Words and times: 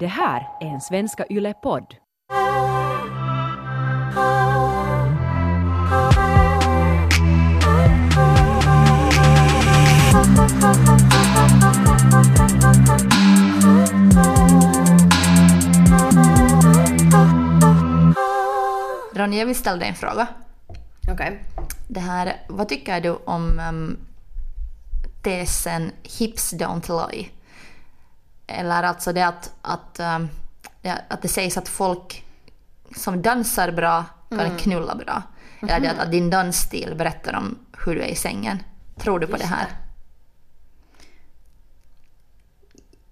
Det 0.00 0.06
här 0.06 0.48
är 0.60 0.66
en 0.66 0.80
Svenska 0.80 1.24
Yle-podd. 1.30 1.94
Ronja, 19.14 19.38
jag 19.38 19.46
vill 19.46 19.54
ställa 19.54 19.76
dig 19.76 19.88
en 19.88 19.94
fråga. 19.94 20.26
Okej. 21.12 21.44
Det 21.88 22.00
här, 22.00 22.36
vad 22.48 22.68
tycker 22.68 23.00
du 23.00 23.10
om 23.10 23.60
um, 23.68 23.98
tesen 25.22 25.92
hips 26.02 26.52
don't 26.52 27.10
lie? 27.10 27.30
Eller 28.48 28.82
alltså 28.82 29.12
det 29.12 29.26
att, 29.26 29.52
att, 29.62 30.00
um, 30.00 30.28
det, 30.82 31.04
att 31.08 31.22
det 31.22 31.28
sägs 31.28 31.56
att 31.56 31.68
folk 31.68 32.24
som 32.96 33.22
dansar 33.22 33.70
bra 33.72 34.04
kan 34.28 34.58
knulla 34.58 34.94
bra. 34.94 35.22
Eller 35.60 35.80
det 35.80 35.90
att, 35.90 35.98
att 35.98 36.10
din 36.10 36.30
dansstil 36.30 36.94
berättar 36.94 37.36
om 37.36 37.58
hur 37.84 37.94
du 37.94 38.00
är 38.02 38.06
i 38.06 38.14
sängen. 38.14 38.62
Tror 38.98 39.18
du 39.18 39.26
på 39.26 39.36
det 39.36 39.46
här? 39.46 39.66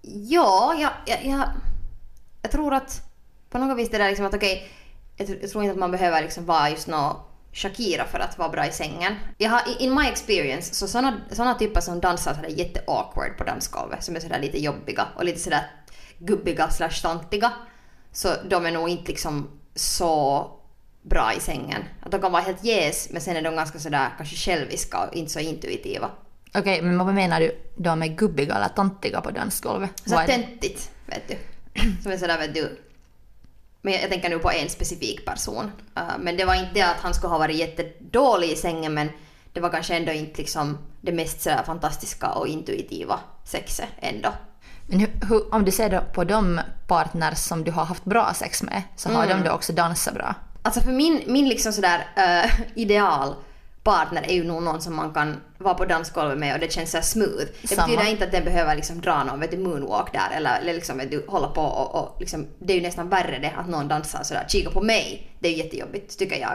Ja, 0.01 0.75
jag, 0.79 0.91
jag, 1.05 1.25
jag, 1.25 1.49
jag 2.41 2.51
tror 2.51 2.73
att 2.73 3.01
på 3.49 3.57
något 3.57 3.77
vis 3.77 3.89
det 3.89 3.97
där 3.97 4.09
liksom 4.09 4.25
att 4.25 4.33
okej, 4.33 4.71
jag, 5.17 5.27
tr- 5.27 5.37
jag 5.41 5.49
tror 5.49 5.63
inte 5.63 5.71
att 5.71 5.79
man 5.79 5.91
behöver 5.91 6.21
liksom 6.21 6.45
vara 6.45 6.69
just 6.69 6.87
nå 6.87 7.26
Shakira 7.57 8.05
för 8.05 8.19
att 8.19 8.37
vara 8.37 8.49
bra 8.49 8.65
i 8.65 8.71
sängen. 8.71 9.15
Jag 9.37 9.49
har, 9.49 9.61
in 9.79 9.95
my 9.95 10.07
experience, 10.07 10.75
så 10.75 10.87
såna, 10.87 11.21
såna 11.31 11.53
typer 11.53 11.81
som 11.81 11.99
dansar 11.99 12.33
sådär 12.33 12.49
jätte-awkward 12.49 13.37
på 13.37 13.43
dansgolvet, 13.43 14.03
som 14.03 14.15
är 14.15 14.19
sådär 14.19 14.39
lite 14.39 14.57
jobbiga 14.57 15.07
och 15.15 15.25
lite 15.25 15.39
sådär 15.39 15.71
gubbiga 16.19 16.69
slash 16.69 17.01
tantiga, 17.01 17.53
så 18.11 18.33
de 18.49 18.65
är 18.65 18.71
nog 18.71 18.89
inte 18.89 19.11
liksom 19.11 19.49
så 19.75 20.51
bra 21.01 21.33
i 21.37 21.39
sängen. 21.39 21.83
Att 22.03 22.11
de 22.11 22.21
kan 22.21 22.31
vara 22.31 22.41
helt 22.41 22.63
jäs, 22.63 23.09
men 23.11 23.21
sen 23.21 23.35
är 23.35 23.41
de 23.41 23.55
ganska 23.55 23.79
sådär 23.79 24.09
kanske 24.17 24.35
själviska 24.35 25.07
och 25.07 25.13
inte 25.13 25.31
så 25.31 25.39
intuitiva. 25.39 26.11
Okej, 26.53 26.81
men 26.81 26.97
vad 26.97 27.13
menar 27.13 27.39
du? 27.39 27.51
De 27.77 28.03
är 28.03 28.07
gubbiga 28.07 28.55
eller 28.55 28.67
tantiga 28.67 29.21
på 29.21 29.31
dansgolvet? 29.31 29.91
Så 30.05 30.15
töntigt, 30.27 30.91
vet 31.05 31.27
du. 31.27 31.35
Som 32.03 32.11
är 32.11 32.17
sådär, 32.17 32.37
vet 32.37 32.53
du. 32.53 32.79
Men 33.87 34.01
jag, 34.01 34.09
tänker 34.09 34.29
nu 34.29 34.39
på 34.39 34.51
en 34.51 34.69
specifik 34.69 35.25
person. 35.25 35.71
Uh, 35.97 36.17
men 36.19 36.37
det 36.37 36.45
var 36.45 36.55
inte 36.55 36.89
att 36.89 36.97
han 36.97 37.13
skulle 37.13 37.29
ha 37.29 37.37
varit 37.37 37.55
jättedålig 37.55 38.51
i 38.51 38.55
sängen, 38.55 38.93
men 38.93 39.09
det 39.53 39.59
var 39.59 39.69
kanske 39.69 39.95
ändå 39.95 40.11
inte 40.11 40.41
liksom 40.41 40.77
det 41.01 41.11
mest 41.11 41.41
sådär 41.41 41.63
fantastiska 41.65 42.27
och 42.27 42.47
intuitiva 42.47 43.19
sexet 43.43 43.87
ändå. 43.99 44.29
Men 44.87 44.99
hur, 44.99 45.09
hur, 45.29 45.53
om 45.55 45.65
du 45.65 45.71
ser 45.71 45.99
på 45.99 46.23
de 46.23 46.61
partners 46.87 47.37
som 47.37 47.63
du 47.63 47.71
har 47.71 47.85
haft 47.85 48.05
bra 48.05 48.33
sex 48.33 48.63
med, 48.63 48.81
så 48.95 49.09
har 49.09 49.25
Mm. 49.25 49.37
de 49.37 49.49
då 49.49 49.55
också 49.55 49.73
dansat 49.73 50.13
bra? 50.13 50.35
Alltså 50.61 50.81
för 50.81 50.91
min, 50.91 51.21
min 51.27 51.49
liksom 51.49 51.73
sådär 51.73 52.07
uh, 52.17 52.61
ideal 52.75 53.35
partner 53.87 54.25
är 54.27 54.33
ju 54.33 54.43
nog 54.43 54.63
någon 54.63 54.81
som 54.81 54.95
man 54.95 55.13
kan 55.13 55.41
vara 55.57 55.73
på 55.73 55.85
dansgolvet 55.85 56.37
med 56.37 56.53
och 56.53 56.59
det 56.59 56.71
känns 56.71 56.91
så 56.91 57.01
smooth. 57.01 57.45
Det 57.61 57.67
Samma. 57.67 57.87
betyder 57.87 58.11
inte 58.11 58.23
att 58.23 58.31
den 58.31 58.43
behöver 58.43 58.75
liksom 58.75 59.01
dra 59.01 59.23
någon 59.23 59.39
vet 59.39 59.51
du, 59.51 59.57
moonwalk 59.57 60.13
där 60.13 60.37
eller, 60.37 60.59
eller 60.59 60.73
liksom 60.73 60.97
vet 60.97 61.11
du, 61.11 61.25
hålla 61.27 61.47
på 61.47 61.61
och, 61.61 61.95
och 61.95 62.19
liksom, 62.19 62.47
det 62.59 62.73
är 62.73 62.77
ju 62.77 62.83
nästan 62.83 63.09
värre 63.09 63.39
det 63.39 63.53
att 63.57 63.69
någon 63.69 63.87
dansar 63.87 64.23
sådär, 64.23 64.45
kika 64.47 64.69
på 64.69 64.81
mig. 64.81 65.31
Det 65.39 65.47
är 65.47 65.51
ju 65.51 65.57
jättejobbigt 65.57 66.19
tycker 66.19 66.39
jag. 66.39 66.51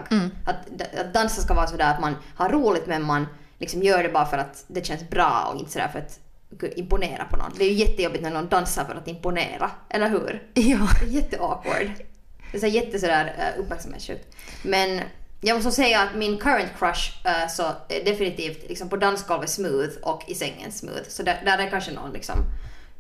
Att, 0.47 0.83
att 1.01 1.15
dansa 1.15 1.43
ska 1.43 1.55
vara 1.55 1.67
sådär 1.67 1.95
att 1.95 2.01
man 2.01 2.15
har 2.35 2.49
roligt 2.49 2.87
men 2.87 3.03
man 3.03 3.27
liksom 3.59 3.83
gör 3.83 4.03
det 4.03 4.09
bara 4.09 4.27
för 4.27 4.39
att 4.39 4.65
det 4.67 4.87
känns 4.87 5.11
bra 5.11 5.51
och 5.53 5.61
inte 5.61 5.73
sådär 5.73 5.89
för 5.89 5.99
att 5.99 6.21
imponera 6.79 7.25
på 7.25 7.37
någon. 7.37 7.53
Det 7.59 7.65
är 7.65 7.69
ju 7.69 7.75
jättejobbigt 7.75 8.23
när 8.23 8.31
någon 8.31 8.49
dansar 8.49 8.85
för 8.85 8.95
att 8.95 9.09
imponera, 9.09 9.71
eller 9.91 10.09
hur? 10.09 10.43
Ja. 10.55 10.89
Det 11.01 11.07
är 11.07 11.11
jätteawkward. 11.11 11.91
Det 12.51 12.59
är 12.59 12.61
så 12.61 12.67
jätte 12.67 12.99
sådär 12.99 13.25
uh, 13.39 13.61
uppmärksamhetssjukt. 13.61 14.37
Men 14.63 15.01
jag 15.45 15.55
måste 15.57 15.71
säga 15.73 16.01
att 16.01 16.15
min 16.15 16.39
current 16.39 16.71
crush 16.79 17.11
uh, 17.27 17.49
så 17.49 17.63
är 17.89 18.05
definitivt 18.05 18.69
liksom 18.69 18.89
på 18.89 18.97
dansgolvet 18.97 19.51
smooth 19.51 19.91
och 20.03 20.23
i 20.29 20.35
sängen 20.35 20.73
smooth. 20.73 21.03
Så 21.09 21.23
där, 21.23 21.43
där 21.45 21.59
är 21.59 21.71
kanske 21.71 21.93
någon 21.93 22.13
liksom 22.13 22.37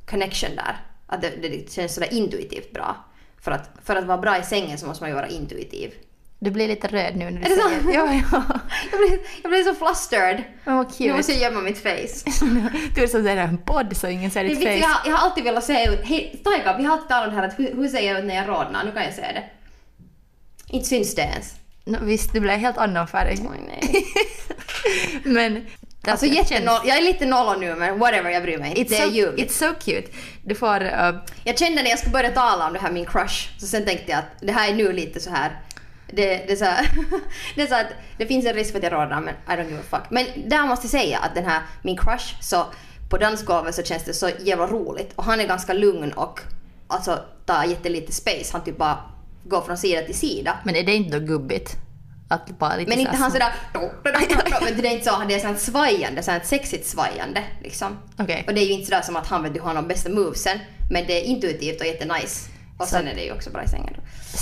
connection 0.06 0.56
där. 0.56 0.76
Att 1.06 1.22
det, 1.22 1.28
det 1.42 1.72
känns 1.72 1.94
sådär 1.94 2.12
intuitivt 2.12 2.72
bra. 2.72 2.97
För 3.41 3.50
att, 3.50 3.70
för 3.84 3.97
att 3.97 4.04
vara 4.04 4.19
bra 4.19 4.38
i 4.38 4.42
sängen 4.42 4.78
så 4.78 4.86
måste 4.86 5.03
man 5.03 5.10
ju 5.10 5.14
vara 5.16 5.28
intuitiv. 5.28 5.92
Du 6.38 6.50
blir 6.50 6.69
lite 6.69 6.86
röd 6.88 7.16
nu 7.16 7.25
när 7.30 7.41
du 7.41 7.47
Är 7.47 7.56
det 7.56 7.62
säger 7.62 7.82
så? 7.82 7.91
Ja, 7.92 8.14
ja. 8.32 8.42
Jag 8.91 9.00
blir, 9.00 9.19
jag 9.42 9.50
blir 9.50 9.62
så 9.64 9.74
flustered. 9.74 10.42
Men 10.64 10.76
vad 10.76 10.86
Nu 10.86 10.92
cute. 10.92 11.12
måste 11.16 11.32
jag 11.32 11.41
gömma 11.42 11.60
mitt 11.60 11.78
face. 11.78 12.30
Du 12.94 13.03
är 13.03 13.06
som 13.06 13.22
det 13.22 13.30
är 13.30 13.36
en 13.36 13.59
podd 13.59 13.97
så 13.97 14.09
ingen 14.09 14.30
ser 14.30 14.42
Det 14.44 14.48
ditt 14.48 14.62
jag, 14.62 14.78
face. 14.80 14.88
har- 14.88 15.10
jag 15.10 15.16
har 15.16 15.26
alltid 15.28 15.44
velat 15.44 15.64
se 15.64 15.84
ut... 15.88 16.00
Hej, 16.04 16.41
Taika, 16.44 16.76
vi 16.76 16.84
har 16.84 16.92
alltid 16.92 17.09
talat 17.09 17.28
om 17.28 17.34
det 17.34 17.41
här 17.41 17.48
att 17.48 17.59
hur, 17.59 17.74
hur 17.76 17.88
ser 17.88 18.00
jag 18.00 18.19
ut 18.19 18.24
när 18.24 18.34
jag 18.34 18.48
rodnar? 18.48 18.84
Nu 18.84 18.92
kan 18.92 19.03
jag 19.04 19.14
se 19.14 19.22
det. 19.22 19.44
Inte 20.69 20.88
syns 20.88 21.14
det 21.14 21.22
ens. 21.22 21.54
No, 21.84 21.98
visst, 22.03 22.32
du 22.32 22.41
blev 22.41 22.59
helt 22.59 22.78
annan 22.78 23.09
färg. 23.09 23.38
Oj, 23.50 23.60
nej. 23.66 24.06
Men... 25.25 25.66
Alltså 26.06 26.26
det 26.26 26.32
jättenoll, 26.34 26.81
jag 26.84 26.97
är 26.98 27.03
lite 27.03 27.26
nollo 27.26 27.60
nu 27.60 27.75
men 27.75 27.98
whatever, 27.98 28.31
jag 28.31 28.43
bryr 28.43 28.59
mig. 28.59 28.75
It's 28.75 28.88
Det 28.88 28.98
är 28.98 29.06
so, 29.06 29.12
ljuvligt. 29.12 29.50
it's 29.50 29.69
so 29.69 29.75
cute. 29.84 30.09
Du 30.44 30.54
får... 30.54 30.82
Uh, 30.84 31.15
Jag 31.44 31.59
kände 31.59 31.82
när 31.82 31.91
jag 31.91 31.98
skulle 31.98 32.12
börja 32.12 32.31
tala 32.31 32.66
om 32.66 32.72
det 32.72 32.78
här 32.78 32.91
min 32.92 33.06
crush, 33.06 33.48
så 33.59 33.66
sen 33.66 33.84
tänkte 33.84 34.10
jag 34.12 34.19
att 34.19 34.41
det 34.41 34.53
här 34.53 34.71
är 34.71 34.75
nu 34.75 34.92
lite 34.92 35.21
så 35.21 35.31
här. 35.31 35.60
Det, 36.06 36.26
det, 36.26 36.53
är 36.53 36.56
så 36.56 36.65
här, 36.65 36.87
det 37.54 37.62
är 37.62 37.66
så 37.66 37.75
att 37.75 37.87
det 38.19 38.26
finns 38.26 38.47
en 38.47 38.54
risk 38.54 38.71
för 38.71 38.78
att 38.78 38.84
jag 38.84 38.92
rådar 38.92 39.21
men 39.21 39.34
I 39.34 39.50
don't 39.60 39.69
give 39.69 39.81
a 39.81 39.84
fuck. 39.91 40.10
Men 40.10 40.26
där 40.48 40.66
måste 40.66 40.84
jag 40.84 40.91
säga 40.91 41.19
att 41.19 41.34
den 41.34 41.44
här 41.44 41.62
min 41.82 41.97
crush, 41.97 42.34
så 42.42 42.66
på 43.10 43.19
dansgolvet 43.19 43.75
så 43.75 43.82
känns 43.82 44.04
det 44.04 44.15
så 44.15 44.31
jävla 44.41 44.66
roligt 44.66 45.12
och 45.16 45.25
han 45.25 45.41
är 45.41 45.47
ganska 45.47 45.72
lugn 45.72 46.12
och 46.12 46.41
alltså 46.88 47.19
tar 47.47 47.65
jättelite 47.65 48.12
space. 48.12 48.48
Han 48.53 48.65
typ 48.65 48.78
bara 48.78 48.98
går 49.44 49.60
från 49.62 49.78
sida 49.78 50.03
till 50.03 50.14
sida. 50.19 50.58
men 50.64 50.76
är 50.76 50.82
det 50.82 50.94
inte 50.94 51.19
då 51.19 51.26
gubbigt? 51.26 51.76
Att 52.28 52.58
bara 52.58 52.76
lite 52.76 52.88
Men 52.88 52.98
inte 52.98 53.16
han 53.16 53.30
sådär... 53.32 53.53
Men 54.64 54.82
det 54.82 54.88
är 54.88 54.92
inte 54.92 55.04
så, 55.04 55.22
det 55.28 55.34
är 55.34 55.38
sånt 55.38 55.60
svajande, 55.60 56.22
sånt 56.22 56.47
sexigt 56.47 56.86
svajande 56.86 57.44
liksom. 57.62 57.98
Okej. 58.19 58.44
Och 58.47 58.54
det 58.54 58.60
är 58.60 58.64
ju 58.64 58.72
inte 58.72 58.84
sådär 58.86 59.03
som 59.03 59.16
att 59.16 59.26
han 59.26 59.42
vet 59.42 59.54
du 59.54 59.60
har 59.60 59.75
de 59.75 59.88
bästa 59.88 60.10
movesen, 60.10 60.58
men 60.91 61.06
det 61.06 61.20
är 61.20 61.25
intuitivt 61.25 61.80
och 61.80 61.86
jättenice. 61.86 62.48
Och 62.78 62.84
Så- 62.88 62.91
sen 62.97 63.08
är 63.08 63.14
det 63.14 63.22
ju 63.25 63.32
också 63.32 63.50
bra 63.50 63.64
i 63.64 63.69
sängen. 63.69 63.94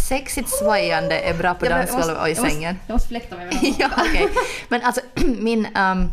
Sexigt 0.08 0.48
svajande 0.48 1.20
är 1.20 1.34
bra 1.34 1.54
på 1.54 1.64
dansgolvet 1.64 2.06
måste- 2.08 2.20
och 2.20 2.28
i 2.28 2.30
jag 2.32 2.38
måste- 2.38 2.50
sängen. 2.54 2.78
Jag 2.86 2.94
måste 2.94 3.08
fläkta 3.08 3.36
mig 3.36 3.46
med 3.46 3.56
ja, 3.78 3.88
okej. 3.96 4.28
Men 4.68 4.82
alltså 4.82 5.00
min, 5.38 5.66
ehm, 5.76 6.08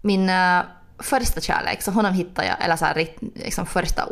min 0.00 0.28
eh, 0.28 0.60
första 0.98 1.40
kärlek, 1.40 1.82
så 1.82 1.90
honom 1.90 2.14
hittade 2.14 2.48
jag, 2.48 2.56
eller 2.64 2.76
så 2.76 2.84
här, 2.84 3.06
liksom 3.34 3.66
första, 3.66 4.08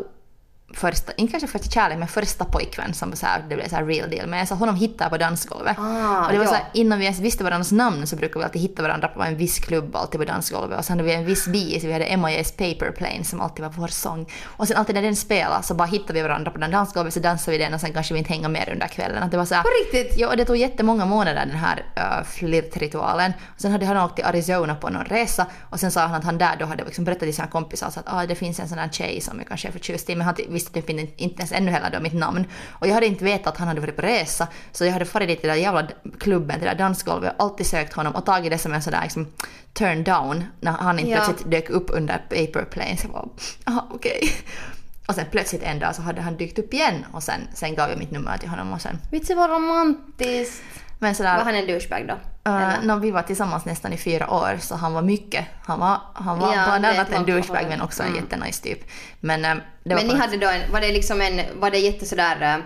första, 0.74 1.12
inte 1.12 1.30
kanske 1.30 1.48
första 1.48 1.70
kärlek, 1.70 1.98
men 1.98 2.08
första 2.08 2.44
pojkvän 2.44 2.94
som 2.94 3.16
så 3.16 3.26
här, 3.26 3.44
det 3.48 3.56
blev 3.56 3.68
så 3.68 3.76
här 3.76 3.84
real 3.84 4.10
deal 4.10 4.28
med. 4.28 4.48
Så 4.48 4.54
honom 4.54 4.74
hittade 4.76 5.04
jag 5.04 5.10
på 5.10 5.18
dansgolvet. 5.18 5.78
Ah, 5.78 6.26
och 6.26 6.32
det 6.32 6.38
var 6.38 6.44
ja. 6.44 6.50
så 6.50 6.54
här, 6.54 6.64
innan 6.74 6.98
vi 6.98 7.04
ens 7.04 7.20
visste 7.20 7.44
varandras 7.44 7.72
namn 7.72 8.06
så 8.06 8.16
brukade 8.16 8.38
vi 8.38 8.44
alltid 8.44 8.62
hitta 8.62 8.82
varandra 8.82 9.08
på 9.08 9.22
en 9.22 9.36
viss 9.36 9.58
klubb 9.58 9.96
alltid 9.96 10.20
på 10.20 10.26
dansgolvet. 10.26 10.78
Och 10.78 10.84
sen 10.84 10.98
hade 10.98 11.08
vi 11.08 11.14
en 11.14 11.24
viss 11.24 11.46
bis, 11.46 11.84
vi 11.84 11.92
hade 11.92 12.04
MIA's 12.04 12.50
Paper 12.50 12.90
Plane 12.90 13.24
som 13.24 13.40
alltid 13.40 13.64
var 13.64 13.72
vår 13.76 13.88
sång. 13.88 14.26
Och 14.44 14.68
sen 14.68 14.76
alltid 14.76 14.94
när 14.94 15.02
den 15.02 15.16
spelade 15.16 15.62
så 15.62 15.74
bara 15.74 15.88
hittade 15.88 16.12
vi 16.12 16.22
varandra 16.22 16.50
på 16.50 16.58
den 16.58 16.70
dansgolvet 16.70 17.14
så 17.14 17.20
dansade 17.20 17.58
vi 17.58 17.64
den 17.64 17.74
och 17.74 17.80
sen 17.80 17.92
kanske 17.92 18.14
vi 18.14 18.18
inte 18.18 18.32
hänga 18.32 18.48
mer 18.48 18.70
under 18.72 18.86
kvällen. 18.86 19.22
Att 19.22 19.30
det 19.30 19.36
var 19.36 19.44
så 19.44 19.54
här, 19.54 19.62
På 19.62 19.68
riktigt? 19.84 20.18
Ja, 20.18 20.28
och 20.28 20.36
det 20.36 20.44
tog 20.44 20.56
jättemånga 20.56 21.04
månader 21.04 21.46
den 21.46 21.56
här 21.56 21.84
uh, 21.96 22.24
flirtritualen. 22.24 23.32
Och 23.54 23.60
sen 23.60 23.72
hade 23.72 23.86
han 23.86 23.96
åkt 23.96 24.16
till 24.16 24.24
Arizona 24.24 24.74
på 24.74 24.90
någon 24.90 25.04
resa 25.04 25.46
och 25.70 25.80
sen 25.80 25.90
sa 25.90 26.00
han 26.00 26.14
att 26.14 26.24
han 26.24 26.38
där 26.38 26.56
då 26.58 26.66
hade 26.66 26.84
liksom 26.84 27.04
berättat 27.04 27.22
till 27.22 27.34
sina 27.34 27.48
kompisar 27.48 27.90
så 27.90 28.00
att 28.00 28.06
ah, 28.08 28.26
det 28.26 28.34
finns 28.34 28.60
en 28.60 28.68
sån 28.68 28.78
här 28.78 28.88
tjej 28.88 29.20
som 29.20 29.38
jag 29.38 29.48
kanske 29.48 29.68
är 29.68 29.72
förtjust 29.72 30.10
i 30.10 30.16
men 30.16 30.26
han 30.26 30.34
visste 30.60 30.72
typ 30.72 30.90
inte, 30.90 31.22
inte 31.22 31.40
ens 31.40 31.52
ännu 31.52 31.70
heller 31.70 31.90
då 31.90 32.00
mitt 32.00 32.14
namn. 32.14 32.44
Och 32.68 32.86
jag 32.86 32.94
hade 32.94 33.06
inte 33.06 33.24
vetat 33.24 33.46
att 33.46 33.58
han 33.58 33.68
hade 33.68 33.80
varit 33.80 33.96
på 33.96 34.02
resa 34.02 34.48
så 34.72 34.84
jag 34.84 34.92
hade 34.92 35.04
farit 35.04 35.28
dit 35.28 35.40
till 35.40 35.48
den 35.48 35.56
där 35.56 35.62
jävla 35.62 35.88
klubben, 36.20 36.58
till 36.58 36.64
det 36.68 36.74
där 36.74 36.78
dansgolvet 36.78 37.34
och 37.36 37.44
alltid 37.44 37.66
sökt 37.66 37.92
honom 37.92 38.14
och 38.14 38.26
tagit 38.26 38.50
det 38.52 38.58
som 38.58 38.72
en 38.72 38.82
sån 38.82 38.90
där 38.92 39.02
liksom 39.02 39.26
turn 39.72 40.04
down 40.04 40.44
när 40.60 40.72
han 40.72 40.98
inte 40.98 41.10
Ja. 41.10 41.24
plötsligt 41.24 41.50
dök 41.50 41.70
upp 41.70 41.86
under 41.90 42.18
paper 42.18 42.64
plane. 42.64 42.96
Så 42.96 43.04
jag 43.06 43.12
bara, 43.12 43.28
aha 43.66 43.86
okej. 43.94 44.32
Och 45.06 45.14
sen 45.14 45.24
plötsligt 45.30 45.62
en 45.62 45.78
dag 45.78 45.94
så 45.94 46.02
hade 46.02 46.20
han 46.20 46.36
dykt 46.36 46.58
upp 46.58 46.74
igen 46.74 47.04
och 47.12 47.22
sen, 47.22 47.40
sen 47.54 47.74
gav 47.74 47.90
jag 47.90 47.98
mitt 47.98 48.10
nummer 48.10 48.38
till 48.38 48.48
honom 48.48 48.72
och 48.72 48.80
sen 48.80 48.98
Vitsi 49.10 49.34
vad 49.34 49.50
romantiskt. 49.50 50.62
Men 51.02 51.14
sådär, 51.14 51.36
Var 51.36 51.44
han 51.44 51.54
en 51.54 51.66
douchebag 51.66 52.06
då? 52.08 52.14
Uh, 52.50 52.62
Eller? 52.62 52.82
no, 52.82 52.98
vi 53.00 53.10
var 53.10 53.22
tillsammans 53.22 53.64
nästan 53.64 53.92
i 53.92 53.96
fyra 53.96 54.30
år 54.30 54.58
så 54.60 54.74
han 54.76 54.92
var 54.92 55.02
mycket. 55.02 55.44
Han 55.66 55.80
var, 55.80 55.98
han 56.14 56.38
var 56.38 56.54
Ja, 56.54 56.64
bland 56.64 56.86
annat 56.86 57.12
en 57.12 57.26
douchebag 57.26 57.66
men 57.68 57.80
också 57.80 58.02
en 58.02 58.08
Mm. 58.08 58.20
jättenice 58.24 58.62
typ. 58.62 58.78
Men, 59.20 59.44
um, 59.44 59.60
det 59.84 59.94
var 59.94 60.02
Men 60.02 60.06
ni 60.14 60.20
hade 60.20 60.36
då 60.36 60.48
en, 60.48 60.72
var 60.72 60.80
det 60.80 60.92
liksom 60.92 61.20
en, 61.20 61.40
var 61.60 61.70
det 61.70 61.78
jätte 61.78 62.06
sådär 62.06 62.42
eh, 62.42 62.64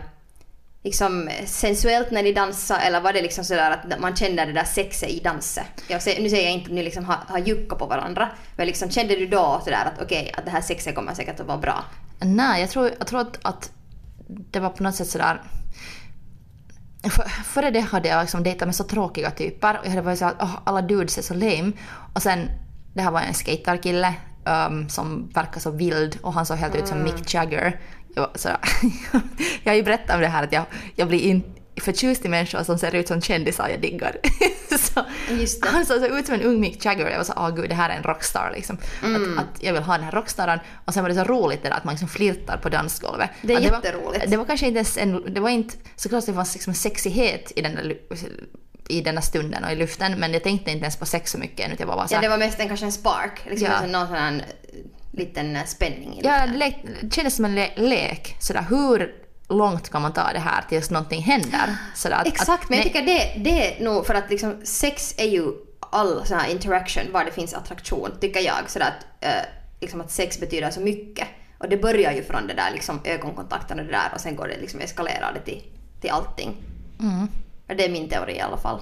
liksom 0.82 1.30
sensuellt 1.46 2.10
när 2.10 2.22
ni 2.22 2.32
dansade 2.32 2.80
eller 2.80 3.00
var 3.00 3.12
det 3.12 3.22
liksom 3.22 3.44
sådär 3.44 3.70
att 3.70 4.00
man 4.00 4.16
kände 4.16 4.44
det 4.44 4.52
där 4.52 4.64
sexet 4.64 5.08
i 5.08 5.20
dansen? 5.20 5.64
Jag 5.88 6.02
säger, 6.02 6.22
nu 6.22 6.28
säger 6.30 6.42
jag 6.44 6.52
inte 6.52 6.66
att 6.66 6.74
ni 6.74 6.82
liksom 6.82 7.04
har, 7.04 7.18
har 7.28 7.38
juckat 7.38 7.78
på 7.78 7.86
varandra 7.86 8.28
men 8.56 8.66
liksom 8.66 8.90
kände 8.90 9.16
du 9.16 9.26
då 9.26 9.60
sådär 9.64 9.92
att 9.94 10.02
okej 10.02 10.34
att 10.38 10.44
det 10.44 10.50
här 10.50 10.60
sexet 10.60 10.94
kommer 10.94 11.14
säkert 11.14 11.40
att 11.40 11.46
vara 11.46 11.58
bra? 11.58 11.84
Nej, 12.20 12.60
jag 12.60 12.70
tror, 12.70 12.90
jag 12.98 13.06
tror 13.06 13.20
att, 13.20 13.38
att 13.42 13.70
det 14.26 14.60
var 14.60 14.70
på 14.70 14.82
något 14.82 14.94
sätt 14.94 15.08
sådär... 15.08 15.40
För, 17.10 17.22
före 17.28 17.70
det 17.70 17.80
hade 17.80 18.08
jag 18.08 18.20
liksom 18.20 18.42
dejtat 18.42 18.68
med 18.68 18.74
så 18.74 18.84
tråkiga 18.84 19.30
typer 19.30 19.78
och 19.78 19.84
jag 19.86 19.90
hade 19.90 20.02
varit 20.02 20.18
så 20.18 20.24
att 20.24 20.36
"Åh, 20.40 20.58
alla 20.64 20.82
dudes 20.82 21.18
är 21.18 21.22
så 21.22 21.34
lame. 21.34 21.72
Och 22.14 22.22
sen, 22.22 22.48
det 22.94 23.02
här 23.02 23.10
var 23.10 23.20
en 23.20 23.34
skaterkille 23.34 24.14
um, 24.68 24.88
som 24.88 25.28
verkar 25.34 25.60
så 25.60 25.70
vild 25.70 26.18
och 26.22 26.32
han 26.32 26.46
såg 26.46 26.56
helt 26.56 26.74
ut 26.74 26.88
som 26.88 27.02
Mick 27.02 27.34
Jagger. 27.34 27.80
jag, 28.14 28.28
sådär, 28.34 28.58
jag 29.64 29.72
har 29.72 29.76
ju 29.76 29.82
berättat 29.82 30.14
om 30.14 30.20
det 30.20 30.28
här 30.28 30.44
att 30.44 30.52
jag, 30.52 30.64
jag 30.96 31.08
blir 31.08 31.20
in, 31.20 31.42
förtjust 31.76 32.24
i 32.24 32.28
människor 32.28 32.62
som 32.62 32.78
ser 32.78 32.94
ut 32.94 33.08
som 33.08 33.20
kändisar 33.20 33.68
jag 33.68 33.80
diggar. 33.80 34.16
så, 34.78 35.04
Just 35.30 35.62
det. 35.62 35.68
Han 35.68 35.86
såg 35.86 35.98
så 36.00 36.06
ut 36.18 36.26
som 36.26 36.34
en 36.34 36.42
ung 36.42 36.60
Mick 36.60 36.84
Jagger 36.84 37.04
och 37.06 37.10
jag 37.12 37.16
var 37.16 37.24
så 37.24 37.32
åh 37.36 37.50
gud 37.54 37.68
det 37.68 37.74
här 37.74 37.90
är 37.90 37.96
en 37.96 38.02
rockstar 38.02 38.52
liksom. 38.56 38.78
Mm. 39.04 39.38
Att, 39.38 39.44
att 39.44 39.62
jag 39.62 39.72
vill 39.72 39.82
ha 39.82 39.94
den 39.94 40.04
här 40.04 40.12
rockstaren 40.12 40.58
och 40.84 40.94
sen 40.94 41.02
var 41.02 41.08
det 41.08 41.14
så 41.14 41.24
roligt 41.24 41.62
det 41.62 41.68
där 41.68 41.76
att 41.76 41.84
man 41.84 41.94
liksom 41.94 42.08
flirtar 42.08 42.56
på 42.56 42.68
dansgolvet. 42.68 43.30
Det 43.42 43.52
är 43.52 43.56
att 43.56 43.62
jätteroligt. 43.64 44.24
Var, 44.24 44.30
det 44.30 44.36
var 44.36 44.44
kanske 44.44 44.66
inte 44.66 44.76
ens 44.78 44.96
en, 44.98 45.34
det 45.34 45.40
var 45.40 45.48
inte, 45.50 45.74
såklart 45.96 46.26
det 46.26 46.32
fanns 46.34 46.54
liksom 46.54 46.70
en 46.70 46.74
sexighet 46.74 47.52
i 47.56 47.62
den 47.62 47.74
där 47.74 47.96
i 48.88 49.00
denna 49.00 49.22
stunden 49.22 49.64
och 49.64 49.72
i 49.72 49.74
luften 49.76 50.20
men 50.20 50.32
jag 50.32 50.42
tänkte 50.42 50.70
inte 50.70 50.82
ens 50.82 50.96
på 50.96 51.06
sex 51.06 51.30
så 51.32 51.38
mycket 51.38 51.66
utan 51.66 51.76
jag 51.78 51.86
var 51.86 51.96
bara 51.96 52.08
så 52.08 52.14
Ja, 52.14 52.16
här, 52.16 52.22
det 52.22 52.28
var 52.28 52.38
mest 52.38 52.60
en, 52.60 52.68
kanske 52.68 52.86
en 52.86 52.92
spark. 52.92 53.42
Liksom 53.50 53.68
Ja. 53.70 53.78
ja. 53.80 53.86
någon 53.86 54.06
sån 54.06 54.16
här 54.16 54.44
liten 55.12 55.56
eh, 55.56 55.64
spänning 55.64 56.18
i 56.18 56.20
Ja, 56.24 56.46
det 56.46 56.74
det 57.00 57.14
kändes 57.14 57.36
som 57.36 57.44
en 57.44 57.54
le- 57.54 57.72
lek. 57.76 58.36
Sådär, 58.40 58.66
hur 58.70 59.14
långt 59.48 59.90
kan 59.90 60.02
man 60.02 60.12
ta 60.12 60.32
det 60.32 60.38
här 60.38 60.64
tills 60.68 60.90
någonting 60.90 61.22
händer? 61.22 61.76
Sådär, 61.94 62.16
att, 62.16 62.26
Exakt, 62.26 62.64
att, 62.64 62.70
men 62.70 62.78
jag 62.78 62.86
tycker 62.86 63.02
det, 63.02 63.32
det 63.36 63.76
är 63.76 63.84
nog 63.84 64.06
för 64.06 64.14
att 64.14 64.30
liksom 64.30 64.60
sex 64.64 65.14
är 65.18 65.28
ju 65.28 65.52
all 65.80 66.26
sån 66.26 66.38
här 66.38 66.50
interaction 66.50 67.12
var 67.12 67.24
det 67.24 67.30
finns 67.30 67.54
attraktion, 67.54 68.10
tycker 68.20 68.40
jag. 68.40 68.70
Så 68.70 68.78
att, 68.82 69.06
eh, 69.20 69.42
liksom 69.80 70.00
att 70.00 70.10
sex 70.10 70.40
betyder 70.40 70.70
så 70.70 70.80
mycket. 70.80 71.28
Och 71.58 71.68
det 71.68 71.76
börjar 71.76 72.12
ju 72.12 72.24
från 72.24 72.46
det 72.46 72.54
där 72.54 72.70
liksom 72.72 73.00
ögonkontakten 73.04 73.78
och 73.78 73.84
det 73.84 73.92
där 73.92 74.10
och 74.14 74.20
sen 74.20 74.36
går 74.36 74.48
det 74.48 74.60
liksom 74.60 74.80
eskalerar 74.80 75.32
det 75.34 75.40
till, 75.40 75.62
till 76.00 76.10
allting. 76.10 76.56
Mm. 77.00 77.28
Det 77.66 77.84
är 77.84 77.90
min 77.90 78.08
teori 78.08 78.36
i 78.36 78.40
alla 78.40 78.56
fall. 78.56 78.80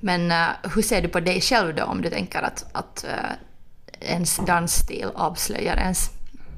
Men 0.00 0.30
eh, 0.30 0.46
hur 0.74 0.82
ser 0.82 1.02
du 1.02 1.08
på 1.08 1.20
dig 1.20 1.40
själv 1.40 1.74
då 1.74 1.84
om 1.84 2.02
du 2.02 2.10
tänker 2.10 2.42
att, 2.42 2.66
att 2.72 3.04
eh, 3.04 4.10
ens 4.10 4.36
dansstil 4.36 5.10
avslöjar 5.14 5.76
ens 5.76 6.10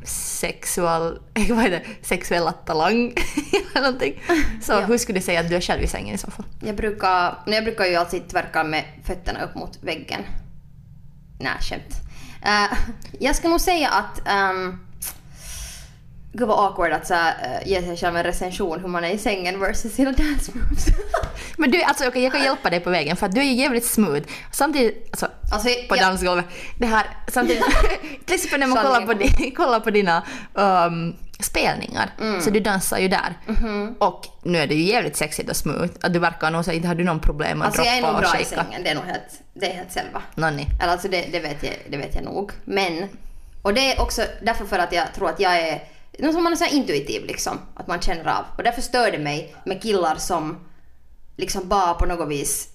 sexual, 0.09 1.19
vad 1.35 1.59
heter 1.63 1.71
det, 1.71 2.07
sexuella 2.07 2.53
talang 2.53 3.13
eller 3.75 3.83
någonting. 3.83 4.23
Så 4.63 4.73
Ja. 4.73 4.81
hur 4.81 4.99
skulle 4.99 5.19
du 5.19 5.23
säga 5.25 5.41
att 5.41 5.49
du 5.49 5.57
är 5.57 5.61
själv 5.61 5.83
i 5.83 5.87
sängen 5.87 6.15
i 6.15 6.19
så 6.19 6.31
fall? 6.31 6.45
Jag 6.65 6.77
brukar, 6.77 7.39
jag 7.47 7.65
brukar 7.65 7.85
ju 7.85 7.95
alltid 7.97 8.29
tverka 8.29 8.65
med 8.65 8.85
fötterna 9.05 9.43
upp 9.45 9.55
mot 9.55 9.83
väggen. 9.83 10.21
Nej, 11.41 11.53
skämt. 11.61 11.95
Eh, 12.45 12.79
jag 13.21 13.37
ska 13.37 13.49
nog 13.49 13.61
säga 13.61 13.89
att... 13.89 14.21
Um, 14.51 14.81
Gud 16.33 16.49
vad 16.49 16.67
awkward 16.67 16.93
att 16.93 17.07
så, 17.07 17.15
här, 17.15 17.61
eh, 17.63 17.69
ge 17.69 17.83
sig 17.83 17.97
själv 17.97 18.17
en 18.17 18.23
recension 18.25 18.81
hur 18.81 18.89
man 18.89 19.05
är 19.05 19.09
i 19.11 19.19
sängen 19.19 19.61
versus 19.61 19.93
sina 19.95 20.13
dance 20.13 20.53
moves. 20.55 20.87
Men 21.57 21.71
du, 21.71 21.83
alltså 21.83 22.09
okej, 22.09 22.23
jag 22.23 22.33
kan 22.33 22.43
hjälpa 22.43 22.71
dig 22.71 22.81
på 22.81 22.91
vägen 22.91 23.17
för 23.17 23.27
att 23.27 23.35
du 23.35 23.41
är 23.41 23.45
ju 23.45 23.53
jävligt 23.53 23.85
smooth. 23.85 24.23
Samtidigt, 24.53 25.09
alltså, 25.11 25.29
Alltså, 25.53 25.69
på 25.89 25.97
jag- 25.97 26.01
dansgolvet. 26.05 26.45
Det 26.79 26.87
här, 26.87 27.07
samtidigt, 27.29 27.65
till 28.27 28.35
exempel 28.35 28.61
när 28.61 28.67
man 28.67 28.77
kollar 28.85 29.01
på, 29.01 29.13
Sanningen 29.13 29.33
di, 29.37 29.51
kollar 29.51 29.81
på 29.81 29.91
dina 29.91 30.23
um, 30.55 31.17
spelningar, 31.41 32.11
så 32.41 32.51
du 32.51 32.61
dansar 32.61 32.99
ju 32.99 33.09
där. 33.09 33.39
Och 33.99 34.27
nu 34.43 34.59
är 34.59 34.67
det 34.67 34.75
ju 34.75 34.83
jävligt 34.83 35.17
sexigt 35.17 35.51
och 35.51 35.57
smooth. 35.57 35.89
Att 36.01 36.13
du 36.13 36.19
verkar 36.19 36.51
nog 36.51 36.65
så 36.65 36.73
inte 36.73 36.89
har 36.89 36.95
du 36.95 37.05
någon 37.05 37.21
problem 37.21 37.61
att 37.63 37.67
Alltså 37.67 37.83
jag 37.83 37.97
är 37.97 38.01
droppa 38.03 38.13
nog 38.13 38.25
och 38.25 38.31
bra 38.31 38.41
i 38.41 38.45
shaka. 38.45 38.65
sängen, 38.65 38.83
det 38.85 38.91
är 38.91 38.95
nog 38.95 39.05
helt, 39.05 39.41
det 39.55 39.71
är 39.71 39.75
helt 39.75 39.95
själva. 39.95 40.23
Nonni. 40.35 40.67
Eller 40.83 40.93
alltså 40.93 41.09
det, 41.09 41.27
det, 41.33 41.41
vet 41.41 41.63
jag, 41.63 41.73
det 41.89 41.97
vet 41.97 42.15
jag 42.15 42.25
nog. 42.25 42.53
Men, 42.65 43.09
och 43.63 43.75
det 43.75 43.93
är 43.93 44.01
också 44.03 44.23
därför 44.43 44.65
för 44.65 44.79
att 44.79 44.93
jag 44.93 45.15
tror 45.15 45.29
att 45.29 45.41
jag 45.41 45.57
är, 45.59 45.83
någon 46.19 46.33
som 46.33 46.43
man 46.43 46.53
är 46.53 46.57
så 46.57 46.65
intuitiv 46.65 47.25
liksom, 47.25 47.59
att 47.75 47.87
man 47.87 48.01
känner 48.01 48.39
av. 48.39 48.45
Och 48.57 48.63
därför 48.63 48.83
stör 48.83 49.11
det 49.11 49.19
mig 49.19 49.55
med 49.65 49.83
killar 49.83 50.17
som 50.17 50.69
liksom 51.37 51.69
bara 51.69 51.95
på 51.95 52.07
något 52.07 52.29
vis 52.29 52.69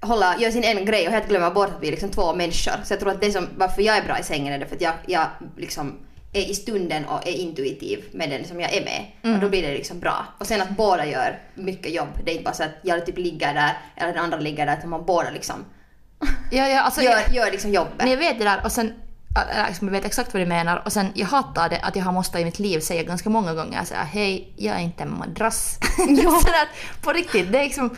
hålla, 0.00 0.38
gör 0.38 0.50
sin 0.50 0.64
egen 0.64 0.84
grej 0.84 1.06
och 1.06 1.12
helt 1.12 1.28
glömmer 1.28 1.50
bort 1.50 1.68
att 1.68 1.82
vi 1.82 1.86
är 1.86 1.90
liksom 1.90 2.10
två 2.10 2.34
människor. 2.34 2.72
Så 2.84 2.92
jag 2.92 3.00
tror 3.00 3.10
att 3.10 3.20
det 3.20 3.32
som, 3.32 3.48
varför 3.56 3.82
jag 3.82 3.96
är 3.96 4.04
bra 4.04 4.18
i 4.18 4.22
sängen 4.22 4.52
är 4.52 4.58
det 4.58 4.66
för 4.66 4.76
att 4.76 4.82
jag, 4.82 4.94
jag 5.06 5.26
liksom 5.56 5.98
är 6.32 6.50
i 6.50 6.54
stunden 6.54 7.04
och 7.04 7.26
är 7.26 7.32
intuitiv 7.32 8.04
med 8.12 8.30
den 8.30 8.44
som 8.44 8.60
jag 8.60 8.74
är 8.74 8.84
med. 8.84 9.34
Och 9.34 9.40
då 9.40 9.48
blir 9.48 9.62
det 9.62 9.74
liksom 9.74 10.00
bra. 10.00 10.26
Och 10.38 10.46
sen 10.46 10.62
att 10.62 10.70
båda 10.70 11.06
gör 11.06 11.42
mycket 11.54 11.92
jobb. 11.92 12.08
Det 12.24 12.30
är 12.30 12.32
inte 12.32 12.44
bara 12.44 12.54
så 12.54 12.62
att 12.62 12.74
jag 12.82 13.06
typ 13.06 13.18
ligger 13.18 13.54
där 13.54 13.78
eller 13.96 14.12
den 14.12 14.24
andra 14.24 14.38
ligger 14.38 14.66
där 14.66 14.78
utan 14.78 14.90
man 14.90 15.04
båda 15.06 15.30
liksom 15.30 15.64
Ja, 16.50 16.68
ja, 16.68 16.80
alltså, 16.80 17.02
gör, 17.02 17.22
gör 17.32 17.50
liksom 17.50 17.72
jobbet. 17.72 17.92
Men 17.98 18.10
jag 18.10 18.16
vet 18.16 18.38
det 18.38 18.44
där 18.44 18.60
och 18.64 18.72
sen, 18.72 18.92
liksom, 19.68 19.88
jag 19.88 19.92
vet 19.92 20.04
exakt 20.04 20.34
vad 20.34 20.42
du 20.42 20.46
menar 20.46 20.82
och 20.84 20.92
sen 20.92 21.12
jag 21.14 21.26
hatar 21.26 21.68
det 21.68 21.80
att 21.80 21.96
jag 21.96 22.04
har 22.04 22.12
måste 22.12 22.38
i 22.38 22.44
mitt 22.44 22.58
liv 22.58 22.80
säga 22.80 23.02
ganska 23.02 23.30
många 23.30 23.54
gånger 23.54 23.84
så 23.84 23.94
här, 23.94 24.04
hej, 24.04 24.54
jag 24.56 24.76
är 24.76 24.80
inte 24.80 25.02
en 25.02 25.18
madrass. 25.18 25.78
Ja. 26.08 26.30
så 26.42 26.48
att, 26.48 27.02
på 27.02 27.12
riktigt, 27.12 27.52
det 27.52 27.58
är 27.58 27.64
liksom, 27.64 27.96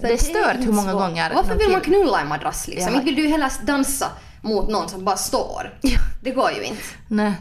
det 0.00 0.12
är 0.12 0.16
stört 0.16 0.56
hur 0.56 0.72
många 0.72 0.92
så- 0.92 0.98
gånger 0.98 1.34
Varför 1.34 1.54
vill 1.54 1.70
man 1.70 1.80
knulla 1.80 2.20
en 2.20 2.28
madrass 2.28 2.68
liksom? 2.68 2.94
Inte 2.94 3.04
vill 3.04 3.14
du 3.16 3.28
heller 3.28 3.52
dansa 3.62 4.10
mot 4.40 4.70
någon 4.70 4.88
som 4.88 5.04
bara 5.04 5.16
står. 5.16 5.78
Ja. 5.80 5.98
Det 6.22 6.30
går 6.30 6.50
ju 6.50 6.62
inte. 6.62 6.82
Nej, 7.08 7.32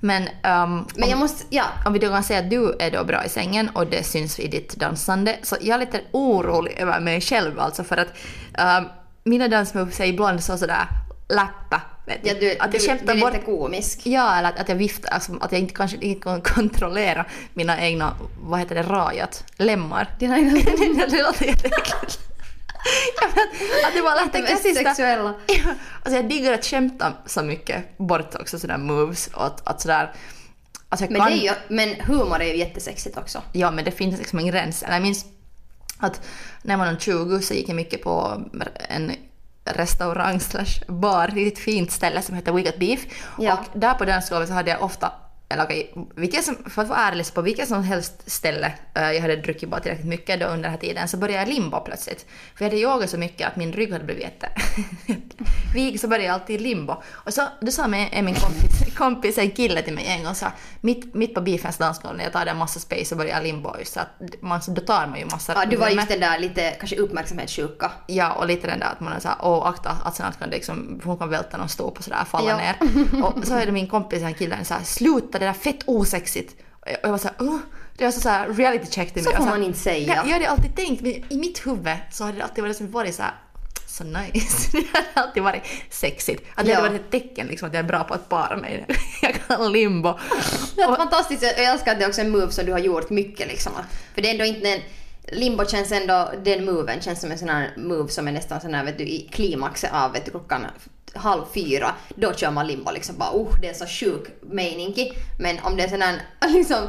men, 0.00 0.22
um, 0.22 0.86
Men 0.96 1.08
jag 1.10 1.18
måste, 1.18 1.44
ja. 1.50 1.64
om 1.86 1.92
vi 1.92 1.98
då 1.98 2.08
kan 2.08 2.22
säga 2.22 2.38
att 2.38 2.50
du 2.50 2.76
är 2.80 2.90
då 2.90 3.04
bra 3.04 3.24
i 3.24 3.28
sängen 3.28 3.68
och 3.68 3.86
det 3.86 4.02
syns 4.04 4.40
i 4.40 4.48
ditt 4.48 4.76
dansande, 4.76 5.38
så 5.42 5.56
jag 5.60 5.74
är 5.74 5.78
lite 5.78 6.00
orolig 6.12 6.72
över 6.78 7.00
mig 7.00 7.20
själv 7.20 7.60
alltså 7.60 7.84
för 7.84 7.96
att 7.96 8.08
um, 8.78 8.88
mina 9.24 9.48
dansmoves 9.48 10.00
är 10.00 10.04
ibland 10.04 10.44
så 10.44 10.58
sådär 10.58 10.86
läppa. 11.28 11.80
Ja 12.06 12.34
du, 12.40 12.56
att 12.58 12.72
du, 12.72 12.78
jag 12.78 12.86
skämtar 12.86 13.06
du 13.06 13.12
är 13.12 13.20
bort 13.20 13.32
lite 13.32 13.44
komisk. 13.44 14.00
Ja, 14.06 14.36
eller 14.38 14.48
att, 14.48 14.58
att 14.58 14.68
jag 14.68 14.76
viftar, 14.76 15.10
alltså, 15.10 15.32
att 15.40 15.52
jag 15.52 15.60
inte 15.60 15.74
kanske 15.74 15.96
inte 15.96 16.22
kan 16.22 16.40
kontrollera 16.40 17.26
mina 17.54 17.80
egna, 17.80 18.16
vad 18.40 18.60
heter 18.60 18.74
det, 18.74 18.82
rajat, 18.82 19.44
lemmar. 19.56 20.08
Dina 20.18 20.38
egna 20.38 20.52
det 21.06 21.22
låter 21.22 21.44
jätteäckligt. 21.46 22.18
Att- 23.84 23.94
det 23.94 24.02
bara 24.02 24.14
lät 24.14 24.32
Det 24.32 24.42
mest 24.42 24.76
sexuella. 24.76 25.34
Ja, 25.46 25.54
alltså 26.02 26.16
jag 26.16 26.28
diggar 26.28 26.52
att 26.52 26.64
skämta 26.64 27.12
så 27.26 27.42
mycket 27.42 27.98
bort 27.98 28.34
också 28.34 28.58
sådär 28.58 28.78
moves 28.78 29.26
och 29.26 29.46
att, 29.46 29.68
att 29.68 29.80
sådär... 29.80 30.12
Alltså 30.88 31.06
Men, 31.10 31.20
kan, 31.20 31.30
det 31.30 31.38
är 31.38 31.42
ju, 31.42 31.52
men 31.68 31.94
humor 32.00 32.40
är 32.40 32.46
ju 32.46 32.56
jättesexigt 32.56 33.16
också. 33.16 33.42
Ja, 33.52 33.70
men 33.70 33.84
det 33.84 33.90
finns 33.90 34.18
liksom 34.18 34.38
en 34.38 34.46
gräns. 34.46 34.84
Jag 34.88 35.02
minns 35.02 35.24
att 35.98 36.20
när 36.62 36.76
man 36.76 36.86
var 36.86 37.00
20 37.00 37.40
så 37.40 37.54
gick 37.54 37.68
jag 37.68 37.76
mycket 37.76 38.02
på 38.02 38.42
en 38.88 39.12
restaurang 39.64 40.40
slash 40.40 40.82
bar, 40.88 41.28
ett 41.28 41.34
riktigt 41.34 41.64
fint 41.64 41.90
ställe 41.90 42.22
som 42.22 42.34
heter 42.34 42.52
We 42.52 42.62
Got 42.62 42.78
Beef. 42.78 43.00
Ja. 43.38 43.52
Och 43.52 43.78
där 43.78 43.94
på 43.94 44.04
dansgolvet 44.04 44.48
så 44.48 44.54
hade 44.54 44.70
jag 44.70 44.82
ofta 44.82 45.12
eller 45.52 45.64
okej, 45.64 45.94
vilket 46.16 46.44
som, 46.44 46.56
för 46.70 46.82
att 46.82 46.88
vara 46.88 46.98
ärlig 46.98 47.26
så 47.26 47.32
på 47.34 47.42
vilket 47.42 47.68
som 47.68 47.82
helst 47.84 48.30
ställe 48.30 48.72
eh, 48.94 49.12
jag 49.12 49.20
hade 49.20 49.36
druckit 49.36 49.68
bara 49.68 49.80
tillräckligt 49.80 50.08
mycket 50.08 50.40
då 50.40 50.46
under 50.46 50.62
den 50.62 50.70
här 50.70 50.78
tiden 50.78 51.08
så 51.08 51.16
började 51.16 51.38
jag 51.38 51.48
limba 51.48 51.80
plötsligt. 51.80 52.26
För 52.56 52.64
jag 52.64 52.70
hade 52.70 52.80
yogat 52.82 53.10
så 53.10 53.18
mycket 53.18 53.48
att 53.48 53.56
min 53.56 53.72
rygg 53.72 53.92
hade 53.92 54.04
blivit 54.04 54.22
jätte... 54.22 54.48
Vig 55.74 56.00
så 56.00 56.08
började 56.08 56.24
jag 56.24 56.34
alltid 56.34 56.60
limbo. 56.60 56.94
Och 57.10 57.34
så 57.34 57.42
då 57.60 57.70
sa 57.70 57.88
min, 57.88 58.08
min 58.24 58.34
kompis, 58.34 58.94
kompis, 58.96 59.38
en 59.38 59.50
kille 59.50 59.82
till 59.82 59.94
mig 59.94 60.06
en 60.06 60.24
gång 60.24 60.34
så 60.34 60.46
mitt, 60.80 61.14
mitt 61.14 61.34
på 61.34 61.40
beefens 61.40 61.78
dansgolv 61.78 62.16
när 62.16 62.24
jag 62.24 62.32
tar 62.32 62.44
där 62.44 62.54
massa 62.54 62.80
space 62.80 63.14
och 63.14 63.18
börjar 63.18 63.42
limbo 63.42 63.78
just 63.78 63.92
så 63.92 64.00
att 64.00 64.08
man, 64.40 64.60
då 64.68 64.80
tar 64.80 65.06
man 65.06 65.18
ju 65.18 65.24
massa 65.24 65.52
Ja, 65.54 65.64
du 65.64 65.76
var 65.76 65.88
just 65.88 66.08
den 66.08 66.20
där 66.20 66.38
lite 66.38 66.70
kanske 66.70 66.96
uppmärksamhetssjuka. 66.96 67.90
Ja, 68.06 68.32
och 68.32 68.46
lite 68.46 68.66
den 68.66 68.80
där 68.80 68.86
att 68.86 69.00
man 69.00 69.12
är 69.12 69.20
såhär, 69.20 69.36
åh 69.42 69.66
akta 69.66 69.96
att 70.04 70.16
snart 70.16 70.38
kan 70.38 70.50
det 70.50 70.56
liksom, 70.56 71.00
hon 71.04 71.18
kan 71.18 71.28
välta 71.30 71.56
någon 71.56 71.68
stol 71.68 71.92
och 71.98 72.04
sådär 72.04 72.24
falla 72.24 72.50
Ja. 72.50 72.56
ner. 72.56 73.24
Och 73.24 73.46
så 73.46 73.54
det 73.54 73.72
min 73.72 73.86
kompis, 73.86 74.22
den 74.22 74.34
killen, 74.34 74.64
såhär, 74.64 74.82
sluta 74.84 75.38
det 75.44 75.48
där 75.48 75.52
fett 75.52 75.82
osexigt. 75.86 76.54
Och 76.80 76.88
jag, 77.02 77.10
var 77.10 77.18
såhär, 77.18 77.36
oh, 77.38 77.58
det 77.96 78.04
var 78.04 78.12
så 78.12 78.20
såhär 78.20 78.48
reality 78.48 78.86
check 78.90 79.12
till 79.14 79.24
Så 79.24 79.30
mig. 79.30 79.36
får 79.36 79.46
Jag 79.46 79.50
var 79.52 79.58
man 79.58 79.66
inte 79.66 79.78
säga. 79.78 80.14
Jag, 80.16 80.26
jag 80.26 80.32
hade 80.32 80.48
alltid 80.48 80.76
tänkt, 80.76 81.02
men 81.02 81.12
i 81.12 81.36
mitt 81.38 81.66
huvud 81.66 81.96
så 82.12 82.24
hade 82.24 82.38
det 82.38 82.44
alltid 82.44 82.64
varit, 82.64 82.80
varit 82.80 83.14
såhär, 83.14 83.32
så 83.88 84.04
nice. 84.04 84.68
Det 84.72 84.86
hade 84.92 85.08
alltid 85.14 85.42
varit 85.42 85.62
sexigt. 85.90 86.42
Att 86.54 86.64
det 86.66 86.70
Ja. 86.72 86.76
hade 86.78 86.88
varit 86.88 87.00
ett 87.00 87.10
tecken 87.10 87.46
liksom 87.46 87.68
att 87.68 87.74
jag 87.74 87.84
är 87.84 87.88
bra 87.88 88.04
på 88.04 88.14
att 88.14 88.28
para 88.28 88.56
mig. 88.56 88.86
Jag 89.22 89.34
kan 89.46 89.72
limbo. 89.72 90.18
Det 90.76 90.82
är 90.82 90.96
fantastiskt. 90.96 91.42
Jag 91.42 91.58
älskar 91.58 91.92
att 91.92 91.98
det 91.98 92.04
är 92.04 92.08
också 92.08 92.20
en 92.20 92.30
move 92.30 92.50
som 92.52 92.66
du 92.66 92.72
har 92.72 92.78
gjort 92.78 93.10
mycket 93.10 93.48
liksom. 93.48 93.72
För 94.14 94.22
det 94.22 94.28
är 94.28 94.32
ändå 94.32 94.44
inte 94.44 94.68
en... 94.68 94.80
Limbo 95.32 95.64
känns 95.66 95.92
ändå, 95.92 96.32
den 96.44 96.64
moven 96.64 97.00
känns 97.00 97.20
som 97.20 97.30
en 97.32 97.38
sån 97.38 97.48
här 97.48 97.74
move 97.76 98.08
som 98.08 98.28
är 98.28 98.32
nästan 98.32 98.60
sån 98.60 98.74
här 98.74 98.84
vet 98.84 98.98
du 98.98 99.04
i 99.04 99.28
klimaxet 99.32 99.90
av 99.92 100.12
vet 100.12 100.24
du 100.24 100.30
klockan 100.30 100.66
halv 101.14 101.42
fyra. 101.54 101.94
Då 102.14 102.32
kör 102.32 102.50
man 102.50 102.66
limbo 102.66 102.90
liksom 102.90 103.16
bara 103.18 103.30
oh 103.32 103.60
det 103.60 103.68
är 103.68 103.74
så 103.74 103.86
sjuk 103.86 104.26
mening. 104.42 104.94
Men 105.38 105.58
om 105.62 105.76
det 105.76 105.82
är 105.82 105.88
sån 105.88 106.02
här 106.02 106.22
liksom 106.48 106.88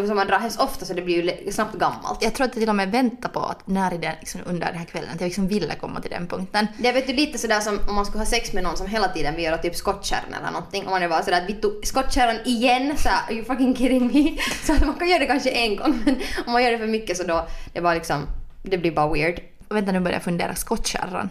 move 0.00 0.06
som 0.06 0.16
man 0.16 0.26
drar 0.26 0.38
hemskt 0.38 0.60
ofta 0.60 0.84
så 0.84 0.92
det 0.94 1.02
blir 1.02 1.44
ju 1.44 1.52
snabbt 1.52 1.74
gammalt. 1.74 2.22
Jag 2.22 2.34
tror 2.34 2.44
att 2.44 2.54
jag 2.54 2.62
till 2.62 2.68
och 2.68 2.74
med 2.74 2.90
väntar 2.90 3.28
på 3.28 3.40
att 3.40 3.66
när 3.66 3.94
i 3.94 3.98
den, 3.98 4.14
liksom, 4.20 4.40
under 4.46 4.66
den 4.66 4.76
här 4.76 4.84
kvällen, 4.84 5.10
att 5.14 5.20
jag 5.20 5.26
liksom 5.26 5.48
ville 5.48 5.74
komma 5.74 6.00
till 6.00 6.10
den 6.10 6.26
punkten. 6.26 6.66
Det 6.78 6.88
är 6.88 6.92
vet 6.92 7.06
du 7.06 7.12
lite 7.12 7.38
sådär 7.38 7.60
som 7.60 7.78
om 7.88 7.94
man 7.94 8.06
skulle 8.06 8.20
ha 8.20 8.26
sex 8.26 8.52
med 8.52 8.62
någon 8.62 8.76
som 8.76 8.86
hela 8.86 9.08
tiden 9.08 9.34
vill 9.34 9.44
göra 9.44 9.58
typ 9.58 9.76
skottkärran 9.76 10.34
eller 10.40 10.50
någonting. 10.50 10.84
Om 10.84 10.90
man 10.90 11.02
är 11.02 11.08
bara 11.08 11.22
sådär 11.22 11.42
att 11.42 11.48
vittu 11.48 11.68
skottkärran 11.82 12.36
igen 12.44 12.96
så 12.96 13.08
are 13.08 13.34
you 13.34 13.44
fucking 13.44 13.76
kidding 13.76 14.06
me? 14.06 14.36
Så 14.66 14.72
att 14.72 14.86
man 14.86 14.94
kan 14.94 15.08
göra 15.08 15.18
det 15.18 15.26
kanske 15.26 15.50
en 15.50 15.76
gång 15.76 16.02
men 16.04 16.16
om 16.46 16.52
man 16.52 16.64
gör 16.64 16.72
det 16.72 16.78
för 16.78 16.86
mycket 16.86 17.16
så 17.16 17.22
då 17.22 17.46
det 17.72 17.78
är 17.78 17.82
bara 17.82 17.94
liksom 17.94 18.26
det 18.62 18.78
blir 18.78 18.92
bara 18.92 19.12
weird. 19.12 19.40
Vänta 19.68 19.92
nu 19.92 20.00
börjar 20.00 20.16
jag 20.16 20.22
fundera, 20.22 20.54
skottkärran. 20.54 21.28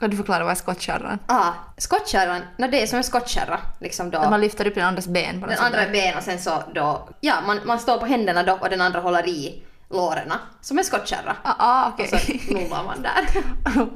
Kan 0.00 0.10
du 0.10 0.16
förklara 0.16 0.44
vad 0.44 0.50
är 0.50 0.54
skottkärran? 0.54 1.18
Ah, 1.26 1.52
skottkärran, 1.76 2.42
no, 2.56 2.66
det 2.66 2.82
är 2.82 2.86
som 2.86 2.96
en 2.96 3.04
skottkärra 3.04 3.60
liksom 3.80 4.10
då. 4.10 4.18
Att 4.18 4.30
man 4.30 4.40
lyfter 4.40 4.66
upp 4.66 4.74
den 4.74 4.84
andras 4.84 5.06
ben 5.06 5.40
på 5.40 5.46
den 5.46 5.58
andra 5.58 5.80
där. 5.80 5.86
är 5.86 5.92
ben 5.92 6.16
och 6.16 6.22
sen 6.22 6.38
så 6.38 6.62
då, 6.74 7.08
ja 7.20 7.34
man, 7.46 7.60
man 7.64 7.78
står 7.78 7.98
på 7.98 8.06
händerna 8.06 8.42
då 8.42 8.52
och 8.52 8.70
den 8.70 8.80
andra 8.80 9.00
håller 9.00 9.28
i 9.28 9.62
låren 9.90 10.32
som 10.60 10.78
en 10.78 10.84
skottkärra. 10.84 11.36
Ah, 11.42 11.54
ah 11.58 11.92
Och 11.98 12.08
så 12.08 12.32
nollar 12.54 12.84
man 12.84 13.02
där. 13.02 13.44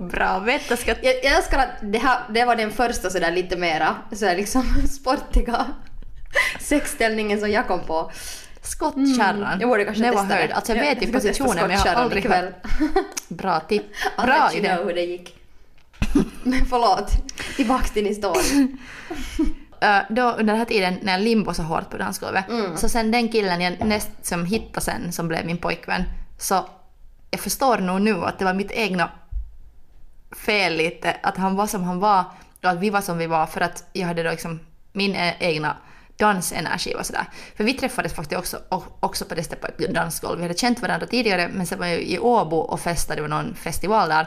Bra, 0.11 0.39
veta 0.39 0.77
ska... 0.77 0.91
Jag, 0.91 1.15
jag 1.25 1.37
älskar 1.37 1.59
att 1.59 1.69
det 1.83 1.99
här 1.99 2.19
det 2.29 2.45
var 2.45 2.57
den 2.57 2.71
första 2.71 3.11
sådär 3.11 3.31
lite 3.31 3.57
mera 3.57 3.97
sådär 4.13 4.37
liksom 4.37 4.63
sportiga 4.89 5.67
Sexställningen 6.61 7.41
som 7.41 7.51
jag 7.51 7.67
kom 7.67 7.81
på. 7.81 8.11
Skottkärran. 8.63 9.61
Jag 9.61 9.69
borde 9.69 9.85
kanske 9.85 10.03
Never 10.03 10.17
testa 10.17 10.35
heard. 10.35 10.49
det. 10.49 10.55
Alltså 10.55 10.75
jag 10.75 10.83
vet 10.83 11.03
ju 11.03 11.13
positionen 11.13 11.67
men 11.67 11.71
jag 11.71 11.79
har 11.79 12.03
aldrig 12.03 12.31
hört. 12.31 12.55
Bra. 13.29 13.61
I'll 13.69 14.27
Bra 14.27 14.51
idé. 14.55 14.77
hur 14.85 14.95
det 14.95 15.03
gick. 15.03 15.40
Men 16.43 16.67
förlåt, 16.67 17.13
tillbaka 17.57 17.85
till 17.89 18.05
din 18.05 18.15
story. 18.15 18.69
Ö, 19.81 20.01
då 20.11 20.23
under 20.23 20.45
den 20.45 20.57
här 20.57 20.65
tiden 20.65 20.99
när 21.03 21.13
jag 21.13 21.21
limbo 21.23 21.55
så 21.55 21.63
hårt 21.63 21.91
på 21.91 21.97
dansgolvet, 21.99 22.49
Mm. 22.49 22.77
så 22.77 22.89
sen 22.89 23.11
den 23.11 23.29
killen 23.29 23.61
jag 23.61 23.87
näst 23.87 24.09
som 24.23 24.45
hittade 24.45 24.81
sen 24.81 25.13
som 25.13 25.29
blev 25.29 25.47
min 25.47 25.59
pojkvän, 25.59 26.05
så 26.39 26.69
jag 27.31 27.41
förstår 27.41 27.79
nog 27.79 28.01
nu 28.01 28.25
att 28.25 28.39
det 28.39 28.45
var 28.45 28.55
mitt 28.55 28.71
egna 28.71 29.11
fel 30.47 30.77
lite, 30.77 31.17
att 31.23 31.37
han 31.37 31.57
var 31.57 31.67
som 31.67 31.83
han 31.85 32.01
var 32.01 32.25
och 32.63 32.71
att 32.71 32.79
vi 32.79 32.91
var 32.91 33.01
som 33.01 33.19
vi 33.19 33.27
var 33.27 33.47
för 33.47 33.61
att 33.61 33.85
jag 33.93 34.07
hade 34.07 34.23
då 34.23 34.31
liksom 34.31 34.61
min 34.93 35.15
e- 35.15 35.37
egna 35.41 35.77
dansenergi 36.17 36.95
och 36.99 37.07
sådär. 37.07 37.25
För 37.57 37.65
vi 37.65 37.73
träffades 37.75 38.13
faktiskt 38.15 38.39
också, 38.39 38.59
också 39.01 39.25
på 39.25 39.35
det 39.35 39.43
stället 39.43 39.77
på 39.77 39.83
ett 39.83 39.95
dansgolv. 39.95 40.37
Vi 40.39 40.43
hade 40.45 40.55
känt 40.59 40.83
varandra 40.83 41.07
tidigare 41.07 41.49
men 41.53 41.67
sen 41.67 41.79
var 41.79 41.87
jag 41.87 42.01
i 42.03 42.19
Åbo 42.19 42.57
och 42.57 42.81
festade, 42.81 43.17
det 43.17 43.29
var 43.29 43.43
någon 43.43 43.55
festival 43.55 44.09
där. 44.09 44.27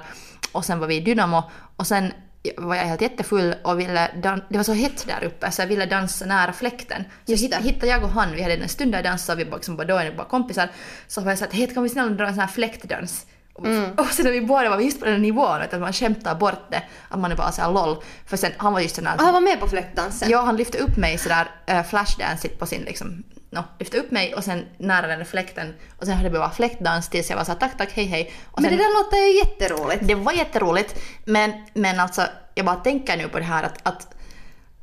Och 0.53 0.65
sen 0.65 0.79
var 0.79 0.87
vi 0.87 0.95
i 0.95 0.99
Dynamo 0.99 1.43
och 1.77 1.87
sen 1.87 2.13
var 2.57 2.75
jag 2.75 2.83
helt 2.83 3.01
jättefull 3.01 3.55
och 3.63 3.79
ville 3.79 4.11
det 4.49 4.57
var 4.57 4.63
så 4.63 4.73
hett 4.73 5.07
där 5.07 5.23
uppe 5.23 5.51
så 5.51 5.61
jag 5.61 5.67
ville 5.67 5.85
dansa 5.85 6.25
nära 6.25 6.53
fläkten. 6.53 7.03
Så 7.25 7.31
Just 7.31 7.43
hit- 7.43 7.51
det. 7.51 7.63
hittade 7.63 7.87
jag 7.87 8.03
och 8.03 8.09
han, 8.09 8.31
vi 8.35 8.41
hade 8.41 8.53
en 8.55 8.69
stund 8.69 8.91
där 8.91 9.03
dansa 9.03 9.33
och 9.33 9.39
vi 9.39 9.45
bara, 9.45 9.55
liksom, 9.55 9.75
bara 9.75 9.87
då 9.87 9.95
är 9.95 10.11
bara 10.11 10.27
kompisar. 10.27 10.69
Så 11.07 11.21
var 11.21 11.31
jag 11.31 11.37
så 11.39 11.45
att 11.45 11.53
hej 11.53 11.67
kan 11.73 11.83
vi 11.83 11.89
snälla 11.89 12.09
dra 12.09 12.27
en 12.27 12.33
sån 12.33 12.39
här 12.39 12.47
fläktdans? 12.47 13.25
Och, 13.53 13.65
och 13.97 14.05
sen 14.05 14.25
när 14.25 14.31
vi 14.31 14.41
båda 14.41 14.69
var 14.69 14.79
just 14.79 14.99
på 14.99 15.05
den 15.05 15.21
nivån 15.21 15.61
att 15.61 15.79
man 15.79 15.93
skämtar 15.93 16.35
bort 16.35 16.71
det, 16.71 16.83
att 17.09 17.19
man 17.19 17.31
är 17.31 17.35
bara 17.35 17.51
såhär 17.51 17.71
LOL. 17.71 18.03
För 18.25 18.37
sen 18.37 18.51
han 18.57 18.73
var 18.73 18.79
just 18.79 18.97
här 19.01 19.15
Och 19.15 19.21
han 19.23 19.33
var 19.33 19.41
med 19.41 19.59
på 19.59 19.67
fläktdansen. 19.67 20.29
Ja, 20.29 20.41
han 20.41 20.57
lyfte 20.57 20.77
upp 20.77 20.97
mig 20.97 21.17
sådär 21.17 21.47
uh, 21.71 21.83
flashdancigt 21.83 22.59
på 22.59 22.65
sin 22.65 22.81
liksom, 22.81 23.23
no, 23.53 23.63
lyfte 23.79 23.97
upp 23.97 24.11
mig 24.11 24.35
och 24.35 24.43
sen 24.43 24.65
nära 24.77 25.07
den 25.07 25.25
fläkten 25.25 25.73
och 25.99 26.05
sen 26.05 26.17
hade 26.17 26.29
vi 26.29 26.37
bara 26.37 26.51
fläktdans 26.51 27.09
tills 27.09 27.29
jag 27.29 27.37
var 27.37 27.43
såhär 27.43 27.59
tack 27.59 27.77
tack 27.77 27.91
hej 27.93 28.05
hej. 28.05 28.33
Och 28.51 28.61
Men 28.61 28.69
sen, 28.69 28.77
det 28.77 28.83
där 28.83 29.03
låter 29.03 29.17
ju 29.17 29.37
jätteroligt. 29.37 30.07
det 30.07 30.15
var 30.15 30.31
jätteroligt 30.31 30.99
men, 31.25 31.53
men 31.73 31.99
alltså 31.99 32.21
jag 32.55 32.65
bara 32.65 32.75
tänker 32.75 33.17
nu 33.17 33.29
på 33.29 33.39
det 33.39 33.45
här 33.45 33.63
att, 33.63 33.79
att 33.83 34.15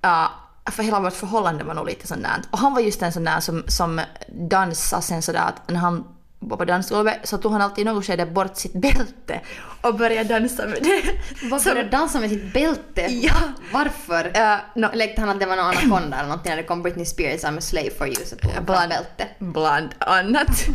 ja, 0.01 0.31
för 0.71 0.83
hela 0.83 1.01
vårt 1.01 1.13
förhållande 1.13 1.65
var 1.65 1.75
nog 1.75 1.87
lite 1.87 2.07
sånt 2.07 2.23
där. 2.23 2.43
Och 2.51 2.59
han 2.59 2.75
var 2.75 2.81
just 2.81 3.03
en 3.03 3.13
sån 3.13 3.25
där 3.25 3.41
som, 3.41 3.65
som 3.69 4.01
dansade 4.29 5.03
sen 5.03 5.23
sådär 5.23 5.41
att 5.41 5.71
när 5.71 5.81
han 5.81 6.05
på 6.49 6.65
dansgolvet 6.65 7.19
så 7.29 7.39
tog 7.39 7.53
han 7.53 7.61
alltid 7.63 7.83
i 7.83 7.85
något 7.85 8.07
skede 8.07 8.27
bort 8.27 8.57
sitt 8.57 8.73
bälte 8.73 9.41
och 9.81 9.95
började 9.95 10.29
dansa 10.29 10.67
med 10.67 10.79
det. 10.83 11.03
Vad 11.51 11.63
Som- 11.63 11.71
började 11.73 11.91
dansa 11.91 12.21
med 12.21 12.31
sitt 12.31 12.53
bälte? 12.53 13.01
Ja. 13.11 13.35
Varför? 13.73 14.31
Ja, 14.35 14.59
no, 14.75 14.87
Lekte 14.95 15.21
han 15.21 15.31
att 15.31 15.41
det 15.41 15.47
var 15.47 15.57
någon 15.57 15.65
anakonda 15.67 16.17
eller 16.17 16.29
någonting 16.29 16.51
när 16.51 16.57
det 16.57 16.63
kom 16.63 16.83
Britney 16.83 17.05
Spears 17.07 17.45
I'm 17.45 17.59
a 17.59 17.61
slave 17.61 17.91
for 17.91 18.07
you 18.07 18.17
så 18.27 18.37
tog 18.37 18.51
han 18.51 18.65
Bland, 18.65 18.89
bälte. 18.89 19.27
bland 19.39 19.89
annat. 19.99 20.49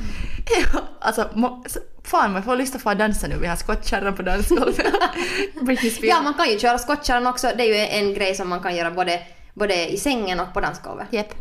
Ja, 0.73 0.79
alltså, 0.99 1.29
må, 1.33 1.63
så- 1.67 1.79
fan 2.03 2.31
man 2.33 2.43
får 2.43 2.55
lyssna 2.55 2.79
på 2.79 2.89
att 2.89 2.97
dansa 2.97 3.27
nu, 3.27 3.35
vi 3.41 3.47
har 3.47 3.55
skottkärran 3.55 4.15
på 4.15 4.21
dansgolvet. 4.21 4.77
Britney 5.61 5.91
Spears. 5.91 6.09
Ja, 6.15 6.21
man 6.21 6.33
kan 6.33 6.49
ju 6.49 6.59
köra 6.59 6.77
skottkärran 6.77 7.27
också. 7.27 7.51
Det 7.57 7.63
är 7.63 7.67
ju 7.67 7.75
en 8.07 8.13
grej 8.13 8.35
som 8.35 8.49
man 8.49 8.59
kan 8.59 8.75
göra 8.75 8.91
både, 8.91 9.19
både 9.53 9.87
i 9.93 9.97
sängen 9.97 10.39
och 10.39 10.53
på 10.53 10.61
dansgolvet. 10.61 11.07
Japp. 11.11 11.33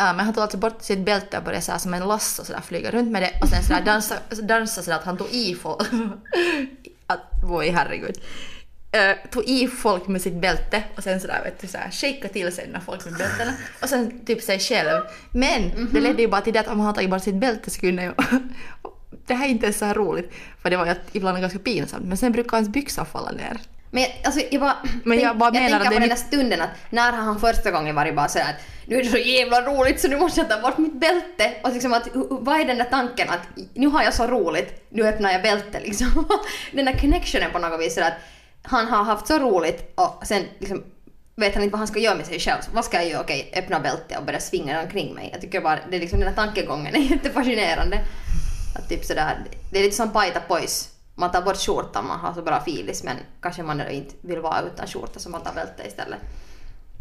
Men 0.00 0.20
han 0.20 0.34
tog 0.34 0.42
alltså 0.42 0.58
bort 0.58 0.82
sitt 0.82 1.04
bälte 1.04 1.38
och 1.38 1.44
började 1.44 1.64
så 1.64 1.72
här 1.72 1.78
som 1.78 1.94
en 1.94 2.08
lasso 2.08 2.44
sådär 2.44 2.60
flyga 2.60 2.90
runt 2.90 3.10
med 3.10 3.22
det 3.22 3.32
och 3.42 3.48
sen 3.48 3.62
sådär 3.62 3.82
dansa, 3.84 4.14
dansa 4.42 4.82
sådär 4.82 4.96
att 4.96 5.04
han 5.04 5.16
tog 5.16 5.28
i 5.30 5.54
folk. 5.54 5.88
att, 7.06 7.20
oj 7.50 7.68
herregud. 7.68 8.16
Uh, 8.96 9.30
tog 9.30 9.44
i 9.44 9.68
folk 9.68 10.08
med 10.08 10.22
sitt 10.22 10.34
bälte 10.34 10.82
och 10.96 11.02
sen 11.02 11.20
sådär 11.20 11.40
vet 11.44 11.60
du 11.60 11.66
såhär 11.66 11.90
shakea 11.90 12.28
till 12.28 12.52
sig 12.52 12.68
när 12.72 12.80
folk 12.80 13.04
med 13.04 13.14
bältena 13.14 13.52
och 13.82 13.88
sen 13.88 14.24
typ 14.24 14.42
sig 14.42 14.58
själv. 14.58 15.00
Men 15.30 15.88
det 15.92 16.00
ledde 16.00 16.22
ju 16.22 16.28
bara 16.28 16.40
till 16.40 16.52
det 16.52 16.60
att 16.60 16.68
om 16.68 16.80
han 16.80 16.94
tagit 16.94 17.10
bort 17.10 17.22
sitt 17.22 17.34
bälte 17.34 17.70
så 17.70 17.80
kunde 17.80 18.02
jag 18.02 18.14
det 19.26 19.34
här 19.34 19.46
är 19.46 19.50
inte 19.50 19.66
ens 19.66 19.78
så 19.78 19.84
här 19.84 19.94
roligt 19.94 20.32
för 20.62 20.70
det 20.70 20.76
var 20.76 20.86
ju 20.86 20.94
ibland 21.12 21.40
ganska 21.40 21.58
pinsamt 21.58 22.04
men 22.04 22.16
sen 22.16 22.32
brukar 22.32 22.56
hans 22.56 22.68
byxor 22.68 23.04
falla 23.04 23.30
ner. 23.30 23.60
Men 23.90 24.02
jag- 24.02 24.12
alltså, 24.24 24.40
jag 24.50 24.60
bara, 24.60 24.76
Men 25.04 25.20
jag 25.20 25.38
bara 25.38 25.50
menar 25.50 25.68
jag 25.68 25.70
tänker 25.80 25.94
på 25.94 26.00
den 26.00 26.08
där 26.08 26.16
stunden 26.16 26.60
att 26.60 26.70
när 26.90 27.12
har 27.12 27.22
han 27.22 27.40
första 27.40 27.70
gången 27.70 27.94
varit 27.94 28.16
bara 28.16 28.28
sådär 28.28 28.44
att 28.44 28.60
nu 28.86 28.96
är 28.98 29.02
det 29.02 29.08
så 29.10 29.16
jävla 29.18 29.60
roligt 29.62 30.00
så 30.00 30.08
nu 30.08 30.16
måste 30.16 30.40
jag 30.40 30.48
ta 30.50 30.60
bort 30.60 30.78
mitt 30.78 30.94
bälte. 31.00 31.52
Och 31.62 31.72
liksom 31.72 31.92
att, 31.92 32.08
vad 32.30 32.60
är 32.60 32.64
den 32.64 32.78
där 32.78 32.84
tanken 32.84 33.30
att 33.30 33.40
nu 33.74 33.86
har 33.86 34.02
jag 34.02 34.14
så 34.14 34.26
roligt, 34.26 34.86
nu 34.90 35.06
öppnar 35.08 35.32
jag 35.32 35.42
bältet 35.42 35.82
liksom. 35.82 36.28
den 36.72 36.84
där 36.84 36.98
connectionen 36.98 37.50
på 37.52 37.58
något 37.58 37.80
vis 37.80 37.94
sådär 37.94 38.06
att 38.08 38.70
han 38.70 38.86
har 38.88 39.04
haft 39.04 39.26
så 39.26 39.38
roligt 39.38 39.92
och 39.94 40.22
sen 40.26 40.44
liksom 40.58 40.82
vet 41.36 41.54
han 41.54 41.62
inte 41.64 41.72
vad 41.72 41.78
han 41.78 41.88
ska 41.88 41.98
göra 41.98 42.14
med 42.14 42.26
sig 42.26 42.40
själv. 42.40 42.60
Så 42.62 42.70
vad 42.74 42.84
ska 42.84 42.96
jag 42.96 43.08
göra? 43.08 43.20
Okej, 43.20 43.52
öppna 43.56 43.80
bältet 43.80 44.18
och 44.18 44.24
börja 44.24 44.40
svinga 44.40 44.74
den 44.76 44.84
omkring 44.84 45.14
mig. 45.14 45.28
Jag 45.32 45.40
tycker 45.40 45.60
bara, 45.60 45.78
det 45.90 45.96
är 45.96 46.00
liksom 46.00 46.20
den 46.20 46.28
där 46.28 46.36
tankegången 46.36 46.94
är 46.94 46.98
jättefascinerande. 47.10 47.98
Att 48.78 48.88
typ 48.88 49.04
sådär, 49.04 49.38
det 49.72 49.78
är 49.78 49.82
lite 49.82 49.96
som 49.96 50.12
Paita 50.12 50.40
Boys. 50.48 50.88
Man 51.20 51.30
tar 51.30 51.42
bort 51.42 51.56
skjortan, 51.56 52.06
man 52.06 52.20
har 52.20 52.34
så 52.34 52.42
bra 52.42 52.60
filis 52.60 53.04
men 53.04 53.16
kanske 53.40 53.62
man 53.62 53.90
inte 53.90 54.14
vill 54.20 54.40
vara 54.40 54.62
utan 54.62 54.86
skjorta 54.86 55.18
så 55.18 55.30
man 55.30 55.40
tar 55.40 55.54
bälte 55.54 55.86
istället. 55.86 56.18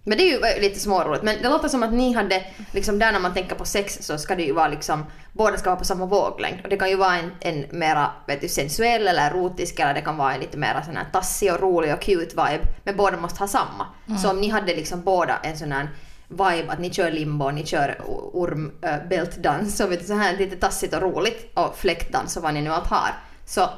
Men 0.03 0.17
det 0.17 0.23
är 0.23 0.55
ju 0.55 0.61
lite 0.61 0.79
småroligt. 0.79 1.23
Men 1.23 1.41
det 1.41 1.49
låter 1.49 1.67
som 1.67 1.83
att 1.83 1.93
ni 1.93 2.13
hade, 2.13 2.45
liksom 2.71 2.99
där 2.99 3.11
när 3.11 3.19
man 3.19 3.33
tänker 3.33 3.55
på 3.55 3.65
sex 3.65 3.97
så 4.01 4.17
ska 4.17 4.35
det 4.35 4.43
ju 4.43 4.53
vara 4.53 4.67
liksom, 4.67 5.05
båda 5.33 5.57
ska 5.57 5.69
vara 5.69 5.79
på 5.79 5.85
samma 5.85 6.05
våglängd. 6.05 6.59
Och 6.63 6.69
det 6.69 6.77
kan 6.77 6.89
ju 6.89 6.95
vara 6.95 7.15
en, 7.15 7.31
en 7.39 7.65
mera 7.79 8.11
vet 8.27 8.41
du, 8.41 8.47
sensuell 8.47 9.07
eller 9.07 9.31
erotisk 9.31 9.79
eller 9.79 9.93
det 9.93 10.01
kan 10.01 10.17
vara 10.17 10.33
en 10.33 10.39
lite 10.39 10.57
mera 10.57 10.83
sån 10.83 10.97
här 10.97 11.05
tassig 11.13 11.53
och 11.53 11.59
rolig 11.59 11.93
och 11.93 12.01
cute 12.01 12.29
vibe. 12.29 12.61
Men 12.83 12.97
båda 12.97 13.17
måste 13.17 13.39
ha 13.39 13.47
samma. 13.47 13.87
Så 14.21 14.29
om 14.29 14.41
ni 14.41 14.49
hade 14.49 14.75
liksom 14.75 15.01
båda 15.01 15.37
en 15.43 15.57
sån 15.57 15.71
här 15.71 15.89
vibe 16.27 16.71
att 16.71 16.79
ni 16.79 16.93
kör 16.93 17.11
limbo, 17.11 17.51
ni 17.51 17.65
kör 17.65 18.01
ormbältdans 18.33 19.77
så 19.77 19.87
vet 19.87 19.99
du, 19.99 20.05
så 20.05 20.13
här 20.13 20.37
lite 20.37 20.55
tassigt 20.55 20.93
och 20.93 21.01
roligt 21.01 21.51
och 21.53 21.77
fläktdans 21.77 22.37
och 22.37 22.43
vad 22.43 22.53
ni 22.53 22.61
nu 22.61 22.69
allt 22.69 22.87
har. 22.87 23.13
Så 23.45 23.69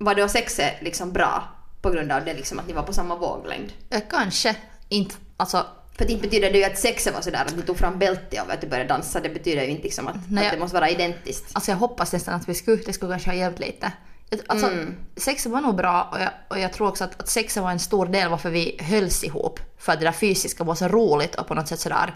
var 0.00 0.14
då 0.14 0.28
sexet 0.28 0.82
liksom 0.82 1.12
bra 1.12 1.44
på 1.82 1.90
grund 1.90 2.12
av 2.12 2.24
det 2.24 2.34
liksom 2.34 2.58
att 2.58 2.66
ni 2.66 2.72
var 2.72 2.82
på 2.82 2.92
samma 2.92 3.16
våglängd? 3.16 3.72
Kanske 4.10 4.56
inte, 4.88 5.14
alltså 5.36 5.66
För 5.96 6.04
att 6.04 6.10
inte 6.10 6.22
betyder 6.22 6.52
det 6.52 6.58
ju 6.58 6.64
att 6.64 6.78
sexet 6.78 7.14
var 7.14 7.20
sådär 7.20 7.44
att 7.46 7.56
du 7.56 7.62
tog 7.62 7.78
fram 7.78 7.98
bältet 7.98 8.46
och 8.46 8.52
att 8.52 8.60
du 8.60 8.66
började 8.66 8.88
dansa. 8.88 9.20
Det 9.20 9.28
betyder 9.28 9.62
ju 9.62 9.68
inte 9.68 9.82
liksom 9.82 10.08
att, 10.08 10.16
Nej, 10.28 10.46
att 10.46 10.52
det 10.52 10.58
måste 10.58 10.74
vara 10.74 10.90
identiskt. 10.90 11.44
Alltså 11.52 11.70
jag 11.70 11.78
hoppas 11.78 12.12
nästan 12.12 12.34
att 12.34 12.48
vi 12.48 12.54
skulle, 12.54 12.82
det 12.86 12.92
skulle 12.92 13.12
kanske 13.12 13.30
ha 13.30 13.36
hjälpt 13.36 13.58
lite. 13.58 13.92
Alltså, 14.46 14.66
Mm. 14.66 14.94
Sexet 15.16 15.52
var 15.52 15.60
nog 15.60 15.76
bra 15.76 16.08
och 16.12 16.20
jag, 16.20 16.30
och 16.48 16.58
jag 16.58 16.72
tror 16.72 16.88
också 16.88 17.04
att, 17.04 17.20
att 17.20 17.28
sexet 17.28 17.62
var 17.62 17.70
en 17.70 17.78
stor 17.78 18.06
del 18.06 18.30
varför 18.30 18.50
vi 18.50 18.78
hölls 18.80 19.24
ihop. 19.24 19.60
För 19.78 19.92
att 19.92 19.98
det 19.98 20.04
där 20.04 20.12
fysiska 20.12 20.64
var 20.64 20.74
så 20.74 20.88
roligt 20.88 21.34
och 21.34 21.46
på 21.46 21.54
något 21.54 21.68
sätt 21.68 21.80
sådär 21.80 22.14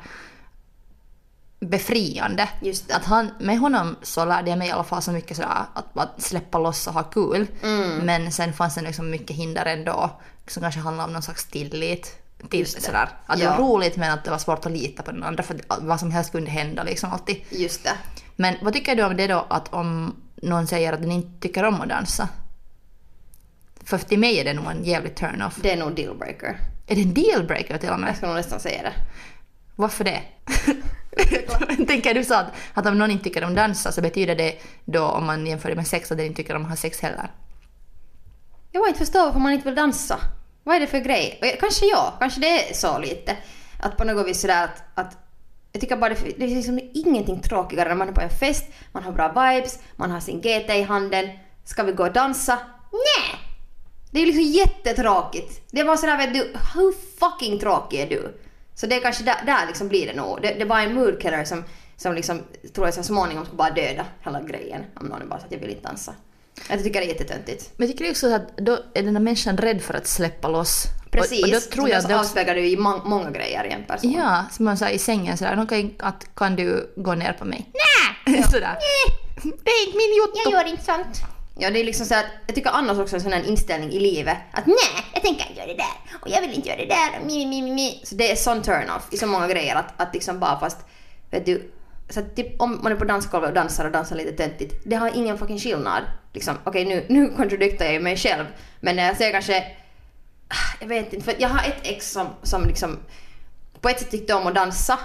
befriande. 1.61 2.49
Det. 2.61 2.91
Att 2.93 3.05
han, 3.05 3.31
med 3.41 3.59
honom 3.59 3.97
så 4.03 4.25
lärde 4.25 4.51
jag 4.51 4.59
mig 4.59 4.69
i 4.69 4.71
alla 4.71 4.85
fall 4.85 5.03
så 5.03 5.13
mycket 5.13 5.37
sådär 5.37 5.51
att, 5.75 5.99
att 5.99 6.23
släppa 6.23 6.59
loss 6.59 6.87
och 6.87 6.93
ha 6.95 7.03
kul. 7.03 7.47
Mm. 7.63 7.99
Men 7.99 8.33
sen 8.33 8.53
fanns 8.53 8.75
det 8.75 8.81
liksom 8.83 9.11
mycket 9.11 9.37
hinder 9.37 9.67
ändå 9.67 10.11
som 10.47 10.63
kanske 10.63 10.81
handlade 10.81 11.07
om 11.07 11.13
någon 11.13 11.23
slags 11.23 11.45
tillit. 11.47 12.19
Till, 12.51 12.65
det. 12.65 12.83
sådär. 12.83 13.09
Att 13.27 13.39
det 13.39 13.45
Ja. 13.45 13.51
var 13.51 13.59
roligt 13.69 13.97
men 13.97 14.13
att 14.13 14.25
det 14.25 14.31
var 14.31 14.39
svårt 14.39 14.67
att 14.67 14.73
lita 14.73 15.03
på 15.03 15.11
den 15.13 15.23
andra 15.23 15.43
för 15.43 15.61
vad 15.81 16.01
som 16.01 16.11
helst 16.11 16.33
kunde 16.33 16.51
hända 16.51 16.83
liksom 16.83 17.13
alltid. 17.13 17.37
Just 17.51 17.85
det. 17.85 17.93
Men 18.37 18.55
vad 18.63 18.73
tycker 18.73 18.97
du 18.97 19.05
om 19.05 19.17
det 19.17 19.27
då 19.27 19.47
att 19.51 19.75
om 19.75 20.17
någon 20.43 20.67
säger 20.67 20.93
att 20.93 21.01
den 21.03 21.13
inte 21.13 21.41
tycker 21.49 21.65
om 21.65 21.81
att 21.81 21.89
dansa? 21.89 22.29
För 23.85 23.99
till 23.99 24.19
mig 24.19 24.39
är 24.41 24.45
det 24.45 24.53
nog 24.55 24.71
en 24.71 24.85
jävligt 24.85 25.17
turn-off. 25.17 25.59
Det 25.63 25.71
är 25.73 25.77
nog 25.77 25.95
dealbreaker. 25.97 26.61
Är 26.87 26.95
det 26.95 27.03
en 27.03 27.15
dealbreaker 27.15 27.79
till 27.79 27.89
och 27.89 27.95
Jag 27.95 28.01
med? 28.01 28.17
ska 28.17 28.27
nog 28.27 28.37
nästan 28.37 28.61
säga 28.61 28.83
det. 28.83 28.93
Varför 29.77 30.05
det? 30.05 30.23
Tänker 31.87 32.15
du 32.15 32.25
så 32.25 32.35
att, 32.35 32.47
att 32.75 32.87
om 32.87 32.99
någon 32.99 33.11
inte 33.11 33.25
tycker 33.25 33.45
om 33.45 33.55
dansa 33.55 33.93
så 33.93 34.03
betyder 34.03 34.35
det 34.35 34.59
då 34.85 35.05
om 35.05 35.27
man 35.27 35.47
jämför 35.47 35.69
det 35.69 35.77
med 35.77 35.87
sex 35.87 36.13
att 36.13 36.19
den 36.19 36.27
inte 36.27 36.37
tycker 36.37 36.57
om 36.57 36.63
att 36.63 36.69
ha 36.69 36.77
sex 36.77 37.01
heller? 37.01 37.31
Jag 38.73 38.81
bara 38.81 38.89
inte 38.89 38.99
förstå 38.99 39.25
varför 39.25 39.41
man 39.41 39.53
inte 39.53 39.65
vill 39.65 39.75
dansa. 39.75 40.19
Vad 40.65 40.77
är 40.77 40.81
det 40.81 40.87
för 40.87 40.99
grej? 40.99 41.57
Kanske 41.61 41.87
jag, 41.87 42.13
kanske 42.19 42.41
det 42.41 42.71
är 42.71 42.75
så 42.75 42.99
lite. 42.99 43.37
Att 43.81 43.97
på 43.97 44.05
något 44.05 44.27
vis 44.27 44.41
sådär 44.41 44.65
att, 44.65 44.83
att 44.95 45.17
jag 45.73 45.81
tycker 45.81 45.97
bara 45.97 46.15
det, 46.15 46.39
det 46.39 46.45
är 46.45 46.49
liksom 46.49 46.81
ingenting 46.95 47.41
tråkigare 47.41 47.89
när 47.89 47.97
man 47.97 48.09
är 48.09 48.13
på 48.13 48.21
en 48.21 48.31
fest, 48.31 48.65
man 48.93 49.03
har 49.03 49.13
bra 49.13 49.29
vibes, 49.29 49.79
man 49.97 50.11
har 50.11 50.21
sin 50.21 50.41
GT 50.41 50.71
i 50.71 50.83
handen. 50.83 51.29
Ska 51.65 51.83
vi 51.83 51.93
gå 51.93 52.05
och 52.07 52.13
dansa? 52.13 52.59
Nej! 52.93 53.41
Det 54.11 54.21
är 54.23 54.27
liksom 54.27 54.43
jättetråkigt. 54.43 55.63
Det 55.71 55.83
var 55.83 55.97
sådär 55.97 56.17
vet 56.17 56.35
du, 56.35 56.41
hur 56.75 56.93
fucking 57.19 57.59
tråkig 57.59 58.01
är 58.01 58.09
du? 58.09 58.44
Så 58.75 58.87
det 58.87 58.97
är 58.97 59.01
kanske 59.01 59.25
där, 59.25 59.37
där 59.47 59.67
liksom 59.67 59.89
blir 59.89 60.07
det 60.07 60.13
nog. 60.15 60.39
Det, 60.43 60.55
det 60.59 60.65
var 60.65 60.81
en 60.81 60.95
mood 60.95 61.21
killer 61.21 61.45
som, 61.45 61.65
som 61.97 62.15
liksom 62.15 62.43
tror 62.75 62.87
jag 62.87 62.95
så 62.95 63.03
småningom 63.03 63.45
skulle 63.45 63.57
bara 63.59 63.71
döda 63.71 64.05
hela 64.25 64.43
grejen. 64.43 64.83
Om 65.01 65.07
någon 65.07 65.29
bara 65.29 65.41
så 65.41 65.47
att 65.47 65.53
jag 65.53 65.59
vill 65.59 65.71
inte 65.71 65.83
dansa. 65.89 66.15
Jag 66.71 66.83
tycker 66.83 67.01
det 67.01 67.07
är 67.07 67.09
jättetöntigt. 67.09 67.71
Men 67.77 67.89
jag 67.89 67.97
tycker 67.99 68.11
också 68.11 68.35
att 68.35 68.57
då 68.57 68.73
är 68.95 69.03
den 69.03 69.17
här 69.17 69.23
människan 69.23 69.57
rädd 69.57 69.83
för 69.83 69.95
att 69.95 70.07
släppa 70.07 70.49
loss. 70.49 70.85
Precis. 71.11 71.43
Och, 71.43 71.49
och 71.49 71.55
då 71.55 71.61
tror 71.61 71.89
jag 71.89 72.03
det 72.03 72.05
också, 72.15 72.19
avspeglar 72.19 72.55
du 72.55 72.67
i 72.67 72.77
må- 72.77 73.03
många 73.05 73.31
grejer 73.31 73.65
i 73.65 73.71
en 73.71 73.85
person. 73.85 74.13
Ja, 74.13 74.45
som 74.53 74.65
man 74.65 74.77
sa 74.77 74.89
i 74.89 74.99
sängen 74.99 75.37
sådär, 75.39 75.63
"Okej, 75.63 75.95
att 75.99 76.35
kan 76.35 76.57
du 76.57 76.93
gå 76.97 77.15
ner 77.15 77.33
på 77.33 77.45
mig? 77.45 77.71
Nej! 78.27 78.43
sådär. 78.51 78.77
Det 79.65 79.71
är 79.71 79.87
inte 79.87 79.97
min 79.99 80.17
jotto. 80.17 80.51
gör 80.51 80.65
inte 80.69 80.85
sånt. 80.85 81.21
Ja, 81.59 81.71
det 81.71 81.81
är 81.81 81.85
liksom 81.85 82.07
så 82.07 82.15
att 82.15 82.27
jag 82.47 82.55
tycker 82.55 82.71
annars 82.71 82.99
också 82.99 83.17
en 83.17 83.23
sån 83.23 83.33
här 83.33 83.49
inställning 83.49 83.91
i 83.93 84.01
livet 84.01 84.37
att 84.53 84.67
nej, 84.67 85.05
jag 85.15 85.23
tänker 85.23 85.49
inte 85.49 85.61
göra 85.61 85.67
det 85.67 85.75
där. 85.77 86.19
och 86.21 86.29
jag 86.29 86.41
vill 86.41 86.53
inte 86.55 86.69
göra 86.69 86.79
det 86.79 86.87
där, 86.87 87.25
mi, 87.27 87.47
mi, 87.47 87.63
mi, 87.63 87.71
mi. 87.71 88.01
Så 88.05 88.15
det 88.15 88.31
är 88.33 88.37
sån 88.37 88.63
turn-off 88.63 89.03
i 89.11 89.17
så 89.17 89.27
många 89.27 89.49
grejer 89.49 89.75
att, 89.77 90.01
att 90.01 90.15
liksom 90.15 90.41
bara 90.41 90.61
fast, 90.61 90.79
vet 91.31 91.47
du, 91.47 91.73
så 92.09 92.21
att 92.21 92.37
typ 92.37 92.61
om 92.63 92.81
man 92.83 92.93
är 92.93 92.97
på 92.97 93.05
dansgolvet 93.05 93.49
och 93.49 93.55
dansar 93.55 93.85
och 93.85 93.93
dansar 93.93 94.17
lite 94.17 94.33
töntigt, 94.33 94.75
det 94.85 94.97
har 94.97 95.11
ingen 95.17 95.39
fucking 95.39 95.59
skillnad. 95.59 96.03
Liksom, 96.33 96.55
okej 96.65 96.85
nu, 96.85 97.07
nu 97.09 97.29
kontradiktar 97.37 97.85
jag 97.85 97.95
ju 97.95 98.01
mig 98.01 98.17
själv, 98.17 98.45
men 98.81 98.97
när 98.97 99.07
jag 99.07 99.17
säger 99.17 99.33
kanske, 99.33 99.59
ah, 100.49 100.77
jag 100.81 100.87
vet 100.87 101.13
inte, 101.13 101.25
för 101.25 101.35
jag 101.39 101.49
har 101.49 101.69
ett 101.69 101.81
ex 101.83 102.13
som, 102.13 102.27
som 102.43 102.67
liksom 102.69 102.99
på 103.81 103.89
ett 103.89 103.99
sätt 103.99 104.11
tyckte 104.11 104.35
om 104.35 104.47
att 104.47 104.55
dansa, 104.55 104.99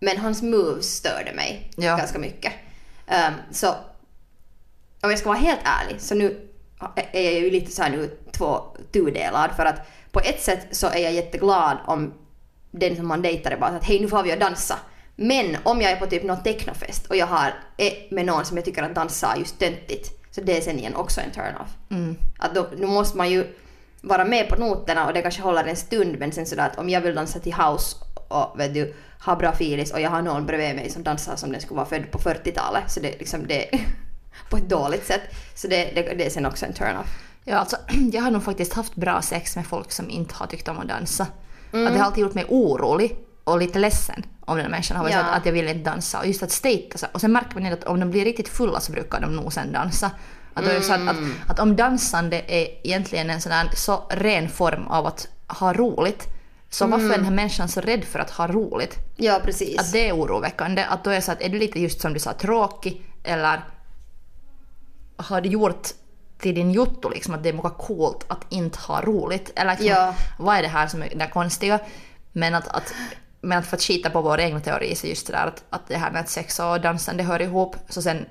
men 0.00 0.16
hans 0.18 0.42
moves 0.42 0.96
störde 0.96 1.32
mig 1.32 1.70
Ja. 1.76 1.96
ganska 1.96 2.18
mycket. 2.18 2.52
Ehm, 3.06 3.32
så 3.52 3.74
om 5.02 5.10
jag 5.10 5.18
ska 5.18 5.28
vara 5.28 5.38
helt 5.38 5.60
ärlig 5.64 6.00
så 6.00 6.14
nu 6.14 6.50
är 7.12 7.22
jag 7.22 7.32
ju 7.32 7.50
lite 7.50 7.70
så 7.70 7.82
här 7.82 7.90
nu 7.90 8.18
två 8.32 8.62
tudelad 8.92 9.50
för 9.56 9.64
att 9.64 9.86
på 10.12 10.20
ett 10.20 10.42
sätt 10.42 10.66
så 10.70 10.86
är 10.86 10.98
jag 10.98 11.12
jätteglad 11.12 11.78
om 11.86 12.12
den 12.70 12.96
som 12.96 13.06
man 13.06 13.22
dejtar 13.22 13.50
är 13.50 13.56
bara 13.56 13.70
att 13.70 13.84
hej 13.84 14.00
nu 14.00 14.08
får 14.08 14.22
vi 14.22 14.32
att 14.32 14.40
dansa. 14.40 14.78
Men 15.16 15.56
om 15.62 15.80
jag 15.80 15.92
är 15.92 15.96
på 15.96 16.06
typ 16.06 16.24
någon 16.24 16.42
technofest 16.42 17.06
och 17.06 17.16
jag 17.16 17.26
har 17.26 17.54
är 17.76 18.14
med 18.14 18.26
någon 18.26 18.44
som 18.44 18.56
jag 18.56 18.64
tycker 18.64 18.82
att 18.82 18.94
dansa 18.94 19.32
är 19.34 19.38
just 19.38 19.58
töntigt 19.58 20.20
så 20.30 20.40
det 20.40 20.56
är 20.56 20.60
sen 20.60 20.78
igen 20.78 20.96
också 20.96 21.20
en 21.20 21.30
turn-off. 21.30 21.68
Mm. 21.90 22.16
Att 22.38 22.54
då, 22.54 22.68
nu 22.76 22.86
måste 22.86 23.16
man 23.16 23.30
ju 23.30 23.46
vara 24.00 24.24
med 24.24 24.48
på 24.48 24.56
noterna 24.56 25.06
och 25.06 25.12
det 25.12 25.22
kanske 25.22 25.42
håller 25.42 25.64
en 25.64 25.76
stund 25.76 26.18
men 26.18 26.32
sen 26.32 26.46
sådär 26.46 26.66
att 26.66 26.78
om 26.78 26.88
jag 26.88 27.00
vill 27.00 27.14
dansa 27.14 27.38
till 27.38 27.54
house 27.54 27.96
och 28.28 28.60
vet 28.60 28.74
du, 28.74 28.94
ha 29.24 29.36
bra 29.36 29.52
filis 29.52 29.92
och 29.92 30.00
jag 30.00 30.10
har 30.10 30.22
någon 30.22 30.46
bredvid 30.46 30.76
mig 30.76 30.90
som 30.90 31.02
dansar 31.02 31.36
som 31.36 31.52
den 31.52 31.60
skulle 31.60 31.76
vara 31.76 31.88
född 31.88 32.10
på 32.10 32.18
40-talet 32.18 32.90
så 32.90 33.00
det 33.00 33.14
är 33.14 33.18
liksom 33.18 33.46
det 33.46 33.80
på 34.50 34.56
ett 34.56 34.68
dåligt 34.68 35.06
sätt. 35.06 35.20
Så 35.54 35.68
det, 35.68 35.92
det, 35.94 36.02
det 36.02 36.26
är 36.26 36.30
sen 36.30 36.46
också 36.46 36.66
en 36.66 36.72
turn-off. 36.72 37.06
Ja, 37.44 37.56
alltså, 37.56 37.76
jag 38.12 38.22
har 38.22 38.30
nog 38.30 38.44
faktiskt 38.44 38.72
haft 38.72 38.94
bra 38.94 39.22
sex 39.22 39.56
med 39.56 39.66
folk 39.66 39.92
som 39.92 40.10
inte 40.10 40.34
har 40.34 40.46
tyckt 40.46 40.68
om 40.68 40.78
att 40.78 40.88
dansa. 40.88 41.22
Att 41.22 41.92
det 41.92 41.98
har 41.98 42.04
alltid 42.06 42.22
gjort 42.22 42.34
mig 42.34 42.44
orolig 42.48 43.16
och 43.44 43.58
lite 43.58 43.78
ledsen 43.78 44.24
om 44.40 44.56
den 44.56 44.70
människan 44.70 44.96
har 44.96 45.04
varit 45.04 45.14
Ja. 45.14 45.20
att, 45.20 45.38
att 45.38 45.46
jag 45.46 45.52
vill 45.52 45.68
inte 45.68 45.90
dansa. 45.90 46.18
Och 46.18 46.26
just 46.26 46.42
att 46.42 46.50
stejta 46.50 46.98
så. 46.98 47.06
Och 47.12 47.20
sen 47.20 47.32
märker 47.32 47.54
man 47.54 47.66
ju 47.66 47.72
att 47.72 47.84
om 47.84 48.00
de 48.00 48.10
blir 48.10 48.24
riktigt 48.24 48.48
fulla 48.48 48.80
så 48.80 48.92
brukar 48.92 49.20
de 49.20 49.36
nog 49.36 49.52
sen 49.52 49.72
dansa. 49.72 50.10
Att, 50.54 50.64
det 50.64 50.82
så 50.82 50.92
att, 50.92 51.08
att, 51.08 51.16
att 51.46 51.58
om 51.58 51.76
dansande 51.76 52.42
är 52.48 52.86
egentligen 52.86 53.30
en 53.30 53.40
sån 53.40 53.52
här 53.52 53.70
så 53.74 54.02
ren 54.10 54.48
form 54.48 54.86
av 54.86 55.06
att 55.06 55.28
ha 55.46 55.72
roligt 55.72 56.28
så 56.70 56.86
varför 56.86 57.06
är 57.06 57.16
den 57.16 57.24
här 57.24 57.32
människan 57.32 57.68
så 57.68 57.80
rädd 57.80 58.04
för 58.04 58.18
att 58.18 58.30
ha 58.30 58.46
roligt? 58.46 58.96
Ja 59.16 59.40
precis. 59.44 59.80
Att 59.80 59.92
det 59.92 60.08
är 60.08 60.12
oroväckande. 60.12 60.84
Att 60.84 61.04
då 61.04 61.10
är 61.10 61.20
så 61.20 61.32
att 61.32 61.42
är 61.42 61.48
du 61.48 61.58
lite 61.58 61.80
just 61.80 62.00
som 62.00 62.12
du 62.12 62.20
sa 62.20 62.32
tråkig 62.32 63.02
eller 63.24 63.64
har 65.22 65.40
du 65.40 65.48
gjort 65.48 65.88
till 66.38 66.54
din 66.54 66.70
jotto 66.70 67.08
liksom 67.08 67.34
att 67.34 67.42
det 67.42 67.48
är 67.48 67.52
mycket 67.52 67.78
coolt 67.78 68.24
att 68.28 68.40
inte 68.48 68.78
ha 68.78 69.00
roligt. 69.00 69.52
Eller 69.56 69.70
liksom, 69.70 69.86
Ja. 69.88 70.14
vad 70.38 70.56
är 70.56 70.62
det 70.62 70.68
här 70.68 70.86
som 70.86 71.02
är 71.02 71.08
det 71.14 71.26
konstiga? 71.32 71.78
Men 72.32 72.54
att, 72.54 72.68
att, 72.68 72.94
men 73.40 73.58
att 73.58 73.66
för 73.66 73.76
att 73.76 73.82
skita 73.82 74.10
på 74.10 74.20
vår 74.22 74.40
egna 74.40 74.60
teori 74.60 74.94
så 74.94 75.06
just 75.06 75.26
det 75.26 75.32
där 75.32 75.46
att, 75.46 75.64
att 75.70 75.88
det 75.88 75.96
här 75.96 76.10
med 76.10 76.20
att 76.20 76.28
sex 76.28 76.58
och 76.60 76.80
dansande 76.80 77.22
hör 77.22 77.42
ihop. 77.42 77.76
Så 77.88 78.02
sen, 78.02 78.26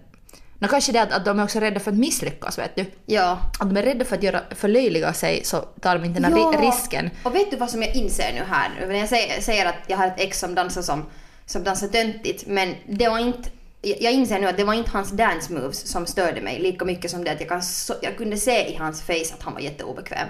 no, 0.60 0.68
kanske 0.68 0.92
det 0.92 1.02
att, 1.02 1.12
att 1.12 1.26
de 1.26 1.40
är 1.40 1.44
också 1.44 1.60
rädda 1.60 1.80
för 1.80 1.92
att 1.92 1.98
misslyckas 1.98 2.58
vet 2.58 2.76
du. 2.76 2.86
ja. 3.06 3.38
Att 3.60 3.70
de 3.70 3.78
är 3.78 3.84
rädda 3.84 4.06
för 4.06 4.16
att 4.16 4.24
göra, 4.24 4.42
förlöjliga 4.56 5.14
sig 5.14 5.44
så 5.44 5.58
tar 5.62 5.96
de 6.00 6.06
inte 6.06 6.20
den 6.20 6.34
här 6.34 6.40
ri- 6.40 6.62
risken. 6.62 7.10
Och 7.24 7.36
vet 7.36 7.52
du 7.52 7.58
vad 7.58 7.70
som 7.70 7.82
jag 7.82 7.96
inser 7.96 8.34
nu 8.34 8.44
här? 8.50 8.88
När 8.88 8.96
jag 8.96 9.10
säger, 9.10 9.42
säger 9.42 9.66
att 9.66 9.76
jag 9.88 9.98
har 9.98 10.08
ett 10.08 10.14
ex 10.20 10.40
som 10.40 10.56
dansar 10.56 10.82
som, 10.82 11.06
som 11.46 11.64
dansar 11.64 11.88
töntigt, 11.88 12.44
men 12.48 12.76
det 12.88 13.10
var 13.10 13.20
inte 13.20 13.50
jag 13.82 14.14
inser 14.14 14.40
nu 14.40 14.48
att 14.48 14.58
det 14.58 14.64
var 14.64 14.74
inte 14.74 14.92
hans 14.92 15.12
dance 15.12 15.54
moves 15.54 15.92
som 15.92 16.06
störde 16.06 16.42
mig 16.42 16.60
lika 16.60 16.86
mycket 16.86 17.12
som 17.12 17.24
det 17.24 17.32
att 17.32 17.40
jag, 17.40 17.50
kan 17.50 17.62
jag 18.02 18.18
kunde 18.18 18.38
se 18.38 18.74
i 18.74 18.76
hans 18.76 19.02
face 19.02 19.34
att 19.34 19.44
han 19.44 19.54
var 19.54 19.62
jätteobekväm. 19.62 20.28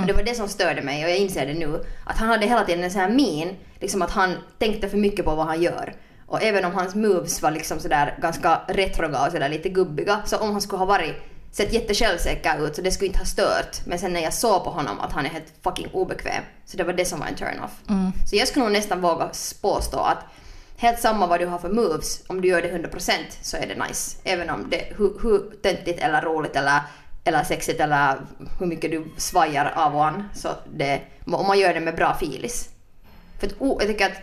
Och 0.00 0.06
det 0.06 0.12
var 0.12 0.22
det 0.22 0.34
som 0.34 0.48
störde 0.48 0.82
mig 0.82 1.04
och 1.04 1.10
jag 1.10 1.18
inser 1.18 1.46
det 1.46 1.54
nu. 1.54 1.84
Att 2.06 2.16
han 2.16 2.28
hade 2.28 2.46
hela 2.46 2.64
tiden 2.64 2.84
en 2.84 2.90
sån 2.90 3.00
här 3.00 3.08
min, 3.08 3.56
liksom 3.80 4.02
att 4.02 4.10
han 4.10 4.34
tänkte 4.58 4.88
för 4.88 4.96
mycket 4.96 5.24
på 5.24 5.34
vad 5.34 5.46
han 5.46 5.62
gör. 5.62 5.94
Och 6.26 6.42
även 6.42 6.64
om 6.64 6.74
hans 6.74 6.94
moves 6.94 7.42
var 7.42 7.50
liksom 7.50 7.78
sådär 7.80 8.18
ganska 8.22 8.60
retroga 8.68 9.26
och 9.26 9.32
sådär 9.32 9.48
lite 9.48 9.68
gubbiga, 9.68 10.22
så 10.26 10.36
om 10.38 10.50
han 10.50 10.60
skulle 10.60 10.78
ha 10.78 10.86
varit 10.86 11.14
sett 11.52 11.72
jättesjälvsäker 11.72 12.66
ut 12.66 12.76
så 12.76 12.82
det 12.82 12.90
skulle 12.90 13.06
inte 13.06 13.18
ha 13.18 13.26
stört. 13.26 13.86
Men 13.86 13.98
sen 13.98 14.12
när 14.12 14.20
jag 14.20 14.34
såg 14.34 14.64
på 14.64 14.70
honom 14.70 15.00
att 15.00 15.12
han 15.12 15.26
är 15.26 15.30
helt 15.30 15.52
fucking 15.62 15.88
obekväm, 15.92 16.42
så 16.66 16.76
det 16.76 16.84
var 16.84 16.92
det 16.92 17.04
som 17.04 17.20
var 17.20 17.26
en 17.26 17.34
turn-off. 17.34 17.70
Så 18.30 18.36
jag 18.36 18.48
skulle 18.48 18.64
nog 18.64 18.72
nästan 18.72 19.00
våga 19.00 19.30
påstå 19.62 19.98
att 19.98 20.18
helt 20.78 21.00
samma 21.00 21.26
vad 21.26 21.40
du 21.40 21.46
har 21.46 21.58
för 21.58 21.68
moves, 21.68 22.22
om 22.26 22.40
du 22.40 22.48
gör 22.48 22.62
det 22.62 22.72
100% 22.72 23.10
så 23.42 23.56
är 23.56 23.66
det 23.66 23.86
nice. 23.86 24.18
Även 24.24 24.50
om 24.50 24.70
det 24.70 24.84
hur, 24.96 25.20
hur 25.22 25.60
töntigt 25.62 26.00
eller 26.00 26.22
roligt 26.22 26.56
eller, 26.56 26.80
eller 27.24 27.44
sexigt 27.44 27.80
eller 27.80 28.16
hur 28.58 28.66
mycket 28.66 28.90
du 28.90 29.04
svajar 29.16 29.72
av 29.76 29.96
och 29.96 30.06
an. 30.06 30.24
Så 30.34 30.48
det, 30.74 31.00
om 31.26 31.46
man 31.46 31.58
gör 31.58 31.74
det 31.74 31.80
med 31.80 31.96
bra 31.96 32.16
filis. 32.20 32.68
För 33.38 33.46
att, 33.46 33.54
oh, 33.58 33.76
jag 33.78 33.88
tycker 33.88 34.06
att 34.06 34.20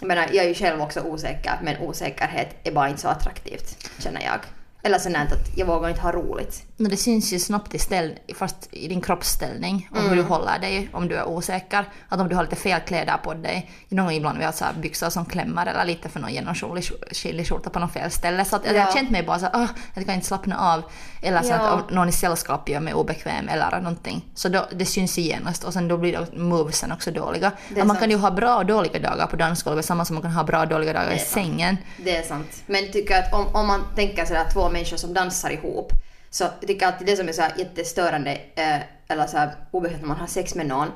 jag 0.00 0.06
menar, 0.06 0.28
jag 0.32 0.44
är 0.44 0.48
ju 0.48 0.54
själv 0.54 0.80
också 0.80 1.00
osäker, 1.00 1.58
men 1.62 1.78
osäkerhet 1.78 2.48
är 2.64 2.72
bara 2.72 2.88
inte 2.88 3.00
så 3.00 3.08
attraktivt, 3.08 3.90
känner 3.98 4.20
jag. 4.20 4.40
Eller 4.82 4.98
sånt 4.98 5.16
att 5.16 5.56
jag 5.56 5.66
vågar 5.66 5.88
inte 5.88 6.00
ha 6.00 6.12
roligt. 6.12 6.62
No, 6.76 6.88
det 6.88 6.96
syns 6.96 7.32
ju 7.32 7.38
snabbt 7.38 7.74
i, 7.74 7.78
ställ, 7.78 8.18
fast 8.34 8.68
i 8.70 8.88
din 8.88 9.00
kroppsställning 9.00 9.88
och 9.92 9.98
hur 10.02 10.16
du 10.16 10.22
håller 10.22 10.58
dig 10.58 10.88
om 10.92 11.08
du 11.08 11.14
är 11.16 11.28
osäker. 11.28 11.84
Att 12.08 12.20
om 12.20 12.28
du 12.28 12.34
har 12.36 12.42
lite 12.42 12.56
fel 12.56 12.80
kläder 12.80 13.16
på 13.24 13.34
dig. 13.34 13.70
Någon 13.88 14.12
ibland 14.12 14.38
vi 14.38 14.44
har 14.44 14.52
så 14.52 14.64
byxor 14.82 15.10
som 15.10 15.24
klämmer 15.26 15.66
eller 15.66 15.84
lite 15.84 16.08
för 16.08 16.20
någon 16.20 16.32
genomskinlig 16.32 17.48
skjorta 17.48 17.70
på 17.70 17.78
något 17.78 17.92
fel 17.92 18.10
ställe. 18.10 18.44
Så 18.44 18.56
att 18.56 18.66
jag 18.66 18.76
Ja. 18.76 18.82
har 18.82 18.92
känt 18.92 19.10
mig 19.10 19.22
bara 19.22 19.38
så 19.38 19.46
"Ah, 19.46 19.68
jag 19.94 20.04
kan 20.06 20.14
inte 20.14 20.26
slappna 20.26 20.58
av. 20.74 20.82
Eller 21.22 21.42
så 21.42 21.48
Ja. 21.48 21.54
att 21.56 21.72
om 21.90 21.94
någon 21.94 22.08
i 22.08 22.12
sällskap 22.12 22.68
gör 22.68 22.80
mig 22.80 22.94
obekväm 22.94 23.48
eller 23.48 23.70
någonting. 23.80 24.24
Så 24.34 24.48
då, 24.48 24.66
det 24.72 24.86
syns 24.86 25.18
genast 25.18 25.64
och 25.64 25.72
sen 25.72 25.88
då 25.88 25.96
blir 25.96 26.18
då 26.32 26.38
movesen 26.42 26.92
också 26.92 27.10
dåliga. 27.10 27.46
Att 27.46 27.76
man 27.76 27.86
sant. 27.88 28.00
kan 28.00 28.10
ju 28.10 28.16
ha 28.16 28.30
bra 28.30 28.56
och 28.56 28.66
dåliga 28.66 28.98
dagar 28.98 29.26
på 29.26 29.36
dansgolvet 29.36 29.84
samma 29.84 30.04
som 30.04 30.14
man 30.14 30.22
kan 30.22 30.30
ha 30.32 30.44
bra 30.44 30.60
och 30.60 30.68
dåliga 30.68 30.92
dagar 30.92 31.10
i 31.12 31.18
sant. 31.18 31.28
sängen. 31.28 31.76
Det 31.96 32.16
är 32.16 32.22
sant. 32.22 32.62
Men 32.66 32.92
tycker 32.92 33.18
att 33.18 33.32
om, 33.34 33.46
om 33.54 33.66
man 33.66 33.84
tänker 33.96 34.24
sådär 34.24 34.44
två 34.52 34.69
människor 34.70 34.96
som 34.96 35.14
dansar 35.14 35.50
ihop 35.50 35.92
så 36.30 36.44
jag 36.44 36.68
tycker 36.68 36.86
alltid 36.86 37.06
det 37.06 37.16
som 37.16 37.28
är 37.28 37.32
så 37.32 37.42
här 37.42 37.52
jättestörande 37.56 38.40
eh, 38.54 38.80
eller 39.08 39.26
så 39.26 39.36
här 39.36 39.54
obehagligt 39.70 40.00
när 40.00 40.08
man 40.08 40.16
har 40.16 40.26
sex 40.26 40.54
med 40.54 40.66
någon 40.66 40.88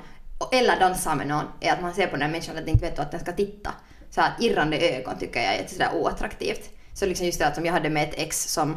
eller 0.52 0.80
dansar 0.80 1.14
med 1.14 1.26
någon 1.26 1.44
är 1.60 1.72
att 1.72 1.82
man 1.82 1.94
ser 1.94 2.06
på 2.06 2.12
den 2.12 2.22
här 2.22 2.30
människan 2.30 2.56
att 2.56 2.64
den 2.64 2.74
inte 2.74 2.84
vet 2.84 2.98
att 2.98 3.10
den 3.10 3.20
ska 3.20 3.32
titta. 3.32 3.70
Så 4.10 4.20
här 4.20 4.32
irrande 4.40 4.78
ögon 4.78 5.18
tycker 5.18 5.40
jag 5.40 5.54
är 5.54 5.66
sådär 5.66 5.90
oattraktivt. 5.94 6.70
Så 6.94 7.06
liksom 7.06 7.26
just 7.26 7.38
det 7.38 7.46
att 7.46 7.54
som 7.54 7.66
jag 7.66 7.72
hade 7.72 7.90
med 7.90 8.08
ett 8.08 8.14
ex 8.16 8.52
som 8.52 8.76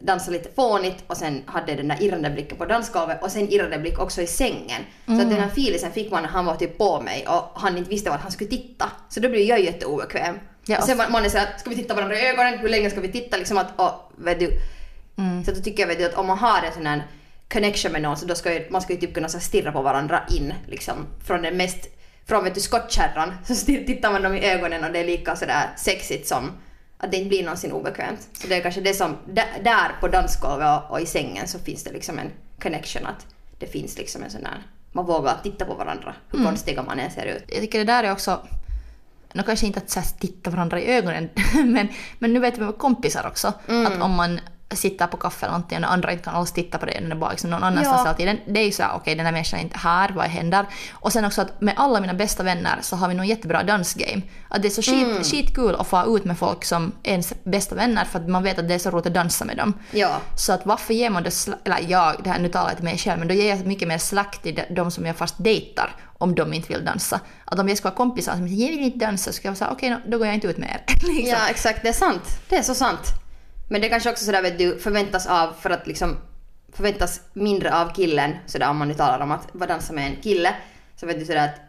dansade 0.00 0.36
lite 0.36 0.50
fånigt 0.54 1.04
och 1.06 1.16
sen 1.16 1.42
hade 1.46 1.74
den 1.74 1.88
där 1.88 2.02
irrande 2.02 2.30
blicken 2.30 2.58
på 2.58 2.64
dansgolvet 2.64 3.22
och 3.22 3.30
sen 3.30 3.52
irrande 3.52 3.78
blick 3.78 3.98
också 3.98 4.22
i 4.22 4.26
sängen. 4.26 4.82
Så 5.06 5.12
att 5.12 5.30
den 5.30 5.40
här 5.40 5.48
filisen 5.48 5.92
fick 5.92 6.10
man 6.10 6.22
när 6.22 6.30
han 6.30 6.44
var 6.44 6.56
typ 6.56 6.78
på 6.78 7.00
mig 7.00 7.26
och 7.28 7.60
han 7.60 7.78
inte 7.78 7.90
visste 7.90 8.12
att 8.12 8.20
han 8.20 8.32
skulle 8.32 8.50
titta. 8.50 8.92
Så 9.08 9.20
då 9.20 9.28
blev 9.28 9.42
jag 9.42 9.60
jätteobekväm. 9.60 10.38
Ja, 10.66 10.78
och 10.78 10.84
sen 10.84 10.96
man, 10.96 11.12
man 11.12 11.24
är 11.24 11.28
såhär, 11.28 11.48
ska 11.58 11.70
vi 11.70 11.76
titta 11.76 11.94
varandra 11.94 12.16
i 12.16 12.28
ögonen? 12.28 12.58
Hur 12.58 12.68
länge 12.68 12.90
ska 12.90 13.00
vi 13.00 13.12
titta? 13.12 13.36
Liksom 13.36 13.58
att, 13.58 13.80
och, 13.80 14.12
vet 14.16 14.40
du. 14.40 14.50
Så 15.44 15.50
då 15.50 15.60
tycker 15.60 15.82
jag 15.82 15.88
vet 15.88 15.98
du, 15.98 16.04
att 16.04 16.14
om 16.14 16.26
man 16.26 16.38
har 16.38 16.62
en 16.62 16.72
sån 16.72 16.86
här 16.86 17.02
connection 17.52 17.92
med 17.92 18.02
någon 18.02 18.16
så 18.16 18.26
då 18.26 18.34
ska 18.34 18.54
ju, 18.54 18.70
man 18.70 18.82
ska 18.82 18.92
ju 18.92 19.00
typ 19.00 19.14
kunna 19.14 19.28
så 19.28 19.40
stirra 19.40 19.72
på 19.72 19.82
varandra 19.82 20.22
in 20.30 20.54
liksom 20.66 21.06
från 21.26 21.42
den 21.42 21.56
mest, 21.56 21.88
från 22.26 22.44
vet 22.44 22.54
du 22.54 22.60
skottkärran 22.60 23.34
så 23.44 23.54
tittar 23.66 24.12
man 24.12 24.22
dem 24.22 24.34
i 24.34 24.50
ögonen 24.50 24.84
och 24.84 24.92
det 24.92 24.98
är 24.98 25.04
lika 25.04 25.36
sådär 25.36 25.70
sexigt 25.76 26.28
som 26.28 26.52
att 26.98 27.10
det 27.10 27.16
inte 27.16 27.28
blir 27.28 27.42
någonsin 27.42 27.72
obekvämt. 27.72 28.28
Så 28.32 28.46
det 28.46 28.54
är 28.54 28.60
kanske 28.60 28.80
det 28.80 28.94
som, 28.94 29.16
där, 29.26 29.46
där 29.64 29.90
på 30.00 30.08
dansgolvet 30.08 30.82
och, 30.82 30.90
och 30.90 31.00
i 31.00 31.06
sängen 31.06 31.48
så 31.48 31.58
finns 31.58 31.84
det 31.84 31.92
liksom 31.92 32.18
en 32.18 32.30
connection 32.62 33.06
att 33.06 33.26
det 33.58 33.66
finns 33.66 33.98
liksom 33.98 34.22
en 34.22 34.30
sån 34.30 34.44
här, 34.44 34.62
man 34.92 35.06
vågar 35.06 35.36
titta 35.42 35.64
på 35.64 35.74
varandra 35.74 36.14
hur 36.30 36.44
konstiga 36.44 36.82
man 36.82 36.98
än 36.98 37.10
ser 37.10 37.26
ut. 37.26 37.44
jag 37.48 37.60
tycker 37.60 37.78
det 37.78 37.84
där 37.84 38.04
är 38.04 38.12
också, 38.12 38.40
nu 39.36 39.42
kanske 39.42 39.66
inte 39.66 39.78
att 39.78 39.90
så 39.90 40.00
här 40.00 40.06
titta 40.18 40.50
varandra 40.50 40.80
i 40.80 40.86
ögonen, 40.86 41.28
men, 41.54 41.88
men 42.18 42.32
nu 42.32 42.40
vet 42.40 42.58
vi 42.58 42.64
med 42.64 42.78
kompisar 42.78 43.26
också, 43.26 43.52
att 43.86 44.02
om 44.02 44.10
man 44.10 44.40
sitter 44.74 45.06
på 45.06 45.16
kaffe 45.16 45.46
eller 45.46 45.52
någonting 45.52 45.84
och 45.84 45.92
andra 45.92 46.12
inte 46.12 46.24
kan 46.24 46.34
alls 46.34 46.52
titta 46.52 46.78
på 46.78 46.86
det, 46.86 46.92
den 47.00 47.12
är 47.12 47.16
bara 47.16 47.30
liksom 47.30 47.50
någon 47.50 47.62
annanstans 47.64 47.96
Ja. 47.98 48.02
hela 48.04 48.14
tiden. 48.14 48.38
Det 48.54 48.60
är 48.60 48.64
ju 48.64 48.72
såhär, 48.72 48.90
okej 48.96 49.14
den 49.14 49.26
här 49.26 49.32
människan 49.32 49.58
är 49.60 49.62
inte 49.64 49.78
här, 49.78 50.12
vad 50.14 50.24
händer? 50.26 50.66
Och 50.92 51.12
sen 51.12 51.24
också 51.24 51.42
att 51.42 51.60
med 51.60 51.74
alla 51.76 52.00
mina 52.00 52.14
bästa 52.14 52.42
vänner 52.42 52.78
så 52.82 52.96
har 52.96 53.08
vi 53.08 53.14
nog 53.14 53.26
jättebra 53.26 53.62
dansgame. 53.62 54.22
Att 54.48 54.62
det 54.62 54.68
är 54.68 54.70
så 54.70 54.82
skit, 54.82 55.26
skitkul 55.26 55.74
att 55.74 55.86
få 55.86 56.16
ut 56.16 56.24
med 56.24 56.38
folk 56.38 56.64
som 56.64 56.92
är 57.02 57.10
ens 57.10 57.34
bästa 57.44 57.74
vänner 57.74 58.04
för 58.04 58.18
att 58.18 58.28
man 58.28 58.42
vet 58.42 58.58
att 58.58 58.68
det 58.68 58.74
är 58.74 58.78
så 58.78 58.90
roligt 58.90 59.06
att 59.06 59.14
dansa 59.14 59.44
med 59.44 59.56
dem. 59.56 59.72
Ja. 59.90 60.16
Så 60.36 60.52
att 60.52 60.66
varför 60.66 60.94
ger 60.94 61.10
man 61.10 61.22
då, 61.22 61.30
eller 61.64 61.78
jag, 61.90 62.16
det 62.24 62.30
här 62.30 62.38
nu 62.38 62.48
talar 62.48 62.68
jag 62.68 62.76
till 62.76 62.84
mig 62.84 62.98
själv, 62.98 63.18
men 63.18 63.28
då 63.28 63.34
ger 63.34 63.48
jag 63.56 63.66
mycket 63.66 63.88
mer 63.88 63.98
slack 63.98 64.42
till 64.42 64.60
de- 64.70 64.90
som 64.90 65.06
jag 65.06 65.16
fast 65.16 65.34
dejtar 65.44 65.94
om 66.18 66.34
de 66.34 66.52
inte 66.52 66.72
vill 66.72 66.84
dansa. 66.84 67.20
Att 67.44 67.58
om 67.58 67.68
jag 67.68 67.78
ska 67.78 67.88
ha 67.88 67.96
kompisar 67.96 68.32
som 68.32 68.48
säger 68.48 68.66
jag 68.70 68.76
vill 68.76 68.84
inte 68.84 68.98
dansa 69.06 69.32
så 69.32 69.36
ska 69.36 69.48
jag 69.48 69.56
säga 69.56 69.70
okej 69.70 69.90
nå, 69.90 69.96
då 70.06 70.18
går 70.18 70.26
jag 70.26 70.34
inte 70.34 70.46
ut 70.46 70.58
med 70.58 70.68
er. 70.68 70.80
liksom. 71.08 71.26
Ja, 71.30 71.48
exakt. 71.50 71.82
Det 71.82 71.88
är 71.88 71.92
sant. 71.92 72.22
Det 72.48 72.56
är 72.56 72.62
så 72.62 72.74
sant. 72.74 73.00
Men 73.68 73.80
det 73.80 73.88
kanske 73.88 74.10
också 74.10 74.24
sådär 74.24 74.42
vet 74.42 74.58
du 74.58 74.78
förväntas 74.78 75.26
av 75.26 75.52
för 75.60 75.70
att 75.70 75.86
liksom 75.86 76.16
förväntas 76.72 77.20
mindre 77.32 77.74
av 77.74 77.94
killen 77.94 78.36
sådär 78.46 78.70
om 78.70 78.76
man 78.76 78.88
nu 78.88 78.94
talar 78.94 79.20
om 79.20 79.30
att 79.30 79.48
vara 79.52 79.68
dansa 79.68 79.92
med 79.92 80.06
en 80.06 80.22
kille. 80.22 80.54
Så 80.96 81.06
vet 81.06 81.18
du 81.18 81.24
sådär 81.24 81.44
att 81.44 81.60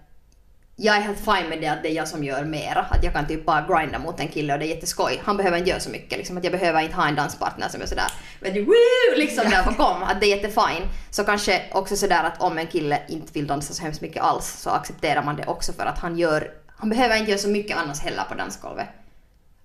jag 0.76 0.96
är 0.96 1.02
helt 1.02 1.20
fine 1.20 1.50
med 1.50 1.62
det 1.62 1.68
att 1.68 1.84
det 1.84 1.90
är 1.90 1.94
jag 1.94 2.08
som 2.08 2.24
gör 2.24 2.44
mera. 2.44 2.80
Att 2.80 3.04
jag 3.04 3.14
kan 3.14 3.28
typ 3.28 3.46
bara 3.46 3.62
grinda 3.62 4.00
mot 4.00 4.20
en 4.20 4.28
kille 4.28 4.54
och 4.54 4.60
det 4.60 4.66
är 4.66 4.76
jätteskoj. 4.76 5.22
Han 5.24 5.38
behöver 5.38 5.58
inte 5.58 5.70
göra 5.70 5.80
så 5.80 5.90
mycket. 5.90 6.18
Liksom, 6.18 6.38
att 6.38 6.44
jag 6.44 6.54
behöver 6.54 6.82
inte 6.82 6.96
ha 6.96 7.08
en 7.08 7.16
danspartner 7.16 7.70
som 7.70 7.82
är 7.82 7.86
sådär 7.86 8.12
vet 8.40 8.54
du, 8.54 8.66
woo, 8.66 9.18
liksom 9.18 9.50
där 9.50 9.66
bakom. 9.66 10.04
Att 10.04 10.22
det 10.22 10.26
är 10.26 10.36
jättefine. 10.36 10.88
Så 11.12 11.24
kanske 11.24 11.64
också 11.72 11.96
sådär 11.96 12.24
att 12.24 12.42
om 12.42 12.58
en 12.58 12.68
kille 12.68 13.02
inte 13.08 13.34
vill 13.34 13.48
dansa 13.48 13.74
så 13.74 13.84
hemskt 13.84 14.02
mycket 14.02 14.24
alls 14.24 14.48
så 14.48 14.70
accepterar 14.70 15.24
man 15.24 15.36
det 15.36 15.46
också 15.46 15.74
för 15.74 15.86
att 15.86 16.00
han 16.00 16.18
gör 16.18 16.52
han 16.80 16.90
behöver 16.90 17.18
inte 17.18 17.32
göra 17.32 17.40
så 17.40 17.50
mycket 17.50 17.78
annars 17.78 18.00
heller 18.00 18.24
på 18.30 18.36
dansgolvet. 18.36 18.88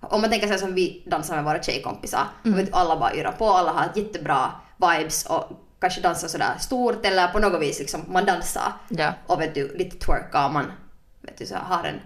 Om 0.09 0.21
man 0.21 0.29
tänker 0.29 0.47
sig 0.47 0.59
som 0.59 0.75
vi 0.75 1.03
dansar 1.05 1.35
med 1.35 1.43
våra 1.43 1.63
tjejkompisar. 1.63 2.27
Mm. 2.45 2.57
Vet, 2.57 2.73
alla 2.73 2.99
bara 2.99 3.15
yrar 3.15 3.31
på, 3.31 3.49
alla 3.49 3.71
har 3.71 3.91
jättebra 3.95 4.51
vibes 4.77 5.25
och 5.25 5.43
kanske 5.79 6.01
dansar 6.01 6.27
sådär 6.27 6.53
stort 6.59 7.05
eller 7.05 7.27
på 7.27 7.39
något 7.39 7.61
vis 7.61 7.79
liksom 7.79 8.01
man 8.07 8.25
dansar. 8.25 8.73
Ja. 8.89 9.13
Och 9.27 9.41
vet 9.41 9.55
du, 9.55 9.77
lite 9.77 9.97
twerkar 10.05 10.49
man 10.49 10.71
vet 11.21 11.37
du, 11.37 11.45
så 11.45 11.55
har 11.55 11.83
en 11.83 11.99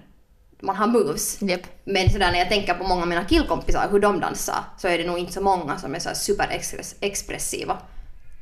man 0.60 0.76
har 0.76 0.88
moves. 0.88 1.44
Yep. 1.44 1.62
Men 1.84 2.10
sådär 2.10 2.32
när 2.32 2.40
jag 2.40 2.50
tänker 2.50 2.74
på 2.74 2.84
många 2.84 3.02
av 3.02 3.08
mina 3.08 3.26
killkompisar, 3.26 3.88
hur 3.92 4.00
de 4.00 4.20
dansar, 4.20 4.64
så 4.78 4.88
är 4.88 4.98
det 4.98 5.08
nog 5.08 5.20
inte 5.20 5.34
så 5.34 5.42
många 5.42 5.78
som 5.78 5.96
är 5.96 6.00
så 6.00 6.10
superexpressiva 6.14 7.78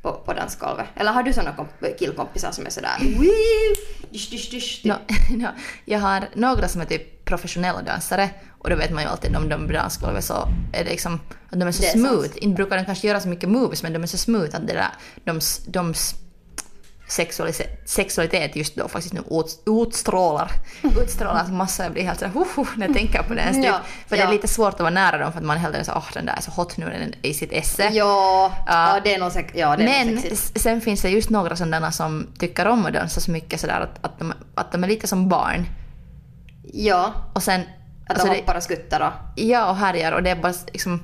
på, 0.02 0.12
på 0.12 0.32
dansgolvet. 0.32 0.86
Eller 0.94 1.12
har 1.12 1.22
du 1.22 1.32
sådana 1.32 1.66
killkompisar 1.98 2.50
som 2.50 2.66
är 2.66 2.70
sådär 2.70 2.96
dysch, 4.10 4.30
dysch, 4.30 4.50
dysch, 4.50 4.80
no, 4.84 4.94
no, 5.36 5.48
Jag 5.84 5.98
har 5.98 6.28
några 6.34 6.68
som 6.68 6.80
är 6.80 6.84
typ 6.84 7.24
professionella 7.24 7.82
dansare 7.82 8.30
och 8.66 8.70
då 8.70 8.76
vet 8.76 8.90
man 8.90 9.02
ju 9.02 9.08
alltid 9.08 9.36
om 9.36 9.48
de 9.48 9.72
dansgolvet 9.72 10.24
så 10.24 10.48
är 10.72 10.84
det 10.84 10.90
liksom 10.90 11.20
att 11.50 11.60
de 11.60 11.68
är 11.68 11.72
så 11.72 11.82
är 11.82 11.88
smooth. 11.88 12.22
Sant. 12.22 12.36
Inte 12.36 12.56
brukar 12.56 12.76
de 12.76 12.84
kanske 12.84 13.06
göra 13.06 13.20
så 13.20 13.28
mycket 13.28 13.48
moves 13.48 13.82
men 13.82 13.92
de 13.92 14.02
är 14.02 14.06
så 14.06 14.18
smooth 14.18 14.56
att 14.56 14.66
det 14.66 14.72
där, 14.72 14.88
de, 15.24 15.40
de 15.66 15.94
sexualitet 17.86 18.56
just 18.56 18.76
då 18.76 18.88
faktiskt 18.88 19.14
nu 19.14 19.22
utstrålar, 19.66 20.50
utstrålar 21.02 21.48
massa, 21.48 21.82
jag 21.82 21.92
blir 21.92 22.02
helt 22.02 22.18
såhär 22.18 22.36
uh, 22.36 22.66
när 22.76 22.86
jag 22.86 22.96
tänker 22.96 23.22
på 23.22 23.34
det. 23.34 23.52
Ja, 23.64 23.80
för 24.08 24.16
ja. 24.16 24.22
det 24.22 24.28
är 24.28 24.32
lite 24.32 24.48
svårt 24.48 24.74
att 24.74 24.80
vara 24.80 24.90
nära 24.90 25.18
dem 25.18 25.32
för 25.32 25.38
att 25.38 25.46
man 25.46 25.58
hellre 25.58 25.84
så 25.84 25.92
åh 25.92 25.98
oh, 25.98 26.12
den 26.14 26.26
där 26.26 26.36
är 26.36 26.40
så 26.40 26.50
hot 26.50 26.76
nu 26.76 26.86
den 26.86 27.14
i 27.22 27.34
sitt 27.34 27.52
esse. 27.52 27.90
Ja, 27.92 28.52
uh, 28.52 28.64
ja 28.66 29.00
det 29.04 29.14
är 29.14 29.18
nog 29.18 29.32
säkert, 29.32 29.56
ja, 29.56 29.76
det 29.76 29.84
Men 29.84 30.20
sen 30.54 30.80
finns 30.80 31.02
det 31.02 31.10
just 31.10 31.30
några 31.30 31.56
sådana 31.56 31.92
som 31.92 32.26
tycker 32.38 32.66
om 32.66 32.86
att 32.86 32.92
dansa 32.92 33.20
så 33.20 33.30
mycket 33.30 33.60
sådär 33.60 33.80
att, 33.80 34.04
att, 34.04 34.18
de, 34.18 34.32
att 34.54 34.72
de 34.72 34.84
är 34.84 34.88
lite 34.88 35.06
som 35.06 35.28
barn. 35.28 35.66
Ja. 36.72 37.12
Och 37.32 37.42
sen... 37.42 37.62
Att 38.06 38.10
alltså 38.10 38.32
de 38.32 38.38
hoppar 38.38 38.56
och 38.56 38.62
skuttar 38.62 39.00
och... 39.00 39.40
Ja, 39.40 39.70
och 39.70 39.76
härjar 39.76 40.12
och 40.12 40.22
det 40.22 40.30
är 40.30 40.36
bara 40.36 40.54
liksom... 40.72 41.02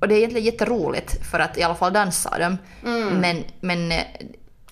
Och 0.00 0.08
det 0.08 0.14
är 0.14 0.18
egentligen 0.18 0.46
jätteroligt 0.46 1.26
för 1.30 1.38
att 1.40 1.58
i 1.58 1.62
alla 1.62 1.74
fall 1.74 1.92
dansa 1.92 2.38
dem. 2.38 2.58
Mm. 2.84 3.20
Men, 3.20 3.44
men 3.60 3.92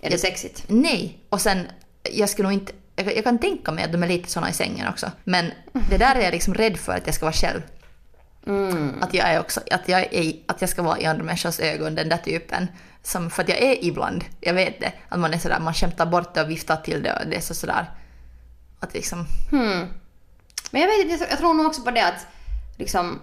är 0.01 0.11
det 0.11 0.19
sexigt? 0.19 0.65
Nej. 0.67 1.19
Och 1.29 1.41
sen, 1.41 1.67
jag 2.03 2.29
skulle 2.29 2.49
nog 2.49 2.59
inte... 2.59 2.73
Jag, 2.97 3.17
jag 3.17 3.25
kan 3.25 3.39
tänka 3.39 3.73
mig 3.73 3.85
att 3.85 3.93
de 3.93 4.03
är 4.03 4.09
lite 4.09 4.31
såna 4.31 4.51
i 4.51 4.53
sängen 4.53 4.89
också. 4.89 5.11
Men 5.25 5.53
det 5.91 5.99
där 5.99 6.15
är 6.17 6.21
jag 6.21 6.33
liksom 6.33 6.55
rädd 6.55 6.77
för 6.77 6.93
att 6.93 7.07
jag 7.07 7.15
ska 7.15 7.25
vara 7.25 7.33
själv. 7.33 7.61
Mm. 8.47 9.03
Att 9.03 9.15
jag 9.15 9.29
är 9.29 9.41
också, 9.41 9.61
att 9.71 9.89
jag, 9.89 10.15
är, 10.15 10.33
att 10.47 10.61
jag 10.61 10.71
ska 10.71 10.83
vara 10.83 10.99
i 10.99 11.07
andra 11.07 11.25
människors 11.25 11.61
ögon, 11.61 11.95
den 11.95 12.09
där 12.09 12.17
typen. 12.17 12.69
Som, 13.03 13.31
för 13.31 13.43
att 13.43 13.49
jag 13.49 13.59
är 13.59 13.85
ibland, 13.85 14.25
jag 14.41 14.55
vet 14.55 14.81
det, 14.81 14.93
att 15.09 15.19
man 15.19 15.35
är 15.35 15.39
sådär, 15.39 15.61
man 15.61 15.75
skämtar 15.75 16.07
bort 16.07 16.35
det 16.35 16.43
och 16.43 16.51
viftar 16.51 16.77
till 16.77 17.03
det 17.03 17.13
och 17.13 17.27
det 17.27 17.37
är 17.37 17.41
så 17.41 17.55
sådär. 17.55 17.91
Att 18.81 18.95
liksom... 18.95 19.27
Hmm. 19.51 19.87
Men 20.71 20.81
jag 20.81 20.89
vet 20.89 21.11
inte, 21.11 21.27
jag 21.31 21.39
tror 21.39 21.55
nog 21.55 21.67
också 21.67 21.83
på 21.83 21.91
det 21.91 22.07
att 22.07 22.27
liksom 22.77 23.21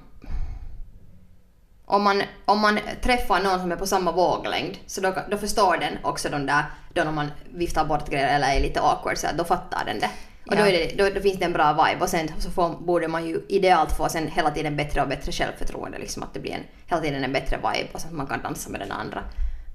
om 1.85 2.03
man, 2.03 2.23
om 2.45 2.59
man 2.59 2.79
träffar 3.01 3.43
någon 3.43 3.59
som 3.59 3.71
är 3.71 3.75
på 3.75 3.87
samma 3.87 4.11
våglängd 4.11 4.77
så 4.85 5.01
då, 5.01 5.13
då 5.31 5.37
förstår 5.37 5.77
den 5.77 5.97
också 6.03 6.29
de 6.29 6.45
där, 6.45 6.65
då 6.93 7.03
när 7.03 7.11
man 7.11 7.31
viftar 7.53 7.85
bort 7.85 8.09
grejer 8.09 8.35
eller 8.35 8.47
är 8.47 8.61
lite 8.61 8.81
awkward 8.81 9.17
så 9.17 9.27
då 9.37 9.43
fattar 9.43 9.85
den 9.85 9.99
det. 9.99 10.09
Och 10.47 10.53
ja. 10.53 10.57
då, 10.57 10.63
det, 10.63 10.93
då, 10.97 11.09
då, 11.09 11.21
finns 11.21 11.39
det 11.39 11.45
en 11.45 11.53
bra 11.53 11.73
vibe 11.73 12.03
och 12.03 12.09
sen 12.09 12.31
så 12.39 12.51
får, 12.51 12.69
borde 12.69 13.07
man 13.07 13.27
ju 13.27 13.45
idealt 13.49 13.97
få 13.97 14.09
sen 14.09 14.27
hela 14.27 14.51
tiden 14.51 14.77
bättre 14.77 15.01
och 15.01 15.07
bättre 15.07 15.31
självförtroende 15.31 15.99
liksom 15.99 16.23
att 16.23 16.33
det 16.33 16.39
blir 16.39 16.51
en, 16.51 16.63
hela 16.85 17.01
tiden 17.01 17.23
en 17.23 17.33
bättre 17.33 17.55
vibe 17.55 17.89
och 17.93 18.01
så 18.01 18.07
att 18.07 18.13
man 18.13 18.27
kan 18.27 18.41
dansa 18.41 18.69
med 18.69 18.79
den 18.79 18.91
andra. 18.91 19.23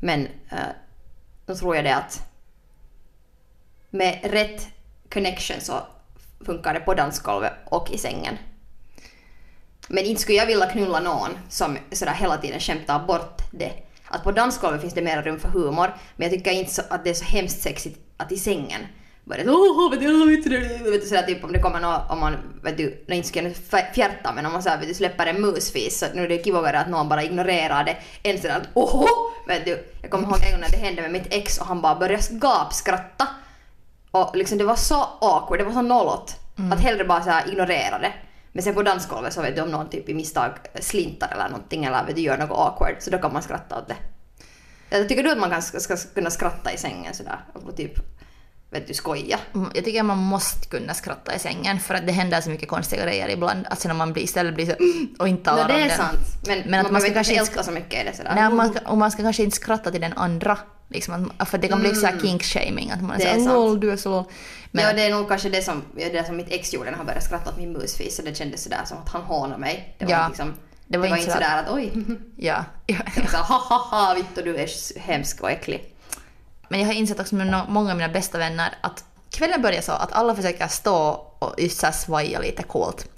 Men 0.00 0.20
uh, 0.52 0.58
då 1.46 1.54
tror 1.54 1.76
jag 1.76 1.85
det 1.85 1.94
att 1.94 2.28
med 3.90 4.20
rätt 4.22 4.68
connection 5.12 5.61
så 5.61 5.74
funkar 6.44 6.74
det 6.74 6.81
på 6.81 6.94
dansgolvet 6.94 7.52
och 7.64 7.90
i 7.90 7.98
sängen. 7.98 8.38
Men 9.88 10.05
inte 10.05 10.22
skulle 10.22 10.38
jag 10.38 10.46
vilja 10.46 10.66
knulla 10.66 11.00
någon 11.00 11.31
som 11.48 11.78
sådär 11.92 12.12
hela 12.12 12.37
tiden 12.37 12.61
skämtar 12.61 13.07
bort 13.07 13.42
det. 13.50 13.72
Att 14.09 14.24
på 14.24 14.33
dansgolvet 14.33 14.81
finns 14.81 14.94
det 14.94 15.02
mera 15.02 15.22
rum 15.22 15.40
för 15.40 15.48
humor, 15.48 15.94
men 16.16 16.28
jag 16.28 16.38
tycker 16.38 16.50
inte 16.50 16.74
så, 16.74 16.83
att 16.90 17.05
det 17.05 17.11
är 17.11 17.14
så 17.14 17.24
hemskt 17.24 17.62
sexigt 17.62 17.98
att 18.16 18.33
i 18.33 18.37
sängen 18.37 18.81
börja 19.24 19.52
åh, 19.52 19.90
vet 19.90 20.00
du, 20.00 20.37
vet 20.37 20.44
du, 20.44 20.90
vet 20.90 21.00
du, 21.00 21.07
sådär 21.07 21.22
typ 21.22 21.44
om 21.44 21.52
det 21.52 21.59
kommer 21.59 21.81
någon, 21.81 22.00
om 22.09 22.20
man, 22.20 22.37
vet 22.62 22.76
du, 22.76 23.05
inte 23.09 23.28
skulle 23.28 23.50
fjärta 23.94 24.33
men 24.33 24.46
om 24.46 24.52
man 24.52 24.62
såhär, 24.62 24.78
vet 24.78 24.88
du, 24.88 24.94
släpper 24.94 25.26
en 25.26 25.40
musfis 25.40 25.98
så 25.98 26.07
nu 26.14 26.24
är 26.24 26.28
det 26.28 26.44
kivare 26.44 26.78
att 26.81 26.88
någon 26.88 27.09
bara 27.09 27.22
ignorerar 27.22 27.85
det 27.85 27.96
än 28.22 28.40
sådär 28.40 28.57
att 28.57 28.68
åh, 28.74 29.07
vet 29.48 29.64
du. 29.64 29.85
Jag 30.02 30.11
kommer 30.11 30.24
ihåg 30.24 30.38
en 30.46 30.50
gång 30.50 30.61
när 30.61 30.70
det 30.70 30.87
hände 30.87 31.02
med 31.02 31.12
mitt 31.12 31.35
ex 31.35 31.59
och 31.59 31.66
han 31.66 31.81
bara 31.81 31.94
började 31.94 32.22
gapskratta. 32.31 33.28
Och 34.12 34.37
liksom 34.37 34.59
det 34.59 34.64
var 34.64 34.77
så 34.77 35.09
awkward, 35.20 35.59
det 35.59 35.64
var 35.64 35.72
så 35.72 35.83
nollot. 35.83 36.37
Mm. 36.59 36.72
Att 36.72 36.81
hellre 36.81 37.05
bara 37.05 37.22
såhär 37.22 37.48
ignorera 37.48 37.98
det. 37.98 38.12
Men 38.53 38.62
sen 38.62 38.75
på 38.75 38.83
dansgolvet 38.83 39.33
så 39.33 39.42
vet 39.42 39.57
du 39.57 39.62
om 39.62 39.70
någon 39.70 39.88
typ 39.88 40.09
i 40.09 40.14
misstag 40.14 40.51
slintar 40.81 41.29
eller 41.33 41.48
någonting 41.48 41.85
eller 41.85 42.07
vet 42.07 42.16
du, 42.16 42.22
gör 42.22 42.38
något 42.38 42.59
awkward 42.59 42.96
så 43.01 43.11
då 43.11 43.18
kan 43.18 43.33
man 43.33 43.42
skratta 43.42 43.79
åt 43.79 43.88
det. 43.88 43.96
Jag 44.90 45.09
tycker 45.09 45.22
du 45.22 45.31
att 45.31 45.38
man 45.38 45.51
kan, 45.51 45.62
ska, 45.62 45.96
kunna 46.14 46.31
skratta 46.31 46.72
i 46.72 46.77
sängen 46.77 47.14
sådär 47.14 47.38
och 47.53 47.77
typ 47.77 47.98
vet 48.72 48.88
du, 48.88 48.94
skoja? 48.94 49.38
Mm, 49.55 49.70
jag 49.75 49.85
tycker 49.85 50.03
man 50.03 50.18
måste 50.18 50.68
kunna 50.68 50.94
skratta 50.94 51.35
i 51.35 51.38
sängen 51.38 51.81
för 51.81 51.94
att 51.94 52.07
det 52.07 52.12
händer 52.12 52.40
så 52.40 52.51
mycket 52.51 52.68
konstiga 52.68 53.03
grejer 53.03 53.29
ibland. 53.29 53.66
Alltså 53.70 53.88
när 53.88 53.94
man 53.94 54.12
blir, 54.12 54.22
istället 54.22 54.55
blir 54.55 54.66
så 54.66 54.72
och 55.18 55.29
inte 55.29 55.44
talar 55.44 55.68
no, 55.68 55.75
det 55.75 55.81
är 55.81 55.88
sant. 55.88 56.18
Men, 56.46 56.59
men 56.59 56.70
man, 56.70 56.87
att 56.87 56.92
man 56.92 57.01
ska 57.01 57.12
kanske 57.12 57.33
inte 57.33 57.40
älska 57.40 57.62
så 57.62 57.70
mycket 57.70 58.01
är 58.01 58.05
det 58.05 58.16
sådär. 58.16 58.33
Nej, 58.35 58.51
man 58.51 58.75
ska, 58.75 58.88
och 58.88 58.98
man 58.98 59.11
ska 59.11 59.22
kanske 59.22 59.42
inte 59.42 59.57
skratta 59.57 59.90
till 59.90 60.01
den 60.01 60.12
andra. 60.12 60.59
Liksom, 60.92 61.33
för 61.46 61.59
det 61.59 61.68
kan 61.68 61.81
bli 61.81 61.90
mm. 61.90 62.00
så 62.00 62.07
kink-shaming. 62.07 62.90
Att 62.90 63.02
man 63.02 63.18
det 63.18 63.24
är 63.24 63.38
lol, 63.38 63.81
du 63.81 63.92
är 63.92 63.96
så 63.96 64.11
lol. 64.11 64.24
Men, 64.70 64.85
ja, 64.85 64.92
det 64.92 65.02
är 65.02 65.11
nog 65.11 65.28
kanske 65.28 65.48
det 65.48 65.62
som, 65.62 65.83
det 65.94 66.26
som 66.26 66.37
mitt 66.37 66.50
ex 66.50 66.72
gjorde 66.72 66.90
när 66.90 66.96
han 66.96 67.07
började 67.07 67.24
skratta 67.24 67.50
åt 67.50 67.57
min 67.57 67.72
musfis. 67.72 68.20
Det 68.24 68.35
kändes 68.35 68.62
sådär 68.62 68.83
som 68.85 68.98
att 68.98 69.09
han 69.09 69.22
hånade 69.22 69.61
mig. 69.61 69.94
Det 69.98 70.05
var 70.05 70.12
ja. 70.12 70.28
liksom, 70.28 70.55
det 70.87 70.98
var, 70.98 71.07
det 71.07 71.11
var 71.11 71.16
inte 71.16 71.33
sådär 71.33 71.59
att, 71.59 71.68
att 71.68 71.74
oj. 71.74 71.92
Ja. 72.37 72.64
ja. 72.87 72.96
Det 73.14 73.20
var 73.20 73.28
såhär 73.28 73.44
ha 73.44 73.59
ha 73.59 73.78
ha 73.78 74.14
Vittu 74.14 74.42
du 74.42 74.57
är 74.57 74.98
hemsk 75.00 75.40
och 75.40 75.50
äcklig. 75.50 75.94
Men 76.68 76.81
jag 76.81 76.87
har 76.87 76.94
insett 76.94 77.20
också 77.20 77.35
med 77.35 77.64
många 77.68 77.90
av 77.90 77.96
mina 77.96 78.09
bästa 78.09 78.38
vänner 78.38 78.74
att 78.81 79.05
kvällen 79.31 79.62
börjar 79.62 79.81
så 79.81 79.92
att 79.92 80.12
alla 80.12 80.35
försöker 80.35 80.68
stå 80.68 81.09
och 81.38 81.55
just 81.59 81.81
så 81.81 81.92
svaja 81.92 82.40
lite 82.40 82.62
coolt. 82.62 83.09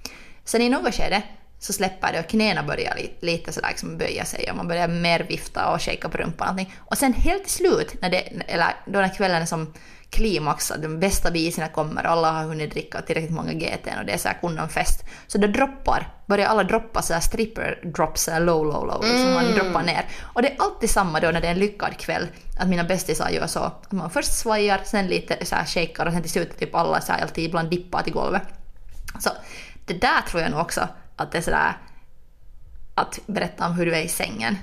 Sen 0.45 0.63
i 0.63 0.69
något 0.69 0.95
skede 0.95 1.23
så 1.65 1.73
släpper 1.73 2.13
det 2.13 2.21
och 2.21 2.27
knäna 2.27 2.63
börjar 2.63 2.95
lite, 2.97 3.27
lite 3.27 3.53
sådär 3.53 3.69
liksom 3.69 3.99
böja 3.99 4.25
sig 4.25 4.51
och 4.51 4.57
man 4.57 4.69
börjar 4.69 4.89
mer 4.89 5.21
vifta 5.21 5.73
och 5.73 5.83
shaka 5.83 6.09
på 6.09 6.19
rumpan 6.19 6.47
och 6.47 6.51
allting. 6.51 6.75
Och 6.79 6.99
sen 6.99 7.13
helt 7.13 7.43
till 7.43 7.53
slut, 7.53 8.01
när 8.01 8.11
det, 8.11 8.21
eller 8.47 8.67
då 8.87 9.01
när 9.01 9.15
kvällen 9.15 9.43
är 9.43 9.47
som 9.47 9.73
klimax, 10.11 10.73
de 10.83 11.01
bästa 11.01 11.31
biserna 11.31 11.69
kommer 11.69 12.07
och 12.07 12.13
alla 12.13 12.33
har 12.33 12.45
hunnit 12.45 12.71
dricka 12.71 13.01
tillräckligt 13.01 13.35
många 13.35 13.53
GT 13.53 13.87
och 14.01 14.07
det 14.07 14.13
är 14.13 14.19
såhär 14.19 14.39
kundanfest. 14.41 15.05
Så 15.27 15.39
då 15.39 15.47
droppar, 15.47 16.09
börjar 16.27 16.47
alla 16.47 16.63
droppa 16.63 17.03
såhär 17.03 17.21
stripper 17.21 17.81
drops, 17.83 18.23
såhär 18.23 18.41
low 18.41 18.65
low 18.65 18.87
low, 18.87 19.03
liksom 19.03 19.27
mm. 19.27 19.35
man 19.35 19.53
droppar 19.55 19.83
ner. 19.83 20.05
Och 20.23 20.43
det 20.43 20.49
är 20.49 20.57
alltid 20.59 20.91
samma 20.91 21.21
då 21.21 21.31
när 21.31 21.41
det 21.41 21.47
är 21.47 21.53
en 21.53 21.59
lyckad 21.59 21.97
kväll, 21.97 22.27
att 22.59 22.69
mina 22.69 22.85
bästisar 22.85 23.31
gör 23.31 23.47
så. 23.47 23.61
Att 23.61 23.93
man 23.93 24.11
först 24.11 24.33
svajar, 24.33 24.81
sen 24.85 25.07
lite 25.07 25.45
såhär 25.45 25.65
shakar 25.65 26.07
och 26.07 26.13
sen 26.13 26.23
till 26.23 26.31
slut 26.31 26.59
typ 26.59 26.75
alla 26.75 27.01
såhär 27.01 27.23
alltid 27.23 27.45
ibland 27.45 27.71
dippar 27.71 28.03
till 28.03 28.13
golvet. 28.13 28.43
Så 29.19 29.31
det 29.87 29.95
där 29.95 30.23
tror 30.31 30.43
jag 30.43 30.51
nog 30.51 30.61
också 30.61 30.89
att 31.17 31.33
det 31.33 31.39
är 31.39 31.43
sådär 31.43 31.77
att 32.95 33.21
berätta 33.27 33.67
om 33.67 33.73
hur 33.73 33.87
du 33.87 33.95
är 33.95 34.03
i 34.03 34.09
sängen. 34.09 34.57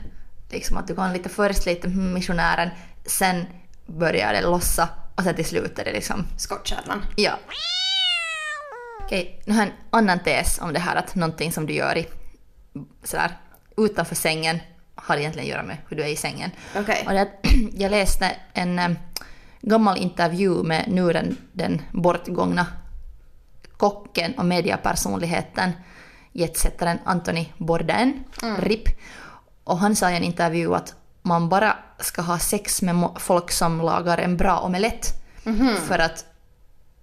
Liksom 0.50 0.78
att 0.78 0.88
du 0.88 0.96
kan 0.96 1.14
lite 1.14 1.30
först 1.30 1.66
lite 1.66 1.88
missionären, 1.88 2.70
sen 3.06 3.46
börjar 3.86 4.34
det 4.34 4.42
lossa 4.42 4.90
och 5.16 5.24
sen 5.24 5.36
till 5.36 5.46
slut 5.46 5.80
är 5.80 5.86
det 5.86 5.92
liksom... 5.92 6.28
Skottkärran. 6.38 7.06
Ja. 7.16 7.40
Okej, 9.04 9.42
nu 9.46 9.54
har 9.54 9.62
jag 9.62 9.68
en 9.68 9.74
annan 9.90 10.20
tes 10.20 10.60
om 10.62 10.74
det 10.74 10.80
här 10.80 10.96
att 10.96 11.16
någonting 11.16 11.52
som 11.52 11.66
du 11.66 11.74
gör 11.74 11.98
i, 11.98 12.08
sådär, 13.04 13.38
utanför 13.78 14.16
sängen 14.16 14.60
har 14.96 15.18
egentligen 15.18 15.46
att 15.46 15.52
göra 15.52 15.64
med 15.64 15.78
hur 15.88 15.98
du 15.98 16.04
är 16.04 16.08
i 16.08 16.16
sängen. 16.16 16.52
Okay. 16.76 17.06
Och 17.06 17.12
det, 17.12 17.28
jag 17.74 17.92
läste 17.92 18.36
en 18.54 18.80
äm, 18.80 18.96
gammal 19.62 19.98
intervju 19.98 20.64
med 20.64 20.86
nu 20.88 21.14
den, 21.14 21.38
den 21.54 21.82
bortgångna 21.92 22.68
kocken 23.78 24.34
och 24.34 24.46
mediapersonligheten 24.46 25.72
jetsättaren 26.32 27.00
Anthony 27.06 27.46
Bourdain, 27.58 28.24
mm. 28.44 28.62
RIP. 28.62 28.88
Och 29.63 29.78
han 29.78 29.96
sa 29.96 30.12
i 30.12 30.17
en 30.17 30.24
intervju 30.24 30.76
att 30.76 30.96
man 31.22 31.50
bara 31.50 31.78
ska 32.00 32.22
ha 32.22 32.39
sex 32.39 32.82
med 32.82 33.10
folk 33.17 33.52
som 33.52 33.82
lagar 33.82 34.17
en 34.17 34.38
bra 34.38 34.60
omelett. 34.60 35.13
Mm 35.46 35.60
-hmm. 35.60 35.76
För 35.76 36.00
att 36.00 36.26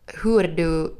hur 0.06 0.48
du 0.48 0.94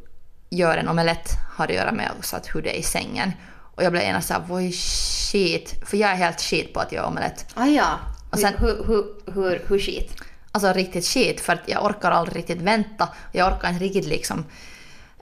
gör 0.50 0.76
en 0.76 0.88
omelett 0.88 1.30
har 1.56 1.64
att 1.64 1.74
göra 1.74 1.92
med 1.92 2.10
också 2.18 2.36
att 2.36 2.54
hur 2.54 2.62
det 2.62 2.76
är 2.76 2.78
i 2.78 2.82
sängen. 2.82 3.32
Och 3.74 3.82
jag 3.82 3.92
blev 3.92 4.04
gärna 4.04 4.20
såhär, 4.20 4.42
vad 4.48 4.74
shit? 4.74 5.74
För 5.86 5.96
jag 5.96 6.10
är 6.10 6.14
helt 6.14 6.40
shit 6.40 6.74
på 6.74 6.80
att 6.80 6.92
göra 6.92 7.06
omelett. 7.06 7.46
Ah, 7.54 7.66
ja. 7.66 7.98
Och 8.30 8.38
sen, 8.38 8.54
hur, 8.58 8.84
hur, 8.84 9.04
hur, 9.34 9.62
hur 9.68 9.78
shit? 9.78 10.12
Alltså 10.52 10.72
riktigt 10.72 11.04
shit, 11.04 11.40
för 11.40 11.52
att 11.52 11.60
jag 11.66 11.84
orkar 11.84 12.10
aldrig 12.10 12.36
riktigt 12.36 12.60
vänta. 12.60 13.08
Jag 13.32 13.52
orkar 13.52 13.68
inte 13.68 13.84
riktigt 13.84 14.06
liksom 14.06 14.44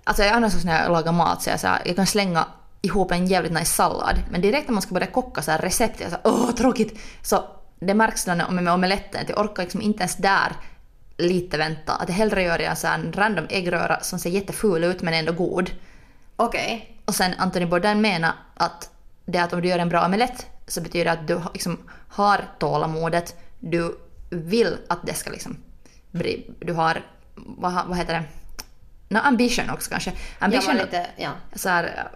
Alltså 0.08 0.22
jag 0.22 0.32
är 0.32 0.36
annars 0.36 0.54
också 0.54 0.66
när 0.66 0.82
jag 0.82 0.92
lagar 0.92 1.12
mat 1.12 1.42
så 1.42 1.50
jag, 1.50 1.60
så 1.60 1.66
här, 1.66 1.82
jag 1.84 1.96
kan 1.96 2.06
slänga 2.06 2.46
ihop 2.82 3.12
en 3.12 3.26
jävligt 3.26 3.52
nice 3.52 3.74
sallad. 3.74 4.22
Men 4.30 4.40
direkt 4.40 4.68
när 4.68 4.72
man 4.72 4.82
ska 4.82 4.94
börja 4.94 5.06
koka 5.06 5.42
så 5.42 5.50
här 5.50 5.58
recept, 5.58 6.00
jag 6.00 6.06
är 6.06 6.10
så 6.10 6.16
här, 6.16 6.32
åh 6.34 6.50
tråkigt! 6.52 7.00
Så 7.22 7.44
det 7.80 7.94
märks 7.94 8.24
då 8.24 8.34
när- 8.34 8.50
med 8.50 8.72
omeletten 8.72 9.20
att 9.22 9.28
jag 9.28 9.38
orkar 9.38 9.62
liksom 9.62 9.82
inte 9.82 9.98
ens 10.00 10.16
där 10.16 10.52
lite 11.16 11.58
vänta. 11.58 11.92
Att 11.92 12.10
hellre 12.10 12.42
gör 12.42 12.58
jag 12.58 12.78
så 12.78 12.86
en 12.86 13.12
random 13.12 13.46
äggröra 13.50 14.00
som 14.00 14.18
ser 14.18 14.30
jätteful 14.30 14.84
ut 14.84 15.02
men 15.02 15.14
ändå 15.14 15.32
god. 15.32 15.70
Okej. 16.36 16.96
Och 17.04 17.14
sen 17.14 17.34
Anthony 17.38 17.66
Bourdain 17.66 18.00
menar 18.00 18.32
att 18.54 18.90
det 19.26 19.38
att 19.38 19.52
om 19.52 19.60
du 19.62 19.68
gör 19.68 19.78
en 19.78 19.88
bra 19.88 20.06
omelett 20.06 20.46
så 20.66 20.80
betyder 20.80 21.04
det 21.04 21.12
att 21.12 21.26
du 21.28 21.34
har- 21.34 21.50
liksom 21.52 21.78
har 22.08 22.44
tålamodet, 22.58 23.36
du 23.60 23.98
vill 24.30 24.76
att 24.88 24.98
det 25.02 25.14
ska 25.14 25.30
liksom 25.30 25.56
bli, 26.10 26.50
du 26.60 26.72
har, 26.72 27.02
vad, 27.34 27.86
vad 27.86 27.96
heter 27.98 28.12
det, 28.14 28.24
no, 29.08 29.18
ambition 29.18 29.70
också 29.70 29.90
kanske. 29.90 30.10
Ja, 30.10 30.44
Ambition, 30.44 30.66
man 30.66 30.76
lite, 30.76 31.06
ja. 31.16 31.30
så 31.54 31.68
här, 31.68 32.08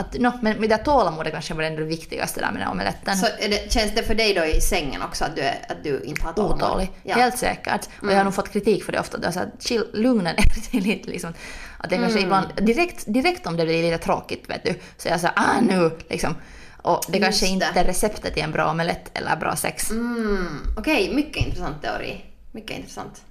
att, 0.00 0.14
no, 0.14 0.32
men 0.42 0.68
det 0.68 0.78
tålamodet 0.78 1.32
kanske 1.32 1.54
var 1.54 1.62
det 1.62 1.84
viktigaste 1.84 2.40
där 2.40 2.52
med 2.52 2.62
den 2.62 2.68
omeletten. 2.68 3.16
Så 3.16 3.26
det, 3.40 3.72
känns 3.72 3.94
det 3.94 4.02
för 4.02 4.14
dig 4.14 4.34
då 4.34 4.44
i 4.44 4.60
sängen 4.60 5.02
också 5.02 5.24
att 5.24 5.36
du, 5.36 5.42
är, 5.42 5.66
att 5.68 5.84
du 5.84 6.02
inte 6.04 6.22
har 6.22 6.32
tålamod? 6.32 6.62
otålig. 6.62 6.90
Ja. 7.02 7.14
Helt 7.14 7.38
säkert. 7.38 7.88
Och 8.02 8.12
jag 8.12 8.16
har 8.16 8.24
nog 8.24 8.34
fått 8.34 8.52
kritik 8.52 8.84
för 8.84 8.92
det 8.92 9.00
ofta. 9.00 9.32
Så 9.32 9.38
här, 9.38 9.50
chill, 9.58 9.84
lugna 9.92 10.32
ner 10.32 10.72
dig 10.72 10.80
lite 10.80 11.10
liksom. 11.10 11.34
Att 11.78 11.92
jag 11.92 12.00
kanske 12.00 12.20
ibland, 12.20 12.46
direkt, 12.56 13.04
direkt 13.06 13.46
om 13.46 13.56
det 13.56 13.64
blir 13.64 13.82
lite 13.82 14.04
tråkigt 14.04 14.50
vet 14.50 14.64
du, 14.64 14.74
så 14.96 15.08
jag 15.08 15.20
såhär 15.20 15.34
ah 15.36 15.60
nu 15.60 15.90
liksom. 16.08 16.34
Och 16.82 17.04
det 17.08 17.18
kanske 17.18 17.46
Just 17.46 17.52
inte 17.52 17.70
det. 17.74 17.80
är 17.80 17.84
receptet 17.84 18.34
till 18.34 18.42
en 18.42 18.52
bra 18.52 18.70
omelett 18.70 19.10
eller 19.14 19.36
bra 19.36 19.56
sex. 19.56 19.90
Mm, 19.90 20.46
Okej, 20.78 21.14
mycket 21.14 21.46
intressant 21.46 21.82
teori. 21.82 22.24
Mycket 22.52 22.76
intressant. 22.76 23.22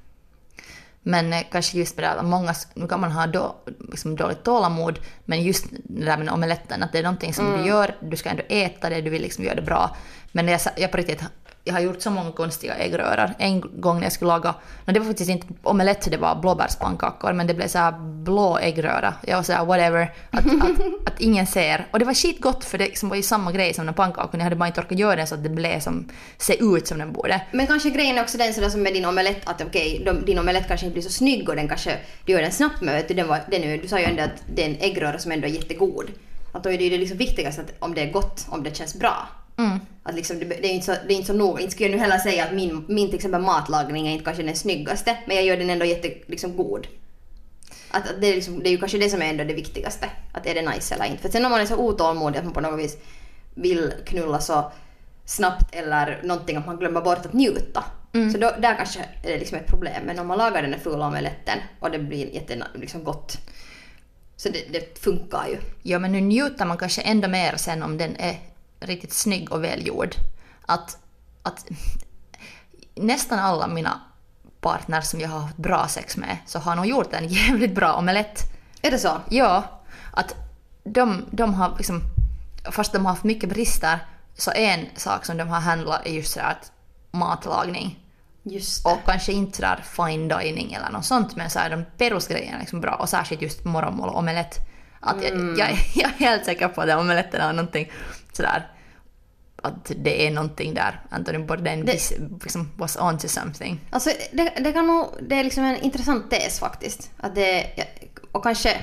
Men 1.07 1.33
eh, 1.33 1.43
kanske 1.51 1.77
just 1.77 1.95
med 1.97 2.03
det 2.05 2.09
att 2.11 2.25
många, 2.25 2.53
nu 2.73 2.87
kan 2.87 2.99
man 3.01 3.11
ha 3.11 3.27
då, 3.27 3.55
liksom 3.91 4.15
dåligt 4.15 4.43
tålamod, 4.43 4.99
men 5.25 5.43
just 5.43 5.65
det 5.71 6.05
där 6.05 6.17
med 6.17 6.29
omeletten, 6.29 6.83
att 6.83 6.91
det 6.91 6.99
är 6.99 7.03
någonting 7.03 7.33
som 7.33 7.47
Mm. 7.47 7.61
du 7.61 7.67
gör, 7.67 7.95
du 8.01 8.17
ska 8.17 8.29
ändå 8.29 8.43
äta 8.49 8.89
det, 8.89 9.01
du 9.01 9.09
vill 9.09 9.21
liksom 9.21 9.43
göra 9.43 9.55
det 9.55 9.61
bra. 9.61 9.95
Men 10.31 10.47
jag, 10.47 10.59
jag 10.75 10.91
på 10.91 10.97
riktigt, 10.97 11.23
jag 11.63 11.73
har 11.73 11.79
gjort 11.81 12.01
så 12.01 12.09
många 12.11 12.31
konstiga 12.31 12.75
äggrörar. 12.75 13.33
En 13.39 13.61
gång 13.61 13.95
när 13.97 14.03
jag 14.03 14.11
skulle 14.11 14.27
laga, 14.27 14.55
no, 14.85 14.93
det 14.93 14.99
var 14.99 15.07
faktiskt 15.07 15.29
inte 15.29 15.47
omelett, 15.63 16.11
det 16.11 16.17
var 16.17 16.35
blåbärspannkakor, 16.35 17.33
men 17.33 17.47
det 17.47 17.53
blev 17.53 17.67
så 17.67 17.77
här 17.77 17.91
blå 18.23 18.57
äggröra. 18.57 19.13
Jag 19.27 19.35
var 19.35 19.43
såhär 19.43 19.65
whatever, 19.65 20.13
att, 20.31 20.45
att, 20.45 20.79
att 21.13 21.21
ingen 21.21 21.47
ser. 21.47 21.87
Och 21.91 21.99
det 21.99 22.05
var 22.05 22.13
skitgott 22.13 22.65
för 22.65 22.77
det 22.77 22.85
liksom 22.85 23.09
var 23.09 23.15
ju 23.15 23.21
samma 23.23 23.51
grej 23.51 23.73
som 23.73 23.85
den 23.85 23.93
pannkakan, 23.93 24.39
jag 24.39 24.43
hade 24.43 24.55
bara 24.55 24.67
inte 24.67 24.81
orkat 24.81 24.99
göra 24.99 25.15
den 25.15 25.27
så 25.27 25.35
att 25.35 25.43
det 25.43 25.49
blev 25.49 25.79
som, 25.79 26.09
se 26.37 26.63
ut 26.63 26.87
som 26.87 26.97
den 26.97 27.13
borde. 27.13 27.41
Men 27.51 27.67
kanske 27.67 27.89
grejen 27.89 28.17
är 28.17 28.21
också 28.21 28.37
den 28.37 28.53
sådär 28.53 28.69
som 28.69 28.81
med 28.83 28.93
din 28.93 29.05
omelett 29.05 29.49
att 29.49 29.61
okej, 29.61 30.01
de- 30.05 30.25
din 30.25 30.39
omelett 30.39 30.67
kanske 30.67 30.85
inte 30.85 30.93
blir 30.93 31.03
så 31.03 31.09
snygg 31.11 31.49
och 31.49 31.55
den 31.55 31.67
kanske, 31.67 31.97
du 32.25 32.31
gör 32.31 32.41
den 32.41 32.51
snabbt 32.51 32.81
men 32.81 32.95
vet 32.95 33.07
du, 33.07 33.13
den 33.13 33.27
var, 33.27 33.39
den 33.51 33.61
du 33.81 33.87
sa 33.87 33.99
ju 33.99 34.05
ändå 34.05 34.23
att 34.23 34.43
det 34.55 34.63
är 34.63 34.69
en 34.69 34.77
äggröra 34.79 35.19
som 35.19 35.31
ändå 35.31 35.47
är 35.47 35.51
jättegod. 35.51 36.11
Att 36.53 36.63
då 36.63 36.71
är 36.71 36.77
det 36.77 36.83
ju 36.83 36.89
det 36.89 36.97
liksom 36.97 37.17
viktigaste 37.17 37.61
att 37.61 37.73
om 37.79 37.93
det 37.93 38.01
är 38.01 38.11
gott, 38.11 38.45
om 38.49 38.63
det 38.63 38.77
känns 38.77 38.95
bra. 38.95 39.27
Mm. 39.57 39.79
Att 40.03 40.15
liksom, 40.15 40.39
det, 40.39 40.45
det 40.45 40.67
är 40.67 40.73
inte 40.73 40.85
så, 40.85 40.91
det 41.07 41.13
är 41.13 41.15
inte 41.15 41.27
så 41.27 41.33
nog, 41.33 41.59
inte 41.59 41.71
skulle 41.71 41.89
jag 41.89 41.95
nu 41.95 42.01
heller 42.01 42.17
säga 42.17 42.45
att 42.45 42.53
min, 42.53 42.85
min 42.87 43.07
till 43.07 43.15
exempel 43.15 43.41
matlagning 43.41 44.07
är 44.07 44.11
inte 44.11 44.25
kanske 44.25 44.43
den 44.43 44.55
snyggaste, 44.55 45.17
men 45.25 45.35
jag 45.35 45.45
gör 45.45 45.57
den 45.57 45.69
ändå 45.69 45.85
jätte, 45.85 46.13
liksom 46.25 46.57
god. 46.57 46.87
Att, 47.91 48.09
att 48.09 48.21
det, 48.21 48.27
är 48.27 48.35
liksom, 48.35 48.63
det 48.63 48.69
är 48.69 48.71
ju 48.71 48.77
kanske 48.77 48.97
det 48.97 49.09
som 49.09 49.21
är 49.21 49.25
ändå 49.25 49.43
det 49.43 49.53
viktigaste. 49.53 50.09
Att 50.33 50.45
är 50.45 50.53
det 50.53 50.69
nice 50.69 50.95
eller 50.95 51.05
inte. 51.05 51.21
För 51.21 51.29
sen 51.29 51.45
om 51.45 51.51
man 51.51 51.61
är 51.61 51.65
så 51.65 51.77
otålmodig 51.77 52.39
att 52.39 52.45
man 52.45 52.53
på 52.53 52.61
något 52.61 52.79
vis 52.79 52.97
vill 53.55 53.93
knulla 54.05 54.39
så 54.39 54.71
snabbt 55.25 55.75
eller 55.75 56.21
någonting 56.23 56.57
att 56.57 56.65
man 56.65 56.77
glömmer 56.77 57.01
bort 57.01 57.25
att 57.25 57.33
njuta. 57.33 57.83
Så 58.31 58.37
då, 58.37 58.51
där 58.59 58.75
kanske 58.75 58.99
är 58.99 59.31
det 59.31 59.37
liksom 59.37 59.57
ett 59.57 59.67
problem. 59.67 60.03
Men 60.05 60.19
om 60.19 60.27
man 60.27 60.37
lagar 60.37 60.61
den 60.61 60.71
där 60.71 60.79
fula 60.79 61.07
omeletten 61.07 61.57
och 61.79 61.91
det 61.91 61.99
blir 61.99 62.33
jätte, 62.33 62.63
liksom 62.75 63.03
gott. 63.03 63.37
Så 64.35 64.49
det, 64.49 64.73
det 64.73 64.99
funkar 64.99 65.47
ju. 65.49 65.57
Ja, 65.83 65.99
men 65.99 66.11
nu 66.11 66.21
njuter 66.21 66.65
man 66.65 66.77
kanske 66.77 67.01
ändå 67.01 67.27
mer 67.27 67.55
sen 67.57 67.83
om 67.83 67.97
den 67.97 68.15
är 68.15 68.35
riktigt 68.79 69.13
snygg 69.13 69.51
och 69.51 69.63
välgjord. 69.63 70.15
Att, 70.65 70.97
att 71.43 71.65
nästan 72.95 73.39
alla 73.39 73.67
mina 73.67 74.01
partners 74.61 75.05
som 75.05 75.19
jag 75.19 75.29
har 75.29 75.39
haft 75.39 75.57
bra 75.57 75.87
sex 75.87 76.17
med 76.17 76.37
så 76.45 76.59
har 76.59 76.75
nog 76.75 76.85
gjort 76.85 77.13
en 77.13 77.27
jävligt 77.27 77.75
bra 77.75 77.93
omelett. 77.93 78.41
Är 78.81 78.91
det 78.91 78.99
så? 78.99 79.21
Ja, 79.29 79.63
att 80.11 80.35
de, 80.83 81.25
de 81.31 81.53
har 81.53 81.75
liksom, 81.77 82.01
fast 82.71 82.93
de 82.93 83.05
har 83.05 83.11
haft 83.11 83.23
mycket 83.23 83.49
brister, 83.49 83.99
så 84.33 84.51
en 84.51 84.85
sak 84.95 85.25
som 85.25 85.37
de 85.37 85.47
har 85.47 85.59
handlat 85.59 86.05
är 86.05 86.11
just 86.11 86.33
sådär 86.33 86.47
att 86.47 86.71
matlagning. 87.11 87.99
Och 88.83 88.99
kanske 89.05 89.31
inte 89.31 89.55
sådär 89.55 89.83
fine 89.83 90.27
dining 90.27 90.73
eller 90.73 90.89
något 90.89 91.05
sånt, 91.05 91.35
men 91.35 91.49
så 91.49 91.59
är 91.59 91.69
de 91.69 91.85
perusgrejerna 91.97 92.59
liksom 92.59 92.81
bra. 92.81 92.93
Och 92.93 93.09
särskilt 93.09 93.41
just 93.41 93.65
morgonmål 93.65 94.09
och 94.09 94.17
omelett. 94.17 94.59
Att 94.99 95.23
jag, 95.23 95.59
jag, 95.59 95.69
jag 95.95 96.11
är 96.11 96.19
helt 96.19 96.45
säker 96.45 96.67
på 96.67 96.81
att 96.81 96.89
omeletten 96.89 97.41
har 97.41 97.53
någonting 97.53 97.91
sådär 98.33 98.71
att 99.61 99.91
det 99.95 100.27
är 100.27 100.31
någonting 100.31 100.73
där. 100.73 101.01
Anthony 101.09 101.37
Bourdain 101.39 101.85
Det- 101.85 101.93
vis- 101.93 102.13
liksom 102.43 102.71
was 102.77 102.97
on 102.97 103.17
to 103.17 103.27
something. 103.27 103.79
Alltså 103.89 104.09
det, 104.31 104.53
det 104.63 104.71
kan 104.73 104.87
nog, 104.87 105.05
det 105.21 105.35
är 105.35 105.43
liksom 105.43 105.63
en 105.63 105.81
intressant 105.81 106.31
tes 106.31 106.59
faktiskt. 106.59 107.11
Att 107.17 107.35
det, 107.35 107.67
och 108.31 108.43
kanske... 108.43 108.77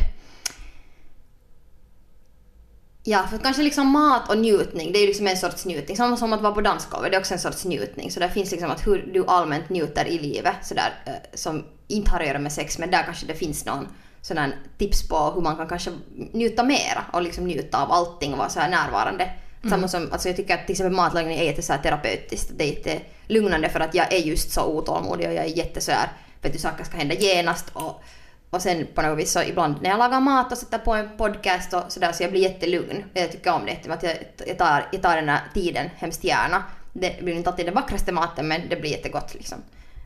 Ja, 3.06 3.26
för 3.30 3.38
kanske 3.38 3.62
liksom 3.62 3.86
mat 3.88 4.28
och 4.28 4.38
njutning, 4.38 4.92
det 4.92 4.98
är 4.98 5.00
ju 5.00 5.06
liksom 5.06 5.26
en 5.26 5.36
sorts 5.36 5.64
njutning. 5.64 5.96
Samma 5.96 6.16
som 6.16 6.32
att 6.32 6.40
vara 6.40 6.52
på 6.54 6.60
dansgolvet, 6.60 7.10
det 7.12 7.16
är 7.16 7.20
också 7.20 7.34
en 7.34 7.40
sorts 7.40 7.64
njutning. 7.64 8.10
Så 8.10 8.20
där 8.20 8.28
finns 8.28 8.50
liksom 8.50 8.70
att 8.70 8.86
hur 8.86 9.10
du 9.14 9.24
allmänt 9.26 9.68
njuter 9.68 10.04
i 10.06 10.18
livet, 10.18 10.56
sådär, 10.62 10.92
eh, 11.06 11.12
som 11.34 11.64
inte 11.88 12.10
har 12.10 12.20
att 12.20 12.26
göra 12.26 12.38
med 12.38 12.52
sex, 12.52 12.78
men 12.78 12.90
där 12.90 13.02
kanske 13.02 13.26
det 13.26 13.34
finns 13.34 13.64
någon 13.64 13.88
här 14.28 14.56
tips 14.78 15.08
på 15.08 15.16
hur 15.34 15.42
man 15.42 15.56
kan 15.56 15.68
kanske 15.68 15.90
njuta 16.32 16.62
mera 16.62 17.04
och 17.12 17.22
liksom 17.22 17.44
njuta 17.44 17.82
av 17.82 17.92
allting 17.92 18.32
och 18.32 18.38
vara 18.38 18.48
så 18.48 18.60
här 18.60 18.70
närvarande. 18.70 19.30
Samma 19.70 19.88
som, 19.88 20.12
alltså 20.12 20.28
jag 20.28 20.36
tycker 20.36 20.54
att 20.54 20.66
till 20.66 20.72
exempel 20.72 20.96
matlagning 20.96 21.38
är 21.38 21.44
jätte 21.44 21.78
terapeutiskt. 21.78 22.50
Det 22.56 22.64
är 22.64 22.68
jätte 22.68 23.00
lugnande 23.26 23.68
för 23.68 23.80
att 23.80 23.94
jag 23.94 24.12
är 24.12 24.18
just 24.18 24.52
så 24.52 24.64
otålmodig 24.64 25.28
och 25.28 25.34
jag 25.34 25.44
är 25.44 25.56
jätte 25.56 25.80
så 25.80 25.92
här, 25.92 26.08
vet 26.42 26.52
du, 26.52 26.58
saker 26.58 26.84
ska 26.84 26.96
hända 26.96 27.14
genast 27.14 27.70
och, 27.72 28.02
och 28.50 28.62
sen 28.62 28.86
på 28.94 29.02
något 29.02 29.18
vis 29.18 29.32
så 29.32 29.42
ibland 29.42 29.74
när 29.82 29.90
jag 29.90 29.98
lagar 29.98 30.20
mat 30.20 30.52
och 30.52 30.58
sätter 30.58 30.78
på 30.78 30.94
en 30.94 31.16
podcast 31.16 31.74
och 31.74 31.82
sådär 31.88 32.12
så 32.12 32.22
jag 32.22 32.30
blir 32.30 32.42
jättelugn. 32.42 33.04
Jag 33.14 33.32
tycker 33.32 33.52
om 33.52 33.66
det, 33.66 33.92
att 33.92 34.02
jag, 34.02 34.16
jag, 34.46 34.58
tar, 34.58 34.88
jag 34.92 35.02
tar 35.02 35.16
den 35.16 35.28
här 35.28 35.40
tiden 35.54 35.90
hemskt 35.96 36.24
gärna. 36.24 36.64
Det 36.92 37.22
blir 37.22 37.34
inte 37.34 37.50
alltid 37.50 37.66
den 37.66 37.74
vackraste 37.74 38.12
maten 38.12 38.48
men 38.48 38.68
det 38.68 38.76
blir 38.76 38.90
jättegott 38.90 39.34
liksom. 39.34 39.58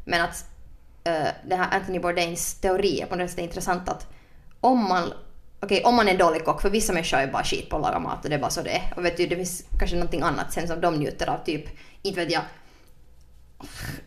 Men 0.04 0.20
att 0.22 0.44
det 1.48 1.56
här 1.56 1.68
Anthony 1.76 1.98
Bourdains 1.98 2.54
teori 2.54 3.00
är 3.00 3.06
på 3.06 3.16
något 3.16 3.30
sätt 3.30 3.38
intressant 3.38 3.88
att 3.88 4.06
om 4.60 4.88
man 4.88 5.12
Okej, 5.60 5.84
om 5.84 5.94
man 5.94 6.08
är 6.08 6.12
en 6.12 6.18
dålig 6.18 6.44
kock, 6.44 6.62
för 6.62 6.70
vissa 6.70 6.92
människor 6.92 7.18
är 7.18 7.26
bara 7.26 7.44
skit 7.44 7.70
på 7.70 7.76
att 7.76 7.82
laga 7.82 7.98
mat 7.98 8.24
och 8.24 8.30
det 8.30 8.36
är 8.36 8.40
bara 8.40 8.50
så 8.50 8.62
det 8.62 8.70
är. 8.70 8.92
Och 8.96 9.04
vet 9.04 9.16
du, 9.16 9.26
det 9.26 9.36
finns 9.36 9.64
kanske 9.78 9.96
någonting 9.96 10.22
annat 10.22 10.52
sen 10.52 10.68
som 10.68 10.80
de 10.80 10.94
njuter 10.94 11.28
av, 11.28 11.38
typ, 11.44 11.64
inte 12.02 12.20
vet 12.24 12.32
jag, 12.32 12.42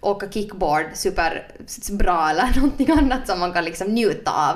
åka 0.02 0.32
kickboard 0.32 0.86
superbra 0.94 2.30
eller 2.30 2.56
någonting 2.56 2.92
annat 2.92 3.28
som 3.28 3.40
man 3.40 3.54
kan 3.54 3.66
liksom 3.66 3.88
njuta 3.88 4.32
av. 4.32 4.56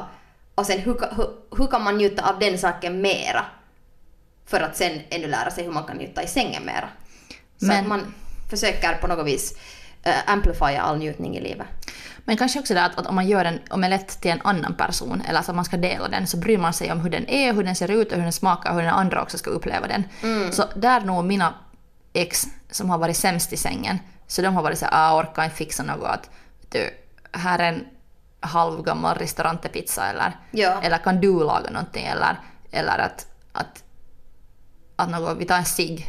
Och 0.55 0.65
sen 0.65 0.79
hur, 0.79 1.15
hur, 1.15 1.27
hur 1.57 1.67
kan 1.67 1.83
man 1.83 1.97
njuta 1.97 2.29
av 2.29 2.39
den 2.39 2.57
saken 2.57 3.01
mera? 3.01 3.45
För 4.45 4.61
att 4.61 4.77
sen 4.77 4.99
ännu 5.09 5.27
lära 5.27 5.51
sig 5.51 5.63
hur 5.63 5.71
man 5.71 5.83
kan 5.83 5.97
njuta 5.97 6.23
i 6.23 6.27
sängen 6.27 6.65
mera. 6.65 6.89
Så 7.57 7.65
Men- 7.65 7.79
att 7.79 7.87
man 7.87 8.13
försöker 8.49 8.93
på 8.95 9.07
något 9.07 9.27
vis 9.27 9.57
amplifiera 10.25 10.81
all 10.81 10.97
njutning 10.97 11.37
i 11.37 11.41
livet. 11.41 11.67
Men 12.27 12.37
kanske 12.37 12.59
också 12.59 12.73
det 12.73 12.85
att, 12.85 12.99
att 12.99 13.07
om 13.07 13.15
man 13.15 13.27
gör 13.27 13.45
en 13.45 13.59
omelett 13.69 14.21
till 14.21 14.31
en 14.31 14.41
annan 14.43 14.75
person, 14.75 15.21
eller 15.27 15.39
att 15.39 15.55
man 15.55 15.65
ska 15.65 15.77
dela 15.77 16.07
den, 16.07 16.27
så 16.27 16.37
bryr 16.37 16.57
man 16.57 16.73
sig 16.73 16.91
om 16.91 16.99
hur 16.99 17.09
den 17.09 17.29
är, 17.29 17.53
hur 17.53 17.63
den 17.63 17.75
ser 17.75 17.91
ut 17.91 18.11
och 18.11 18.15
hur 18.17 18.23
den 18.23 18.33
smakar 18.33 18.69
och 18.69 18.75
hur 18.75 18.83
den 18.83 18.93
andra 18.93 19.21
också 19.21 19.37
ska 19.37 19.49
uppleva 19.49 19.87
den. 19.87 20.03
Så 20.51 20.63
där 20.75 21.01
nog 21.01 21.25
mina 21.25 21.53
ex 22.13 22.45
som 22.71 22.89
har 22.89 22.97
varit 22.97 23.17
sämst 23.17 23.53
i 23.53 23.57
sängen, 23.57 23.99
så 24.27 24.41
de 24.41 24.55
har 24.55 24.63
varit 24.63 24.79
så 24.79 24.85
här, 24.85 24.91
ah, 25.11 25.19
orkar 25.21 25.43
inte 25.43 25.55
fixa 25.55 25.83
något, 25.83 26.07
att 26.09 26.29
du, 26.69 26.89
här 27.31 27.59
är 27.59 27.73
en 27.73 27.85
halvgammal 28.39 29.17
restaurantpizza 29.17 30.07
eller, 30.09 30.31
Ja. 30.51 30.81
eller 30.81 30.97
kan 30.97 31.21
du 31.21 31.33
laga 31.43 31.69
någonting 31.69 32.05
eller, 32.05 32.39
eller 32.71 32.97
att, 32.97 33.27
att, 33.51 33.83
att 34.95 35.09
något, 35.09 35.37
vi 35.37 35.45
tar 35.45 35.57
en 35.57 35.65
cigg. 35.65 36.05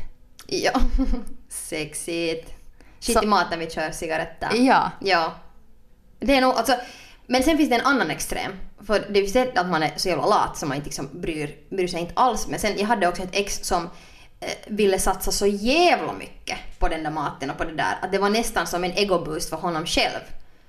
Ja. 0.47 0.73
Sexigt. 1.49 2.53
Shit 3.01 3.17
Så- 3.17 3.23
i 3.23 3.27
maten 3.27 3.59
vi 3.59 3.71
kör 3.71 3.91
cigaretter. 3.91 4.49
Ja. 4.55 4.91
Ja. 5.01 5.35
Det 6.19 6.37
är 6.37 6.41
nog, 6.41 6.55
alltså, 6.55 6.75
men 7.27 7.43
sen 7.43 7.57
finns 7.57 7.71
det 7.71 7.77
en 7.77 7.87
annan 7.87 8.11
extrem. 8.11 8.53
För 8.87 9.07
det 9.11 9.19
är 9.21 9.45
ju 9.45 9.53
att 9.59 9.67
man 9.69 9.83
är 9.83 9.93
så 9.97 10.09
jävla 10.09 10.27
lat 10.27 10.59
så 10.59 10.67
man 10.67 10.77
inte 10.77 10.87
liksom 10.87 11.09
bryr, 11.13 11.57
bryr 11.71 11.89
sig 11.89 12.01
inte 12.01 12.13
alls. 12.17 12.47
Men 12.47 12.61
sen, 12.61 12.79
jag 12.79 12.87
hade 12.87 13.09
också 13.09 13.23
ett 13.23 13.29
ex 13.37 13.59
som 13.63 13.91
eh, 14.41 14.51
ville 14.67 14.99
satsa 14.99 15.33
så 15.33 15.47
jävla 15.47 16.13
mycket 16.13 16.59
på 16.79 16.89
den 16.89 17.03
där 17.03 17.11
maten 17.11 17.51
och 17.51 17.59
på 17.59 17.65
det 17.65 17.73
där 17.75 17.99
att 18.03 18.13
det 18.13 18.19
var 18.19 18.31
nästan 18.31 18.67
som 18.67 18.85
en 18.85 18.93
egoboost 18.93 19.51
för 19.51 19.57
honom 19.57 19.87
själv. 19.87 20.21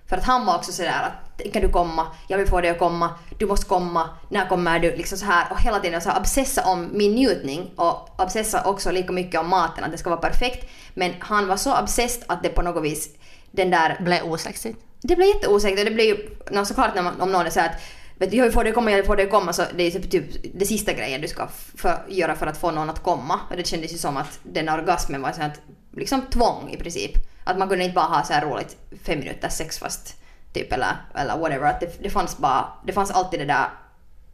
För 0.10 0.18
att 0.18 0.24
han 0.24 0.46
var 0.46 0.56
också 0.56 0.72
sådär 0.72 1.02
att 1.04 1.27
kan 1.54 1.62
du 1.62 1.70
komma, 1.70 2.08
jag 2.28 2.38
vill 2.38 2.48
få 2.48 2.62
dig 2.62 2.70
att 2.70 2.80
komma, 2.80 3.10
du 3.38 3.46
måste 3.46 3.66
komma, 3.66 4.10
när 4.30 4.50
kommer 4.50 4.80
du? 4.80 4.96
Liksom 4.96 5.18
så 5.18 5.26
här 5.26 5.52
och 5.52 5.62
hela 5.62 5.80
tiden 5.80 6.02
så 6.02 6.10
här 6.10 6.20
obsessa 6.20 6.66
om 6.66 6.90
min 6.92 7.16
njutning 7.16 7.72
och 7.76 8.22
obsessa 8.22 8.64
också 8.64 8.92
lika 8.92 9.14
mycket 9.14 9.40
om 9.40 9.50
maten, 9.50 9.84
att 9.84 9.92
det 9.92 9.98
ska 9.98 10.10
vara 10.10 10.22
perfekt. 10.22 10.70
Men 10.94 11.14
han 11.20 11.48
var 11.48 11.58
så 11.58 11.80
obsessed 11.82 12.24
att 12.28 12.44
det 12.44 12.50
på 12.50 12.62
något 12.62 12.84
vis 12.84 13.10
den 13.52 13.70
där 13.70 13.98
Blev 14.00 14.24
osexigt. 14.24 14.78
det 15.02 15.16
blir 15.16 15.28
jätteosäkert 15.28 15.80
och 15.80 15.86
det 15.86 15.92
blir 15.92 16.06
ju 16.06 16.30
no, 16.52 16.66
såklart 16.66 16.96
när 16.96 17.02
man, 17.02 17.22
om 17.22 17.32
någon 17.32 17.46
är 17.46 17.50
så 17.50 17.60
här 17.60 17.70
att 17.70 17.82
vet 18.18 18.32
du, 18.32 18.38
jag 18.38 18.54
får 18.54 18.64
det 18.64 18.72
komma, 18.72 18.92
jag 18.92 19.06
får 19.06 19.16
det 19.16 19.26
komma, 19.26 19.54
så 19.54 19.64
det 19.76 19.84
är 19.84 19.92
typ, 19.92 20.12
typ 20.12 20.26
det 20.54 20.66
sista 20.66 20.94
grejen 20.94 21.22
du 21.22 21.28
ska 21.28 21.48
för, 21.76 22.06
göra 22.08 22.36
för 22.36 22.48
att 22.48 22.58
få 22.58 22.72
någon 22.72 22.90
att 22.90 23.04
komma. 23.04 23.40
Och 23.50 23.58
det 23.58 23.68
kändes 23.68 23.94
ju 23.94 23.98
som 23.98 24.18
att 24.18 24.40
den 24.44 24.70
orgasmen 24.70 25.22
var 25.22 25.32
sånt 25.32 25.62
liksom 25.96 26.22
tvång 26.22 26.70
i 26.70 26.78
princip. 26.78 27.12
Att 27.44 27.58
man 27.58 27.70
kunde 27.70 27.84
inte 27.84 27.96
bara 27.96 28.06
ha 28.06 28.24
så 28.24 28.34
här 28.34 28.46
roligt 28.46 28.78
fem 29.04 29.20
minuters 29.20 29.54
sex 29.54 29.80
fast 29.80 30.16
typ 30.58 30.74
eller, 30.74 30.96
eller 31.16 31.38
whatever. 31.38 31.68
Att 31.68 31.80
det, 31.80 32.04
det 32.04 32.10
fanns 32.10 32.38
bara, 32.38 32.66
det 32.86 32.94
fanns 32.94 33.12
alltid 33.12 33.40
det 33.40 33.46
där, 33.46 33.68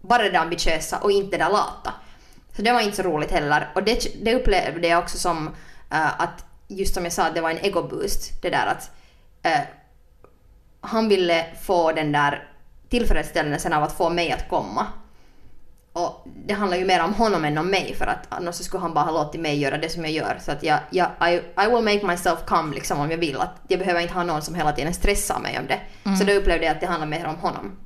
bara 0.01 0.23
det 0.23 0.29
där 0.29 0.39
ambitiösa 0.39 0.97
och 0.97 1.11
inte 1.11 1.37
det 1.37 1.43
där 1.43 1.51
lata. 1.51 1.93
Så 2.55 2.61
det 2.61 2.71
var 2.71 2.81
inte 2.81 2.95
så 2.95 3.03
roligt 3.03 3.31
heller. 3.31 3.71
Och 3.75 3.83
det, 3.83 4.23
det 4.23 4.35
upplevde 4.35 4.87
jag 4.87 4.99
också 4.99 5.17
som 5.17 5.47
uh, 5.47 6.21
att, 6.21 6.45
just 6.67 6.93
som 6.93 7.03
jag 7.03 7.13
sa, 7.13 7.23
att 7.23 7.35
det 7.35 7.41
var 7.41 7.49
en 7.49 7.65
egoboost. 7.65 8.41
Det 8.41 8.49
där 8.49 8.65
att 8.65 8.91
uh, 9.45 9.65
han 10.81 11.09
ville 11.09 11.45
få 11.61 11.91
den 11.91 12.11
där 12.11 12.49
tillfredsställelsen 12.89 13.73
av 13.73 13.83
att 13.83 13.97
få 13.97 14.09
mig 14.09 14.31
att 14.31 14.49
komma. 14.49 14.87
Och 15.93 16.27
det 16.45 16.53
handlar 16.53 16.77
ju 16.77 16.85
mer 16.85 17.03
om 17.03 17.13
honom 17.13 17.45
än 17.45 17.57
om 17.57 17.69
mig 17.69 17.95
för 17.95 18.05
att 18.05 18.25
annars 18.29 18.55
skulle 18.55 18.81
han 18.81 18.93
bara 18.93 19.05
ha 19.05 19.11
låtit 19.11 19.41
mig 19.41 19.59
göra 19.59 19.77
det 19.77 19.89
som 19.89 20.03
jag 20.03 20.11
gör. 20.11 20.39
Så 20.41 20.51
att 20.51 20.63
jag, 20.63 20.79
jag 20.89 21.07
I, 21.21 21.33
I 21.33 21.67
will 21.67 21.83
make 21.83 22.07
myself 22.07 22.39
come 22.45 22.75
liksom 22.75 22.99
om 22.99 23.11
jag 23.11 23.17
vill. 23.17 23.37
Att 23.37 23.61
jag 23.67 23.79
behöver 23.79 24.01
inte 24.01 24.13
ha 24.13 24.23
någon 24.23 24.41
som 24.41 24.55
hela 24.55 24.71
tiden 24.71 24.93
stressar 24.93 25.39
mig 25.39 25.59
om 25.59 25.67
det. 25.67 25.79
Så 26.17 26.23
då 26.23 26.33
upplevde 26.33 26.65
jag 26.65 26.75
att 26.75 26.81
det 26.81 26.87
handlar 26.87 27.07
mer 27.07 27.25
om 27.25 27.35
honom. 27.35 27.77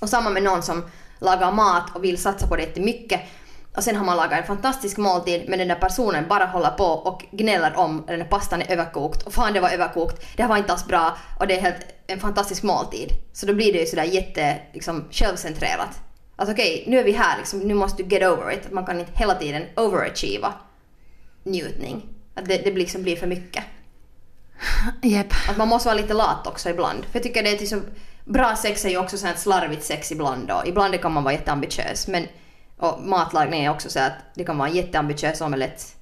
Och 0.00 0.08
samma 0.08 0.30
med 0.30 0.42
någon 0.42 0.62
som 0.62 0.84
lagar 1.18 1.52
mat 1.52 1.96
och 1.96 2.04
vill 2.04 2.18
satsa 2.18 2.46
på 2.46 2.56
det 2.56 2.62
jättemycket. 2.62 3.20
Och 3.76 3.84
sen 3.84 3.96
har 3.96 4.04
man 4.04 4.16
lagat 4.16 4.38
en 4.38 4.46
fantastisk 4.46 4.96
måltid 4.96 5.44
men 5.48 5.58
den 5.58 5.68
där 5.68 5.74
personen 5.74 6.28
bara 6.28 6.44
håller 6.44 6.70
på 6.70 6.84
och 6.84 7.24
gnäller 7.30 7.76
om 7.76 8.04
den 8.06 8.18
där 8.18 8.26
pastan 8.26 8.62
är 8.62 8.72
överkokt 8.72 9.22
och 9.22 9.32
fan 9.32 9.52
det 9.52 9.60
var 9.60 9.70
överkokt, 9.70 10.26
det 10.36 10.42
här 10.42 10.48
var 10.48 10.56
inte 10.56 10.72
alls 10.72 10.86
bra 10.86 11.16
och 11.40 11.46
det 11.46 11.56
är 11.56 11.60
helt 11.60 11.86
en 12.06 12.20
fantastisk 12.20 12.62
måltid. 12.62 13.12
Så 13.32 13.46
då 13.46 13.54
blir 13.54 13.72
det 13.72 13.78
ju 13.78 13.86
sådär 13.86 14.04
jätte 14.04 14.58
liksom, 14.72 15.04
självcentrerat. 15.10 16.05
Alltså 16.36 16.54
okej, 16.54 16.84
nu 16.86 16.98
är 16.98 17.04
vi 17.04 17.12
här 17.12 17.38
liksom, 17.38 17.60
nu 17.60 17.74
måste 17.74 18.02
du 18.02 18.08
get 18.08 18.32
over 18.32 18.52
it. 18.52 18.72
Man 18.72 18.86
kan 18.86 19.00
inte 19.00 19.12
hela 19.14 19.34
tiden 19.34 19.62
overachieva 19.76 20.54
njutning. 21.42 22.08
Att 22.34 22.44
det, 22.44 22.56
det 22.56 22.72
blir 22.72 22.84
liksom 22.84 23.02
blir 23.02 23.16
för 23.16 23.26
mycket. 23.26 23.64
Jep. 25.02 25.32
Att 25.48 25.56
man 25.56 25.68
måste 25.68 25.88
vara 25.88 26.00
lite 26.00 26.14
lat 26.14 26.46
också 26.46 26.70
ibland. 26.70 27.04
För 27.04 27.18
jag 27.18 27.22
tycker 27.22 27.42
det 27.42 27.50
är 27.50 27.58
liksom, 27.58 27.82
bra 28.24 28.56
sex 28.56 28.84
är 28.84 28.90
ju 28.90 28.98
också 28.98 29.18
sånt 29.18 29.38
slarvigt 29.38 29.84
sex 29.84 30.12
ibland 30.12 30.50
och 30.50 30.66
ibland 30.66 31.00
kan 31.00 31.12
man 31.12 31.24
vara 31.24 31.34
jätteambitiös. 31.34 32.08
Men, 32.08 32.26
och 32.76 33.00
matlagning 33.02 33.64
är 33.64 33.70
också 33.70 33.90
så 33.90 34.00
att 34.00 34.12
det 34.34 34.44
kan 34.44 34.58
vara 34.58 34.68
en 34.68 34.74
jätteambitiös 34.74 35.40
omelett 35.40 35.96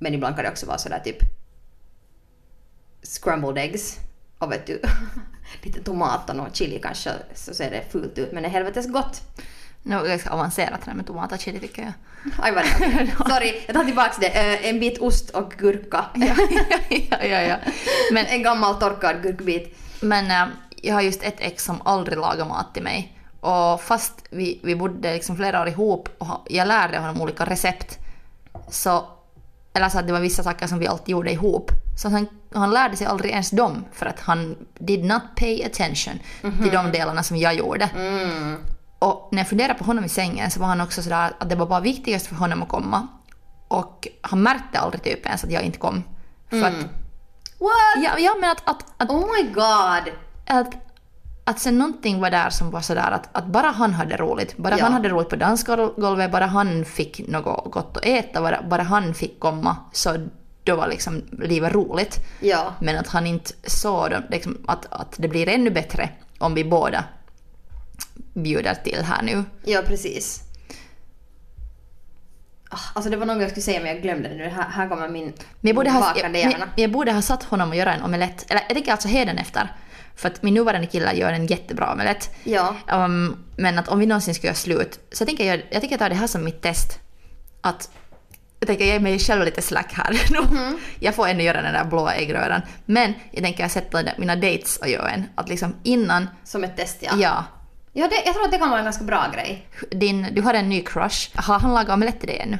men 0.00 0.14
ibland 0.14 0.36
kan 0.36 0.44
det 0.44 0.50
också 0.50 0.66
vara 0.66 0.78
sådär 0.78 1.00
typ 1.04 1.18
scrambled 3.02 3.58
eggs 3.58 3.98
och 4.38 4.52
vet 4.52 4.66
du 4.66 4.80
lite 5.62 5.82
tomat 5.82 6.30
och 6.30 6.56
chili 6.56 6.80
kanske 6.82 7.10
så 7.34 7.54
ser 7.54 7.70
det 7.70 7.84
fult 7.90 8.18
ut 8.18 8.32
men 8.32 8.42
det 8.42 8.48
är 8.48 8.50
helvetes 8.50 8.86
gott. 8.86 9.22
Det 9.82 10.08
ganska 10.08 10.30
avancerat 10.30 10.80
det 10.84 10.90
där 10.90 10.96
med 10.96 11.06
tomat 11.06 11.32
och 11.32 11.40
chili 11.40 11.58
tycker 11.58 11.82
jag. 11.82 11.92
Det 12.44 13.12
Sorry, 13.16 13.62
jag 13.66 13.76
tar 13.76 13.84
tillbaks 13.84 14.16
det. 14.16 14.28
En 14.68 14.80
bit 14.80 14.98
ost 14.98 15.30
och 15.30 15.54
gurka. 15.58 16.04
ja, 16.14 16.34
ja, 17.10 17.24
ja, 17.24 17.40
ja. 17.40 17.56
Men, 18.12 18.26
en 18.26 18.42
gammal 18.42 18.74
torkad 18.74 19.22
gurkbit. 19.22 19.78
men 20.00 20.30
äh, 20.30 20.54
jag 20.76 20.94
har 20.94 21.02
just 21.02 21.22
ett 21.22 21.36
ex 21.38 21.64
som 21.64 21.82
aldrig 21.84 22.18
lagar 22.18 22.44
mat 22.44 22.74
till 22.74 22.82
mig. 22.82 23.16
Och 23.40 23.80
fast 23.80 24.24
vi, 24.30 24.60
vi 24.62 24.76
bodde 24.76 25.12
liksom 25.12 25.36
flera 25.36 25.62
år 25.62 25.68
ihop 25.68 26.08
och 26.18 26.46
jag 26.50 26.68
lärde 26.68 26.98
honom 26.98 27.20
olika 27.20 27.44
recept 27.44 27.98
så 28.70 29.04
eller 29.72 29.88
så 29.88 29.98
att 29.98 30.06
det 30.06 30.12
var 30.12 30.20
vissa 30.20 30.42
saker 30.42 30.66
som 30.66 30.78
vi 30.78 30.86
alltid 30.86 31.12
gjorde 31.12 31.32
ihop. 31.32 31.70
Så 32.02 32.08
han, 32.08 32.26
han 32.54 32.70
lärde 32.70 32.96
sig 32.96 33.06
aldrig 33.06 33.30
ens 33.30 33.50
dem 33.50 33.84
för 33.92 34.06
att 34.06 34.20
han 34.20 34.56
did 34.78 35.04
not 35.04 35.22
pay 35.36 35.64
attention 35.64 36.18
till 36.62 36.70
de 36.72 36.92
delarna 36.92 37.22
som 37.22 37.36
jag 37.36 37.54
gjorde. 37.54 37.90
Och 39.00 39.28
när 39.32 39.38
jag 39.38 39.48
funderade 39.48 39.74
på 39.74 39.84
honom 39.84 40.04
i 40.04 40.08
sängen 40.08 40.50
så 40.50 40.60
var 40.60 40.66
han 40.66 40.80
också 40.80 41.02
sådär 41.02 41.32
att 41.38 41.48
det 41.48 41.56
var 41.56 41.66
bara 41.66 41.80
viktigast 41.80 42.26
för 42.26 42.34
honom 42.36 42.62
att 42.62 42.68
komma. 42.68 43.06
Och 43.68 44.08
han 44.20 44.42
märkte 44.42 44.78
aldrig 44.78 45.02
typ 45.02 45.26
ens 45.26 45.44
att 45.44 45.50
jag 45.52 45.62
inte 45.62 45.78
kom. 45.78 46.02
För 46.50 46.62
att, 46.64 46.74
What? 47.58 48.04
ja, 48.04 48.18
ja 48.18 48.34
men 48.40 48.50
att, 48.50 48.62
att, 48.68 48.84
att, 48.96 49.10
Oh 49.10 49.26
my 49.36 49.48
god! 49.52 50.12
att, 50.46 50.74
att 51.44 51.58
sen 51.58 51.78
någonting 51.78 52.20
var 52.20 52.30
där 52.30 52.50
som 52.50 52.70
var 52.70 52.80
sådär 52.80 53.10
att, 53.10 53.28
att 53.36 53.46
bara 53.46 53.66
han 53.66 53.94
hade 53.94 54.16
roligt. 54.16 54.56
Bara 54.56 54.78
Ja. 54.78 54.84
han 54.84 54.92
hade 54.92 55.08
roligt 55.08 55.28
på 55.28 55.36
dansgolvet, 55.36 56.32
bara 56.32 56.46
han 56.46 56.84
fick 56.84 57.28
något 57.28 57.72
gott 57.72 57.96
att 57.96 58.04
äta, 58.04 58.40
bara, 58.42 58.62
bara 58.62 58.82
han 58.82 59.14
fick 59.14 59.40
komma. 59.40 59.76
Så 59.92 60.16
då 60.64 60.76
var 60.76 60.88
liksom 60.88 61.22
livet 61.42 61.72
roligt. 61.72 62.16
Ja. 62.40 62.72
Men 62.80 62.98
att 62.98 63.08
han 63.08 63.26
inte 63.26 63.50
såg 63.66 64.12
liksom, 64.30 64.58
att, 64.66 64.86
att 64.92 65.14
det 65.16 65.28
blir 65.28 65.48
ännu 65.48 65.70
bättre 65.70 66.08
om 66.38 66.54
vi 66.54 66.64
båda 66.64 67.04
bjuder 68.34 68.74
till 68.74 69.02
här 69.02 69.22
nu. 69.22 69.44
Ja, 69.64 69.82
precis. 69.86 70.42
Ah, 72.70 72.78
Alltså 72.94 73.10
det 73.10 73.16
var 73.16 73.26
något 73.26 73.40
jag 73.42 73.50
skulle 73.50 73.62
säga 73.62 73.80
men 73.80 73.88
jag 73.88 74.02
glömde 74.02 74.28
det 74.28 74.34
nu. 74.34 74.48
Här, 74.48 74.68
här 74.70 74.88
kommer 74.88 75.08
min 75.08 75.32
jag 75.60 75.76
borde, 75.76 75.90
ha, 75.90 76.14
jag, 76.16 76.36
hjärna. 76.36 76.68
jag 76.76 76.90
borde 76.90 77.12
ha 77.12 77.22
satt 77.22 77.42
honom 77.42 77.70
att 77.70 77.76
göra 77.76 77.94
en 77.94 78.02
omelett. 78.02 78.50
Eller 78.50 78.62
jag 78.68 78.74
tänker 78.74 78.92
alltså 78.92 79.08
efter. 79.08 79.76
För 80.16 80.28
att 80.28 80.42
min 80.42 80.54
nuvarande 80.54 80.86
kille 80.86 81.12
gör 81.14 81.32
en 81.32 81.46
jättebra 81.46 81.92
omelett. 81.92 82.30
Ja. 82.44 82.74
Um, 82.92 83.44
men 83.56 83.78
att 83.78 83.88
om 83.88 83.98
vi 83.98 84.06
någonsin 84.06 84.34
skulle 84.34 84.48
göra 84.48 84.54
slut, 84.56 85.00
så 85.12 85.22
jag 85.22 85.28
tänker 85.28 85.44
jag, 85.46 85.62
jag 85.70 85.80
tänker 85.80 85.98
ta 85.98 86.08
det 86.08 86.14
här 86.14 86.26
som 86.26 86.44
mitt 86.44 86.62
test. 86.62 86.98
Att 87.60 87.90
jag 88.60 88.66
tänker 88.66 88.84
ge 88.84 89.00
mig 89.00 89.18
själv 89.18 89.44
lite 89.44 89.62
slack 89.62 89.92
här 89.92 90.20
nu. 90.30 90.40
Mhm. 90.40 90.78
Jag 91.00 91.14
får 91.14 91.28
ännu 91.28 91.42
göra 91.42 91.62
den 91.62 91.72
där 91.72 91.84
blåa 91.84 92.14
äggröran. 92.14 92.62
Men 92.86 93.14
jag 93.30 93.42
tänker 93.44 93.68
sätta 93.68 94.02
mina 94.18 94.36
dates 94.36 94.76
och 94.76 94.88
göra 94.88 95.10
en. 95.10 95.24
Att 95.34 95.48
liksom 95.48 95.74
innan, 95.82 96.26
Som 96.44 96.64
ett 96.64 96.76
test 96.76 96.96
ja. 97.00 97.12
ja. 97.18 97.44
Ja, 97.92 98.08
det, 98.08 98.22
jag 98.26 98.34
tror 98.34 98.44
att 98.44 98.52
det 98.52 98.58
kan 98.58 98.70
vara 98.70 98.78
en 98.78 98.84
ganska 98.84 99.04
bra 99.04 99.26
grej. 99.34 99.66
din, 99.90 100.26
du 100.34 100.42
har 100.42 100.54
en 100.54 100.68
ny 100.68 100.82
crush. 100.82 101.30
Har 101.34 101.58
han 101.58 101.74
lagat 101.74 101.94
omelett 101.94 102.18
till 102.20 102.28
dig 102.28 102.38
ännu? 102.38 102.58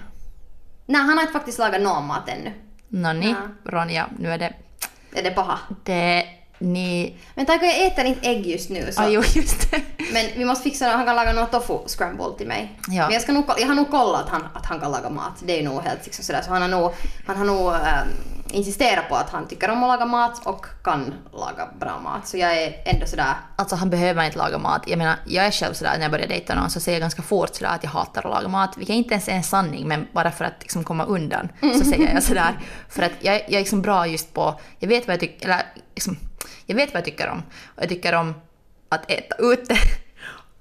Nej, 0.87 1.01
han 1.01 1.11
har 1.11 1.21
inte 1.21 1.33
faktiskt 1.33 1.59
lagat 1.59 1.83
någon 1.83 2.07
mat 2.07 2.29
ännu. 2.29 2.53
Nonni, 2.88 3.31
Ja. 3.64 3.71
Ronja, 3.71 4.07
nu 4.19 4.33
är 4.33 4.38
det... 4.38 4.53
Är 5.14 5.23
det 5.23 5.31
paha? 5.31 5.59
Det... 5.85 6.27
Ni... 6.59 7.16
Men 7.35 7.47
Taika, 7.47 7.66
jag 7.66 7.87
äter 7.87 8.05
inte 8.05 8.29
ägg 8.29 8.47
just 8.47 8.71
nu 8.71 8.93
så... 8.93 9.03
Ah, 9.03 9.09
jo, 9.09 9.23
just 9.35 9.71
det. 9.71 9.81
Men 10.12 10.27
vi 10.37 10.45
måste 10.45 10.62
fixa 10.64 10.87
det. 10.87 10.93
Han 10.93 11.07
kan 11.07 11.16
laga 11.16 11.33
någon 11.33 11.47
tofu 11.51 11.79
scramble 11.88 12.33
till 12.38 12.47
mig. 12.47 12.79
Ja. 12.88 13.05
Men 13.05 13.12
jag, 13.12 13.23
ska 13.23 13.33
nog, 13.33 13.45
jag 13.59 13.66
har 13.66 13.75
nog 13.75 13.90
kollat 13.90 14.25
att 14.25 14.29
han, 14.29 14.43
att 14.55 14.66
han 14.66 14.81
kan 14.81 14.90
laga 14.90 15.11
mat. 15.11 15.33
Det 15.43 15.59
är 15.61 15.62
nog 15.62 15.83
helt 15.83 16.05
liksom 16.05 16.25
sådär. 16.25 16.43
Så 16.43 16.51
han 16.51 16.62
har 16.62 16.69
nog, 16.69 16.93
han 17.27 17.37
har 17.37 17.45
nog 17.45 17.73
ähm, 17.73 18.09
insisterat 18.53 19.09
på 19.09 19.17
att 19.17 19.31
han 19.31 19.49
tycker 19.49 19.71
om 19.71 19.83
att 19.83 19.89
laga 19.89 20.07
mat 20.07 20.47
och 20.47 20.67
kan 20.85 21.15
laga 21.33 21.69
bra 21.81 22.01
mat. 22.01 22.29
Så 22.29 22.37
jag 22.37 22.63
är 22.63 22.83
ändå 22.85 23.07
sådär... 23.07 23.35
Alltså 23.57 23.77
han 23.77 23.91
behöver 23.91 24.25
inte 24.25 24.39
laga 24.39 24.59
mat. 24.59 24.83
Jag 24.87 24.99
menar, 24.99 25.17
jag 25.27 25.47
är 25.47 25.51
själv 25.51 25.75
sådär 25.75 25.93
när 25.95 26.03
jag 26.03 26.11
börjar 26.11 26.29
dejta 26.29 26.55
någon 26.55 26.71
så 26.71 26.81
säger 26.81 26.97
jag 26.97 27.01
ganska 27.01 27.23
fort 27.23 27.55
sådär 27.55 27.71
att 27.75 27.85
jag 27.85 27.91
hatar 27.91 28.27
att 28.27 28.31
laga 28.31 28.49
mat. 28.49 28.77
Vilket 28.77 28.95
inte 28.95 29.15
ens 29.15 29.29
är 29.29 29.33
en 29.33 29.43
sanning 29.43 29.89
men 29.89 30.07
bara 30.13 30.31
för 30.31 30.45
att 30.45 30.57
liksom 30.61 30.85
komma 30.85 31.05
undan 31.05 31.49
så 31.61 31.85
säger 31.85 32.15
jag 32.15 32.23
sådär. 32.23 32.59
För 32.89 33.03
att 33.03 33.13
jag, 33.21 33.35
jag 33.35 33.53
är 33.53 33.59
liksom 33.59 33.83
bra 33.83 34.07
just 34.07 34.35
på, 34.35 34.61
jag 34.79 34.89
vet 34.89 35.07
vad 35.07 35.15
jag 35.15 35.21
tycker, 35.21 35.45
eller 35.45 35.63
liksom, 35.95 36.19
jag 36.67 36.77
vet 36.77 36.95
vad 36.95 36.99
jag 36.99 37.05
tycker 37.05 37.29
om. 37.29 37.43
Och 37.77 37.83
jag 37.83 37.89
tycker 37.89 38.15
om 38.15 38.35
att 38.89 39.11
äta 39.11 39.37
ute 39.39 39.77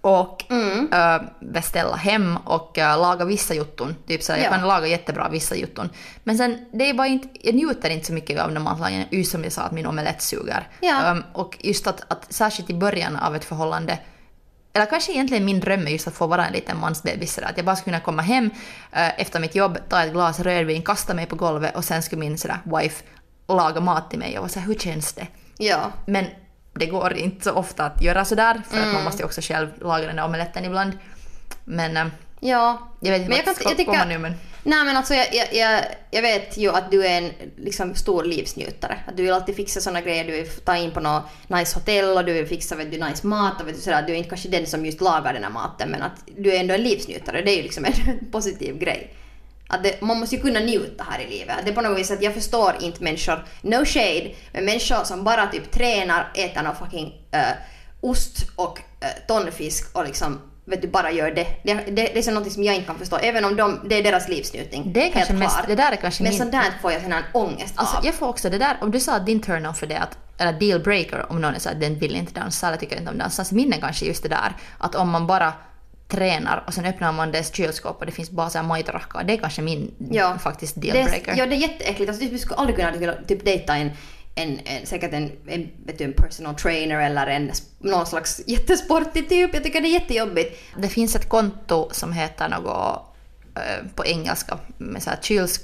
och 0.01 0.43
ö, 0.91 1.19
beställa 1.39 1.95
hem 1.95 2.37
och 2.37 2.77
ö, 2.77 2.95
laga 2.95 3.25
vissa 3.25 3.53
jutton. 3.53 3.95
Typ 4.07 4.23
så 4.23 4.31
Ja. 4.31 4.37
Jag 4.37 4.51
kan 4.51 4.67
laga 4.67 4.87
jättebra 4.87 5.29
vissa 5.29 5.55
jutton. 5.55 5.89
Men 6.23 6.37
sen, 6.37 6.65
det 6.73 6.89
är 6.89 6.93
bara 6.93 7.07
inte, 7.07 7.29
jag 7.41 7.55
njuter 7.55 7.89
inte 7.89 8.05
så 8.05 8.13
mycket 8.13 8.39
av 8.39 8.51
när 8.51 8.59
matlagningen, 8.61 9.07
just 9.11 9.31
som 9.31 9.43
jag 9.43 9.53
sa 9.53 9.61
att 9.61 9.71
min 9.71 9.85
omelett 9.85 10.21
suger. 10.21 10.67
Ja. 10.81 11.11
Um, 11.11 11.23
och 11.33 11.57
just 11.59 11.87
att, 11.87 12.11
att 12.11 12.33
särskilt 12.33 12.69
i 12.69 12.73
början 12.73 13.15
av 13.15 13.35
ett 13.35 13.45
förhållande 13.45 13.99
eller 14.73 14.85
kanske 14.85 15.11
egentligen 15.11 15.45
min 15.45 15.59
dröm 15.59 15.87
är 15.87 15.91
just 15.91 16.07
att 16.07 16.13
få 16.13 16.27
vara 16.27 16.47
en 16.47 16.53
liten 16.53 16.79
mansbebis 16.79 17.33
sådär, 17.33 17.47
att 17.47 17.57
jag 17.57 17.65
bara 17.65 17.75
skulle 17.75 17.93
kunna 17.93 18.05
komma 18.05 18.21
hem 18.21 18.49
eh, 18.91 19.21
efter 19.21 19.39
mitt 19.39 19.55
jobb, 19.55 19.77
ta 19.89 20.03
ett 20.03 20.11
glas 20.11 20.39
rödvin, 20.39 20.83
kasta 20.83 21.13
mig 21.13 21.25
på 21.25 21.35
golvet 21.35 21.75
och 21.75 21.85
sen 21.85 22.03
skulle 22.03 22.19
min 22.19 22.37
sådär 22.37 22.59
wife 22.65 23.03
laga 23.47 23.81
mat 23.81 24.09
till 24.09 24.19
mig 24.19 24.37
och 24.37 24.41
vara 24.41 24.49
såhär, 24.49 24.67
hur 24.67 24.75
känns 24.75 25.13
det? 25.13 25.27
Ja. 25.57 25.91
Men 26.05 26.25
det 26.73 26.85
går 26.85 27.13
inte 27.13 27.43
så 27.43 27.51
ofta 27.53 27.85
att 27.85 28.01
göra 28.01 28.25
sådär 28.25 28.61
för 28.69 28.77
att 28.79 28.93
man 28.93 29.03
måste 29.03 29.21
ju 29.21 29.25
också 29.25 29.41
själv 29.41 29.67
laga 29.81 30.07
den 30.07 30.15
där 30.15 30.25
omeletten 30.25 30.65
ibland. 30.65 30.91
Men 31.65 31.97
eh, 31.97 32.05
Ja. 32.39 32.89
jag 32.99 33.11
vet 33.11 33.19
inte 33.21 33.29
Men 33.29 33.37
jag 33.37 33.45
kan- 33.45 33.55
jag 33.69 33.77
tycker- 33.77 33.91
komma 33.91 34.05
nu 34.05 34.17
men... 34.17 34.33
Nej 34.63 34.85
men 34.85 34.97
alltså 34.97 35.13
jag, 35.13 35.27
jag, 35.33 35.47
jag, 35.53 35.83
jag 36.11 36.21
vet 36.21 36.57
ju 36.57 36.69
att 36.71 36.91
du 36.91 37.05
är 37.07 37.17
en 37.17 37.31
liksom, 37.57 37.95
stor 37.95 38.23
livsnjutare. 38.23 38.99
Att 39.07 39.17
du 39.17 39.23
vill 39.23 39.33
alltid 39.33 39.55
fixa 39.55 39.81
såna 39.81 40.01
grejer, 40.01 40.25
du 40.25 40.31
vill 40.31 40.47
ta 40.49 40.77
in 40.77 40.91
på 40.91 40.99
något 40.99 41.23
nice 41.47 41.75
hotell 41.79 42.17
och 42.17 42.25
du 42.25 42.33
vill 42.33 42.47
fixa 42.47 42.75
vet 42.75 42.91
du, 42.91 42.99
nice 43.03 43.27
mat 43.27 43.61
och 43.61 43.67
vet 43.67 43.75
du, 43.75 43.81
sådär. 43.81 44.03
Du 44.07 44.13
är 44.13 44.17
inte 44.17 44.29
kanske 44.29 44.49
den 44.49 44.65
som 44.67 44.85
just 44.85 45.01
lagar 45.01 45.33
den 45.33 45.43
här 45.43 45.49
maten 45.51 45.89
men 45.89 46.01
att 46.01 46.11
du 46.37 46.53
är 46.55 46.59
ändå 46.59 46.73
en 46.73 46.83
livsnjutare. 46.83 47.41
Det 47.41 47.51
är 47.51 47.55
ju 47.55 47.63
liksom 47.63 47.85
en 47.85 47.93
positiv 48.31 48.77
grej. 48.77 49.13
Att 49.71 49.83
det, 49.83 50.01
man 50.01 50.19
måste 50.19 50.35
ju 50.35 50.41
kunna 50.41 50.59
njuta 50.59 51.03
här 51.09 51.19
i 51.19 51.29
livet. 51.29 51.55
Det 51.63 51.71
är 51.71 51.75
på 51.75 51.81
något 51.81 51.99
vis 51.99 52.11
att 52.11 52.21
jag 52.23 52.33
förstår 52.33 52.75
inte 52.81 53.03
människor, 53.03 53.45
no 53.61 53.85
shade, 53.85 54.31
men 54.53 54.65
människor 54.65 55.03
som 55.03 55.23
bara 55.23 55.47
typ 55.47 55.71
tränar, 55.71 56.31
äter 56.35 56.61
någon 56.63 56.75
fucking 56.75 57.13
eh, 57.31 57.41
ost 58.01 58.37
och 58.55 58.79
uh, 58.79 59.09
tonfisk 59.27 59.95
och 59.97 60.05
liksom 60.05 60.41
vet 60.65 60.81
du, 60.81 60.87
bara 60.87 61.11
gör 61.11 61.31
det. 61.31 61.47
Det, 61.63 61.73
det, 61.73 61.91
det 61.91 62.17
är 62.17 62.21
så 62.21 62.31
något 62.31 62.51
som 62.51 62.63
jag 62.63 62.75
inte 62.75 62.87
kan 62.87 62.97
förstå, 62.99 63.15
även 63.17 63.45
om 63.45 63.55
de, 63.55 63.79
det 63.89 63.95
är 63.95 64.03
deras 64.03 64.27
livsnjutning. 64.27 64.93
Det 64.93 65.07
är 65.07 65.11
kanske 65.11 65.33
mest- 65.33 65.67
det 65.67 65.75
där 65.75 65.91
är 65.91 65.95
kanske 65.95 66.23
Men 66.23 66.29
min- 66.31 66.39
sånt 66.39 66.51
där 66.51 66.65
får 66.81 66.91
jag 66.91 67.01
sån 67.01 67.11
här 67.11 67.23
ångest 67.33 67.73
Alltså 67.77 67.97
av. 67.97 68.05
jag 68.05 68.15
får 68.15 68.27
också 68.27 68.49
det 68.49 68.57
där, 68.57 68.77
om 68.81 68.91
du 68.91 68.99
sa 68.99 69.15
att 69.15 69.25
din 69.25 69.41
turn-on 69.41 69.73
för 69.73 69.87
det 69.87 69.97
att 69.97 70.17
eller 70.37 70.53
dealbreaker 70.59 71.31
om 71.31 71.41
någon 71.41 71.55
är 71.55 71.59
så 71.59 71.69
att 71.69 71.81
den 71.81 71.99
vill 71.99 72.15
inte 72.15 72.33
dansa 72.39 72.67
eller 72.67 72.77
tycker 72.77 72.97
inte 72.97 73.11
om 73.11 73.17
dansa. 73.17 73.43
Så 73.43 73.55
minnen 73.55 73.81
kanske 73.81 74.05
just 74.05 74.23
det 74.23 74.29
där 74.29 74.53
att 74.77 74.95
om 74.95 75.09
man 75.09 75.27
bara 75.27 75.53
tränar 76.09 76.63
och 76.67 76.73
sen 76.73 76.85
öppnar 76.85 77.11
man 77.11 77.31
dess 77.31 77.55
kylskåp 77.55 77.99
och 77.99 78.05
det 78.05 78.11
finns 78.11 78.31
bara 78.31 78.49
så 78.49 78.57
här 78.57 78.65
majtorackar. 78.65 79.23
Det 79.23 79.33
är 79.33 79.37
kanske 79.37 79.61
min 79.61 79.91
Ja. 80.11 80.37
faktiskt 80.37 80.81
dealbreaker. 80.81 81.35
ja, 81.37 81.45
det 81.45 81.55
är 81.55 81.59
jätteäckligt. 81.59 82.09
Alltså, 82.09 82.23
typ, 82.23 82.31
du 82.31 82.37
skulle 82.37 82.55
aldrig 82.55 82.77
kunna 82.77 82.91
typ, 83.13 83.27
typ 83.27 83.45
dejta 83.45 83.75
en, 83.75 83.91
en, 84.35 84.59
en, 84.65 84.85
säkert 84.85 85.13
en, 85.13 85.31
en, 85.47 85.69
vet 85.85 86.01
en 86.01 86.13
personal 86.13 86.55
trainer 86.55 86.99
eller 87.05 87.27
en, 87.27 87.51
någon 87.79 88.05
slags 88.05 88.41
jättesportig 88.47 89.29
typ. 89.29 89.53
Jag 89.53 89.63
tycker 89.63 89.81
det 89.81 89.87
är 89.87 89.93
jättejobbigt. 89.93 90.59
Det 90.77 90.87
finns 90.89 91.15
ett 91.15 91.29
konto 91.29 91.89
som 91.91 92.13
heter 92.13 92.49
något 92.49 93.15
eh, 93.55 93.85
på 93.95 94.05
engelska 94.05 94.57
med 94.77 95.03
så 95.03 95.09
här 95.09 95.19
kyls, 95.21 95.59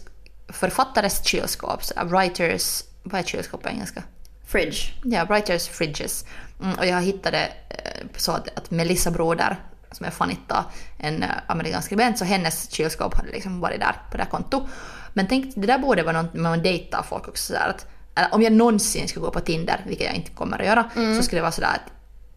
författares 0.49 1.25
kylskåp, 1.27 1.83
så 1.83 1.93
här 1.97 2.05
writers, 2.05 2.83
vad 3.03 3.19
är 3.21 3.25
kylskåp 3.25 3.63
på 3.63 3.69
engelska? 3.69 4.03
Fridge. 4.47 4.77
Ja, 5.03 5.25
writers 5.25 5.67
fridges. 5.67 6.25
Mm, 6.63 6.77
och 6.77 6.85
jag 6.85 7.01
hittade 7.01 7.51
eh, 7.69 8.05
så 8.17 8.31
att, 8.31 8.57
att 8.57 8.71
Melissa 8.71 9.11
Broder, 9.11 9.55
som 9.95 10.05
är 10.05 10.09
Fanitta, 10.11 10.65
en 10.97 11.23
eh, 11.23 11.29
amerikansk 11.47 11.85
skribent, 11.85 12.17
så 12.17 12.25
hennes 12.25 12.71
kylskåp 12.71 13.13
hade 13.15 13.31
liksom 13.31 13.59
varit 13.59 13.79
där 13.79 13.95
på 14.11 14.17
det 14.17 14.23
här 14.23 14.29
kontot. 14.29 14.63
Men 15.13 15.27
tänk, 15.27 15.53
det 15.55 15.67
där 15.67 15.79
borde 15.79 16.03
vara 16.03 16.21
något 16.21 16.33
när 16.33 16.41
man 16.41 16.63
dejtar 16.63 17.03
folk 17.09 17.27
också 17.27 17.43
sådär 17.53 17.75
att, 18.15 18.33
om 18.33 18.41
jag 18.41 18.53
någonsin 18.53 19.07
skulle 19.07 19.25
gå 19.25 19.31
på 19.31 19.39
Tinder, 19.39 19.81
vilket 19.87 20.05
jag 20.05 20.15
inte 20.15 20.31
kommer 20.31 20.59
att 20.59 20.65
göra, 20.67 20.89
så 21.17 21.23
skulle 21.23 21.37
det 21.37 21.41
vara 21.43 21.51
sådär 21.51 21.67
att 21.75 21.91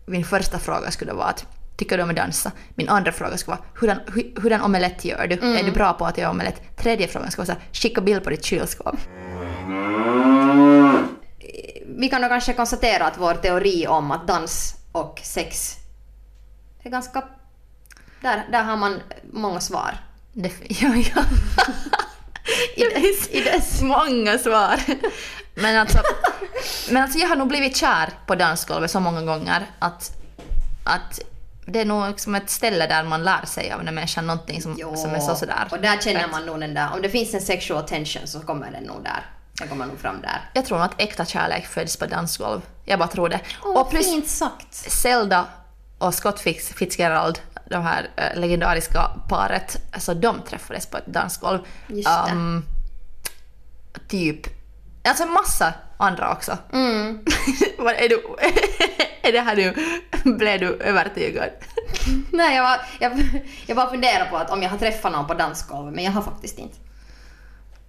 min 0.06 0.24
första 0.24 0.58
fråga 0.58 0.90
skulle 0.90 1.12
vara 1.12 1.26
att 1.26 1.46
Tycker 1.76 1.96
du 1.96 2.02
om 2.02 2.10
att 2.10 2.16
dansa? 2.16 2.52
Min 2.74 2.88
andra 2.88 3.12
fråga 3.12 3.36
skulle 3.36 3.56
vara 3.56 3.66
hurdan, 3.80 3.98
hu- 4.06 4.40
hurdan 4.40 4.60
omelett 4.62 5.04
gör 5.04 5.26
du? 5.26 5.34
Är 5.58 5.64
du 5.64 5.70
bra 5.72 5.92
på 5.92 6.06
att 6.06 6.18
göra 6.18 6.30
omelett? 6.30 6.76
Tredje 6.76 7.08
frågan 7.08 7.30
skulle 7.30 7.46
vara 7.46 7.56
så 7.56 7.60
här, 7.62 7.68
skicka 7.72 8.00
bild 8.00 8.24
på 8.24 8.30
ditt 8.30 8.44
kylskåp. 8.44 8.96
Vi 11.98 12.08
kan 12.08 12.22
då 12.22 12.28
kanske 12.28 12.52
konstatera 12.52 13.06
att 13.06 13.18
vår 13.18 13.34
teori 13.34 13.86
om 13.86 14.10
att 14.10 14.26
dans 14.28 14.74
och 14.92 15.20
sex 15.24 15.74
är 16.82 16.90
ganska... 16.90 17.22
Där, 18.20 18.46
där 18.52 18.62
har 18.62 18.76
man 18.76 19.00
många 19.32 19.60
svar. 19.60 19.96
Det, 20.32 20.52
ja, 20.68 20.94
ja. 20.94 21.22
I, 22.76 22.82
dess, 22.84 23.28
I 23.30 23.40
dess 23.40 23.82
många 23.82 24.38
svar. 24.38 24.80
Men 25.54 25.76
alltså, 25.76 25.98
men 26.90 27.02
alltså 27.02 27.18
jag 27.18 27.28
har 27.28 27.36
nog 27.36 27.48
blivit 27.48 27.76
kär 27.76 28.10
på 28.26 28.34
dansgolvet 28.34 28.90
så 28.90 29.00
många 29.00 29.22
gånger 29.22 29.66
att, 29.78 30.12
att 30.84 31.20
det 31.66 31.80
är 31.80 31.84
nog 31.84 32.08
liksom 32.08 32.34
ett 32.34 32.50
ställe 32.50 32.86
där 32.86 33.04
man 33.04 33.24
lär 33.24 33.46
sig 33.46 33.72
av 33.72 33.84
den 33.84 33.94
människan 33.94 34.26
någonting 34.26 34.62
som, 34.62 34.76
som 34.96 35.10
är 35.14 35.20
så 35.20 35.34
sådär. 35.34 35.68
Och 35.70 35.80
där 35.80 35.98
känner 36.00 36.28
man 36.28 36.46
nog 36.46 36.60
den 36.60 36.74
där, 36.74 36.88
om 36.94 37.02
det 37.02 37.08
finns 37.10 37.34
en 37.34 37.40
sexual 37.40 37.82
tension 37.82 38.26
så 38.26 38.40
kommer 38.40 38.70
den 38.70 38.82
nog 38.82 39.04
där. 39.04 39.26
Den 39.58 39.68
kommer 39.68 39.86
nog 39.86 39.98
fram 40.00 40.20
där. 40.20 40.50
Jag 40.54 40.64
tror 40.66 40.78
nog 40.78 40.84
att 40.86 41.00
äkta 41.00 41.24
kärlek 41.24 41.66
föds 41.66 41.96
på 41.96 42.06
dansgolv. 42.06 42.60
Jag 42.84 42.98
bara 42.98 43.08
tror 43.08 43.28
det. 43.28 43.40
Åh, 43.62 43.80
och 43.80 43.90
plus 43.90 44.06
fint 44.06 44.28
sagt. 44.28 44.74
Zelda 44.74 45.44
och 45.98 46.14
Scott 46.14 46.40
Fitz- 46.40 46.74
Fitzgerald, 46.74 47.38
de 47.70 47.82
här 47.82 48.10
eh, 48.16 48.40
legendariska 48.40 49.10
paret, 49.28 49.80
alltså 49.92 50.14
de 50.14 50.42
träffades 50.42 50.86
på 50.86 50.96
ett 50.96 51.06
dansgolv. 51.06 51.58
Det. 51.86 52.04
Um, 52.32 52.64
typ, 54.08 54.46
alltså 55.04 55.26
massa 55.26 55.74
andra 55.96 56.32
också. 56.32 56.58
Mm. 56.72 57.24
Är 57.78 58.08
du, 58.08 58.22
är 59.28 59.32
det 59.32 59.40
här 59.40 59.56
nu, 59.56 59.74
blev 60.36 60.60
du 60.60 60.66
övertygad? 60.66 61.50
Nej, 62.32 62.56
jag, 62.56 62.62
var, 62.62 62.80
jag, 63.00 63.42
jag 63.66 63.76
bara 63.76 63.90
funderar 63.90 64.24
på 64.30 64.36
att 64.36 64.50
om 64.50 64.62
jag 64.62 64.70
har 64.70 64.78
träffat 64.78 65.12
någon 65.12 65.26
på 65.26 65.34
dansgolvet, 65.34 65.94
men 65.94 66.04
jag 66.04 66.12
har 66.12 66.22
faktiskt 66.22 66.58
inte. 66.58 66.76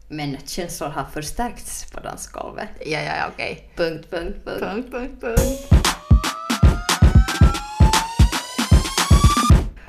Men 0.07 0.37
känslor 0.45 0.89
har 0.89 1.05
förstärkts 1.05 1.91
på 1.91 1.99
dansgolvet. 1.99 2.69
Ja, 2.85 2.99
ja, 2.99 3.15
ja, 3.17 3.29
okej. 3.33 3.71
Punkt, 3.75 4.07
punkt, 4.09 4.37
punkt. 4.45 4.61
Punkt, 4.61 4.91
punkt, 4.91 5.21
punkt. 5.21 5.78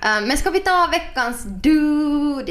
Eh, 0.03 0.21
men 0.21 0.37
ska 0.37 0.51
vi 0.51 0.61
ta 0.61 0.89
veckans 0.93 1.45
du? 1.45 2.43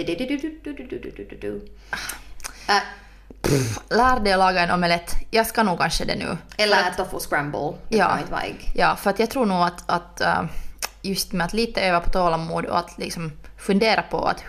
lär 3.90 4.20
dig 4.20 4.34
att 4.34 4.40
laga 4.40 4.62
en 4.62 4.72
omelett. 4.72 5.16
Jag 5.32 5.48
ska 5.48 5.64
nog 5.64 5.80
kanske 5.80 6.06
det 6.06 6.16
nu. 6.16 6.38
Eller 6.58 6.78
att, 6.78 6.98
tofu 6.98 7.20
scramble. 7.20 7.74
Ja, 7.90 8.18
kan. 8.30 8.72
Ja, 8.76 8.96
för 8.96 9.10
att 9.10 9.20
jag 9.20 9.30
tror 9.30 9.46
nog 9.46 9.64
att, 9.64 9.84
att 9.86 10.22
eh, 10.22 10.44
just 11.02 11.32
med 11.32 11.46
att 11.46 11.54
lite 11.54 11.82
öva 11.82 12.00
på 12.00 12.10
tålamod 12.10 12.66
och 12.66 12.80
att 12.80 12.98
liksom 12.98 13.32
fundera 13.58 14.02
på 14.02 14.26
att 14.26 14.44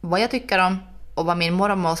vad 0.00 0.20
jag 0.20 0.30
tycker 0.30 0.58
om 0.58 0.78
och 1.14 1.26
vad 1.26 1.36
min 1.36 1.54
mormors 1.54 2.00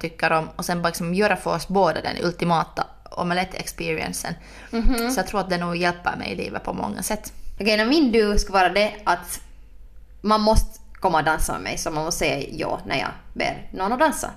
tycker 0.00 0.32
om 0.32 0.48
och 0.56 0.64
sen 0.64 0.82
bara 0.82 0.88
liksom 0.88 1.14
göra 1.14 1.36
för 1.36 1.54
oss 1.54 1.68
båda 1.68 2.00
den 2.00 2.16
ultimata 2.24 2.86
omelett-experiencen. 3.10 4.34
Mm 4.72 4.84
-hmm. 4.84 5.10
Så 5.10 5.18
jag 5.18 5.26
tror 5.26 5.40
att 5.40 5.50
det 5.50 5.58
nog 5.58 5.76
hjälper 5.76 6.16
mig 6.16 6.32
i 6.32 6.36
livet 6.36 6.64
på 6.64 6.72
många 6.72 7.02
sätt. 7.02 7.32
Okej, 7.54 7.74
okay, 7.74 7.86
min 7.86 8.12
du 8.12 8.38
skulle 8.38 8.58
vara 8.58 8.68
det 8.68 8.94
att 9.04 9.40
man 10.24 10.40
måste 10.40 10.80
komma 10.92 11.18
och 11.18 11.24
dansa 11.24 11.52
med 11.52 11.62
mig 11.62 11.78
så 11.78 11.90
man 11.90 12.04
måste 12.04 12.18
säga 12.18 12.48
ja 12.50 12.80
när 12.86 12.98
jag 12.98 13.10
ber 13.34 13.68
någon 13.72 13.92
att 13.92 13.98
dansa. 13.98 14.30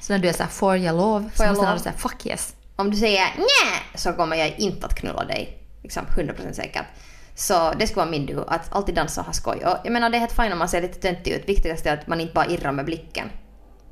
Så 0.00 0.12
när 0.12 0.18
du 0.18 0.28
är 0.28 0.32
såhär 0.32 0.50
“får 0.50 0.76
jag 0.76 0.96
lov?” 0.96 1.30
så 1.34 1.42
jag 1.42 1.50
måste 1.50 1.66
lov? 1.66 1.74
du 1.74 1.82
säga 1.82 1.94
“fuck 1.96 2.26
yes”. 2.26 2.54
Om 2.76 2.90
du 2.90 2.96
säger 2.96 3.24
nej 3.36 3.82
så 3.94 4.12
kommer 4.12 4.36
jag 4.36 4.58
inte 4.58 4.86
att 4.86 4.94
knulla 4.94 5.24
dig. 5.24 5.58
Liksom 5.82 6.06
100% 6.06 6.52
säkert. 6.52 6.86
Så 7.34 7.72
det 7.72 7.86
ska 7.86 7.96
vara 7.96 8.10
min 8.10 8.26
du, 8.26 8.44
att 8.48 8.72
alltid 8.72 8.94
dansa 8.94 9.20
och 9.20 9.26
ha 9.26 9.32
skoj. 9.32 9.64
Och 9.66 9.76
jag 9.84 9.92
menar 9.92 10.10
det 10.10 10.16
är 10.16 10.20
helt 10.20 10.32
fint 10.32 10.52
om 10.52 10.58
man 10.58 10.68
ser 10.68 10.82
lite 10.82 11.00
töntig 11.00 11.30
ut. 11.30 11.48
Viktigast 11.48 11.86
är 11.86 11.94
att 11.94 12.06
man 12.06 12.20
inte 12.20 12.34
bara 12.34 12.46
irrar 12.46 12.72
med 12.72 12.84
blicken. 12.84 13.30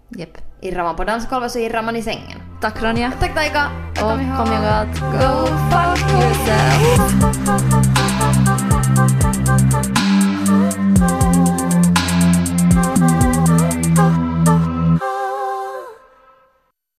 Japp. 0.09 0.39
Irrar 0.61 0.85
man 0.85 0.97
på 0.97 1.05
dansgolvet 1.05 1.53
så 1.53 1.59
irrar 1.59 1.83
man 1.83 1.97
i 1.97 2.03
sängen. 2.03 2.43
Tack 2.61 2.83
Ronja. 2.83 3.13
Tack 3.21 3.35
Taika! 3.35 3.71
Och 3.91 3.99
kom 4.01 4.21
ihåg 4.21 4.65
att 4.65 5.01
go 5.01 5.47
fuck 5.47 6.11
yourself. 6.13 8.08